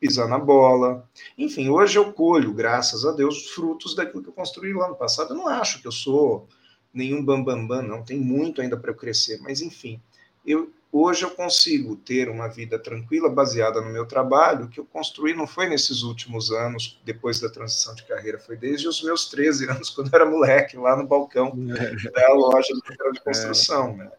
pisar 0.00 0.28
na 0.28 0.38
bola. 0.38 1.08
Enfim, 1.36 1.68
hoje 1.68 1.98
eu 1.98 2.12
colho, 2.12 2.52
graças 2.52 3.04
a 3.04 3.12
Deus, 3.12 3.50
frutos 3.50 3.94
daquilo 3.94 4.22
que 4.22 4.28
eu 4.28 4.34
construí 4.34 4.72
lá 4.72 4.88
no 4.88 4.96
passado. 4.96 5.32
Eu 5.32 5.36
não 5.36 5.48
acho 5.48 5.80
que 5.80 5.86
eu 5.86 5.92
sou 5.92 6.48
nenhum 6.92 7.24
bambambam, 7.24 7.66
bam, 7.66 7.82
bam, 7.82 7.88
não. 7.88 8.04
Tem 8.04 8.18
muito 8.18 8.60
ainda 8.60 8.76
para 8.76 8.90
eu 8.90 8.94
crescer, 8.94 9.40
mas 9.42 9.60
enfim, 9.60 10.00
eu 10.46 10.70
hoje 10.94 11.24
eu 11.24 11.30
consigo 11.30 11.96
ter 11.96 12.28
uma 12.28 12.46
vida 12.46 12.78
tranquila 12.78 13.28
baseada 13.28 13.80
no 13.80 13.90
meu 13.90 14.06
trabalho, 14.06 14.68
que 14.68 14.78
eu 14.78 14.84
construí 14.84 15.34
não 15.34 15.44
foi 15.44 15.68
nesses 15.68 16.02
últimos 16.02 16.52
anos, 16.52 17.00
depois 17.04 17.40
da 17.40 17.50
transição 17.50 17.96
de 17.96 18.04
carreira, 18.04 18.38
foi 18.38 18.56
desde 18.56 18.86
os 18.86 19.02
meus 19.02 19.28
13 19.28 19.68
anos, 19.68 19.90
quando 19.94 20.06
eu 20.12 20.14
era 20.14 20.30
moleque, 20.30 20.76
lá 20.76 20.96
no 20.96 21.04
balcão 21.04 21.52
da 21.56 22.32
loja 22.34 22.72
de 23.12 23.20
construção, 23.24 23.88
é. 23.88 23.96
né? 23.96 24.10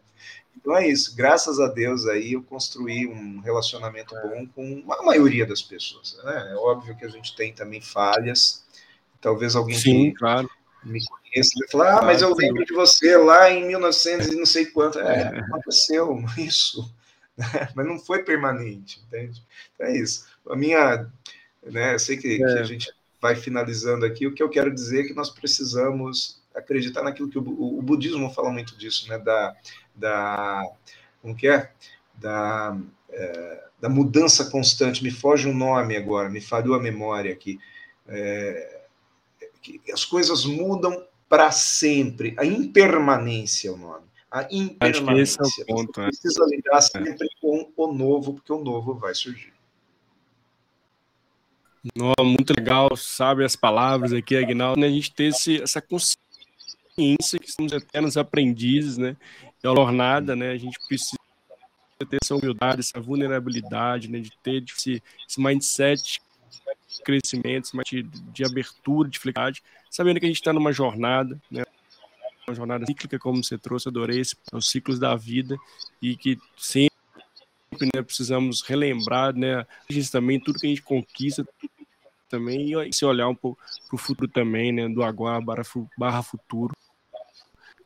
Então 0.56 0.76
é 0.76 0.88
isso. 0.88 1.14
Graças 1.14 1.60
a 1.60 1.68
Deus 1.68 2.06
aí 2.06 2.32
eu 2.32 2.42
construí 2.42 3.06
um 3.06 3.40
relacionamento 3.40 4.16
é. 4.16 4.22
bom 4.22 4.46
com 4.46 4.92
a 4.92 5.02
maioria 5.02 5.46
das 5.46 5.62
pessoas. 5.62 6.18
Né? 6.24 6.52
É 6.52 6.56
óbvio 6.56 6.96
que 6.96 7.04
a 7.04 7.08
gente 7.08 7.36
tem 7.36 7.52
também 7.52 7.80
falhas. 7.80 8.64
Talvez 9.20 9.54
alguém 9.54 9.76
Sim, 9.76 10.10
que 10.10 10.18
claro. 10.18 10.48
me 10.84 11.00
conheça 11.04 11.50
vai 11.58 11.68
falar, 11.68 11.98
ah, 11.98 12.02
mas 12.02 12.22
eu 12.22 12.34
lembro 12.34 12.64
de 12.64 12.72
você 12.72 13.16
lá 13.16 13.50
em 13.50 13.66
1900 13.66 14.28
e 14.28 14.36
não 14.36 14.46
sei 14.46 14.66
quanto. 14.66 14.98
É, 14.98 15.22
é. 15.22 15.38
aconteceu 15.40 16.24
isso. 16.38 16.92
mas 17.74 17.86
não 17.86 17.98
foi 17.98 18.22
permanente, 18.22 19.02
entende? 19.06 19.42
Então 19.74 19.86
é 19.86 19.96
isso. 19.96 20.26
A 20.48 20.56
minha, 20.56 21.06
né, 21.62 21.94
eu 21.94 21.98
sei 21.98 22.16
que, 22.16 22.34
é. 22.34 22.38
que 22.38 22.58
a 22.58 22.64
gente 22.64 22.92
vai 23.20 23.34
finalizando 23.34 24.04
aqui, 24.04 24.26
o 24.26 24.32
que 24.32 24.42
eu 24.42 24.48
quero 24.48 24.72
dizer 24.72 25.00
é 25.00 25.08
que 25.08 25.14
nós 25.14 25.30
precisamos 25.30 26.40
acreditar 26.54 27.02
naquilo 27.02 27.28
que 27.28 27.38
o, 27.38 27.42
o, 27.42 27.78
o 27.78 27.82
budismo 27.82 28.32
fala 28.32 28.50
muito 28.50 28.76
disso, 28.78 29.08
né, 29.08 29.18
da, 29.18 29.54
da 29.96 30.62
como 31.22 31.34
que 31.34 31.48
é? 31.48 31.70
Da, 32.14 32.76
é, 33.10 33.64
da 33.80 33.88
mudança 33.88 34.50
constante, 34.50 35.02
me 35.02 35.10
foge 35.10 35.48
um 35.48 35.54
nome 35.54 35.96
agora, 35.96 36.28
me 36.28 36.40
falhou 36.40 36.74
a 36.74 36.80
memória 36.80 37.32
aqui. 37.32 37.58
É, 38.06 38.82
que 39.60 39.92
as 39.92 40.04
coisas 40.04 40.44
mudam 40.44 41.04
para 41.28 41.50
sempre. 41.50 42.34
A 42.38 42.44
impermanência 42.44 43.68
é 43.68 43.72
o 43.72 43.76
nome. 43.76 44.06
A 44.30 44.46
impermanência. 44.50 45.40
Acho 45.42 45.54
que 45.54 45.60
esse 45.62 45.70
é 45.70 45.74
o 45.74 45.76
ponto, 45.76 45.92
Você 45.92 46.00
né? 46.00 46.06
precisa 46.06 46.46
lidar 46.46 46.80
sempre 46.80 47.28
com 47.40 47.72
o 47.76 47.92
novo, 47.92 48.34
porque 48.34 48.52
o 48.52 48.62
novo 48.62 48.94
vai 48.94 49.14
surgir. 49.14 49.52
muito 52.20 52.52
legal, 52.56 52.96
sabe 52.96 53.44
as 53.44 53.56
palavras 53.56 54.12
aqui, 54.12 54.36
Agnaldo, 54.36 54.80
né? 54.80 54.86
a 54.86 54.90
gente 54.90 55.12
ter 55.12 55.26
esse, 55.26 55.62
essa 55.62 55.80
consciência 55.80 57.38
que 57.38 57.50
somos 57.50 57.72
eternos 57.72 58.16
aprendizes, 58.16 58.96
né? 58.96 59.16
É 59.66 59.70
uma 59.70 59.76
jornada, 59.76 60.36
né? 60.36 60.50
A 60.50 60.56
gente 60.56 60.78
precisa 60.86 61.18
ter 61.98 62.18
essa 62.22 62.34
humildade, 62.34 62.80
essa 62.80 63.00
vulnerabilidade, 63.00 64.08
né? 64.08 64.20
De 64.20 64.30
ter 64.42 64.62
esse, 64.62 65.02
esse 65.28 65.40
mindset 65.40 66.20
de 66.88 67.02
crescimento, 67.02 67.64
esse 67.64 67.84
de, 67.84 68.02
de 68.02 68.44
abertura, 68.44 69.08
de 69.08 69.18
flexibilidade, 69.18 69.62
sabendo 69.90 70.20
que 70.20 70.26
a 70.26 70.28
gente 70.28 70.38
está 70.38 70.52
numa 70.52 70.72
jornada, 70.72 71.40
né? 71.50 71.64
Uma 72.46 72.54
jornada 72.54 72.86
cíclica, 72.86 73.18
como 73.18 73.42
você 73.42 73.58
trouxe, 73.58 73.88
adorei 73.88 74.20
esse, 74.20 74.36
os 74.52 74.70
ciclos 74.70 75.00
da 75.00 75.16
vida 75.16 75.56
e 76.00 76.16
que 76.16 76.38
sempre 76.56 76.94
né, 77.94 78.02
precisamos 78.02 78.62
relembrar, 78.62 79.34
né? 79.34 79.66
A 79.88 79.92
gente 79.92 80.10
também, 80.10 80.38
tudo 80.38 80.58
que 80.58 80.66
a 80.66 80.70
gente 80.70 80.82
conquista 80.82 81.46
também 82.28 82.72
e 82.88 82.92
se 82.92 83.04
olhar 83.04 83.28
um 83.28 83.34
pouco 83.34 83.60
para 83.88 83.96
o 83.96 83.98
futuro 83.98 84.30
também, 84.30 84.70
né? 84.70 84.88
Do 84.88 85.02
agora 85.02 85.40
barra, 85.40 85.64
barra 85.98 86.22
futuro 86.22 86.72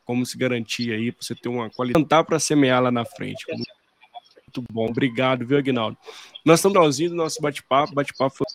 como 0.05 0.25
se 0.27 0.37
garantir 0.37 0.93
aí 0.93 1.13
para 1.13 1.23
você 1.23 1.35
ter 1.35 1.49
uma 1.49 1.71
qualidade 1.71 2.27
para 2.27 2.39
semear 2.39 2.83
lá 2.83 2.91
na 2.91 3.05
frente. 3.05 3.45
Muito 3.49 4.65
bom, 4.73 4.87
obrigado, 4.87 5.47
viu, 5.47 5.59
Aguinaldo? 5.59 5.97
Nós 6.45 6.59
estamos 6.59 6.75
traduzindo 6.75 7.15
nosso 7.15 7.41
bate-papo, 7.41 7.95
bate-papo 7.95 8.35
foi 8.37 8.47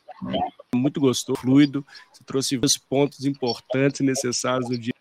muito 0.76 1.00
gostoso, 1.00 1.40
fluido, 1.40 1.86
você 2.12 2.24
trouxe 2.26 2.58
vários 2.58 2.78
pontos 2.78 3.26
importantes 3.26 4.02
e 4.02 4.04
necessários 4.04 4.70
no 4.70 4.78
dia 4.78 4.94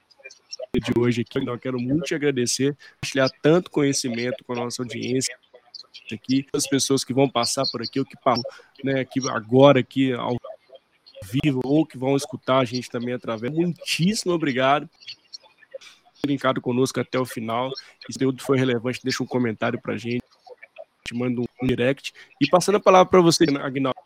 de 0.75 0.93
hoje 0.97 1.23
aqui. 1.23 1.39
Então, 1.39 1.59
quero 1.59 1.81
muito 1.81 2.05
te 2.05 2.15
agradecer, 2.15 2.77
compartilhar 2.95 3.29
tanto 3.43 3.71
conhecimento 3.71 4.45
com 4.45 4.53
a 4.53 4.57
nossa 4.57 4.83
audiência 4.83 5.37
aqui, 6.13 6.47
as 6.53 6.67
pessoas 6.67 7.05
que 7.05 7.15
vão 7.15 7.29
passar 7.29 7.65
por 7.73 7.83
aqui, 7.83 7.99
o 7.99 8.05
que 8.05 8.17
né, 8.85 9.01
aqui 9.01 9.21
agora 9.29 9.81
aqui 9.81 10.13
ao 10.13 10.37
vivo 11.25 11.61
ou 11.65 11.87
que 11.87 11.97
vão 11.97 12.17
escutar 12.17 12.59
a 12.59 12.65
gente 12.65 12.91
também 12.91 13.15
através. 13.15 13.53
Muitíssimo 13.53 14.33
obrigado 14.33 14.89
brincado 16.25 16.61
conosco 16.61 17.01
até 17.01 17.19
o 17.19 17.25
final. 17.25 17.71
Se 17.71 18.13
conteúdo 18.13 18.43
foi 18.43 18.59
relevante, 18.59 19.01
deixa 19.03 19.23
um 19.23 19.27
comentário 19.27 19.81
para 19.81 19.95
a 19.95 19.99
gente, 19.99 20.23
te 21.05 21.15
manda 21.15 21.41
um 21.41 21.67
direct. 21.67 22.13
E 22.41 22.49
passando 22.49 22.77
a 22.77 22.81
palavra 22.81 23.11
para 23.11 23.21
você, 23.21 23.45
Agnaldo, 23.61 23.99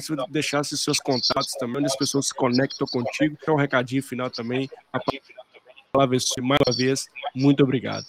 se 0.00 0.08
você 0.08 0.16
deixasse 0.30 0.76
seus 0.78 0.98
contatos 0.98 1.52
também, 1.58 1.78
onde 1.78 1.86
as 1.86 1.96
pessoas 1.96 2.28
se 2.28 2.34
conectam 2.34 2.86
contigo, 2.86 3.36
é 3.46 3.50
um 3.50 3.56
recadinho 3.56 4.02
final 4.02 4.30
também. 4.30 4.68
A 4.92 5.00
palavra 5.92 6.16
é 6.16 6.40
mais 6.40 6.60
uma 6.66 6.76
vez, 6.76 7.08
muito 7.34 7.62
obrigado. 7.62 8.06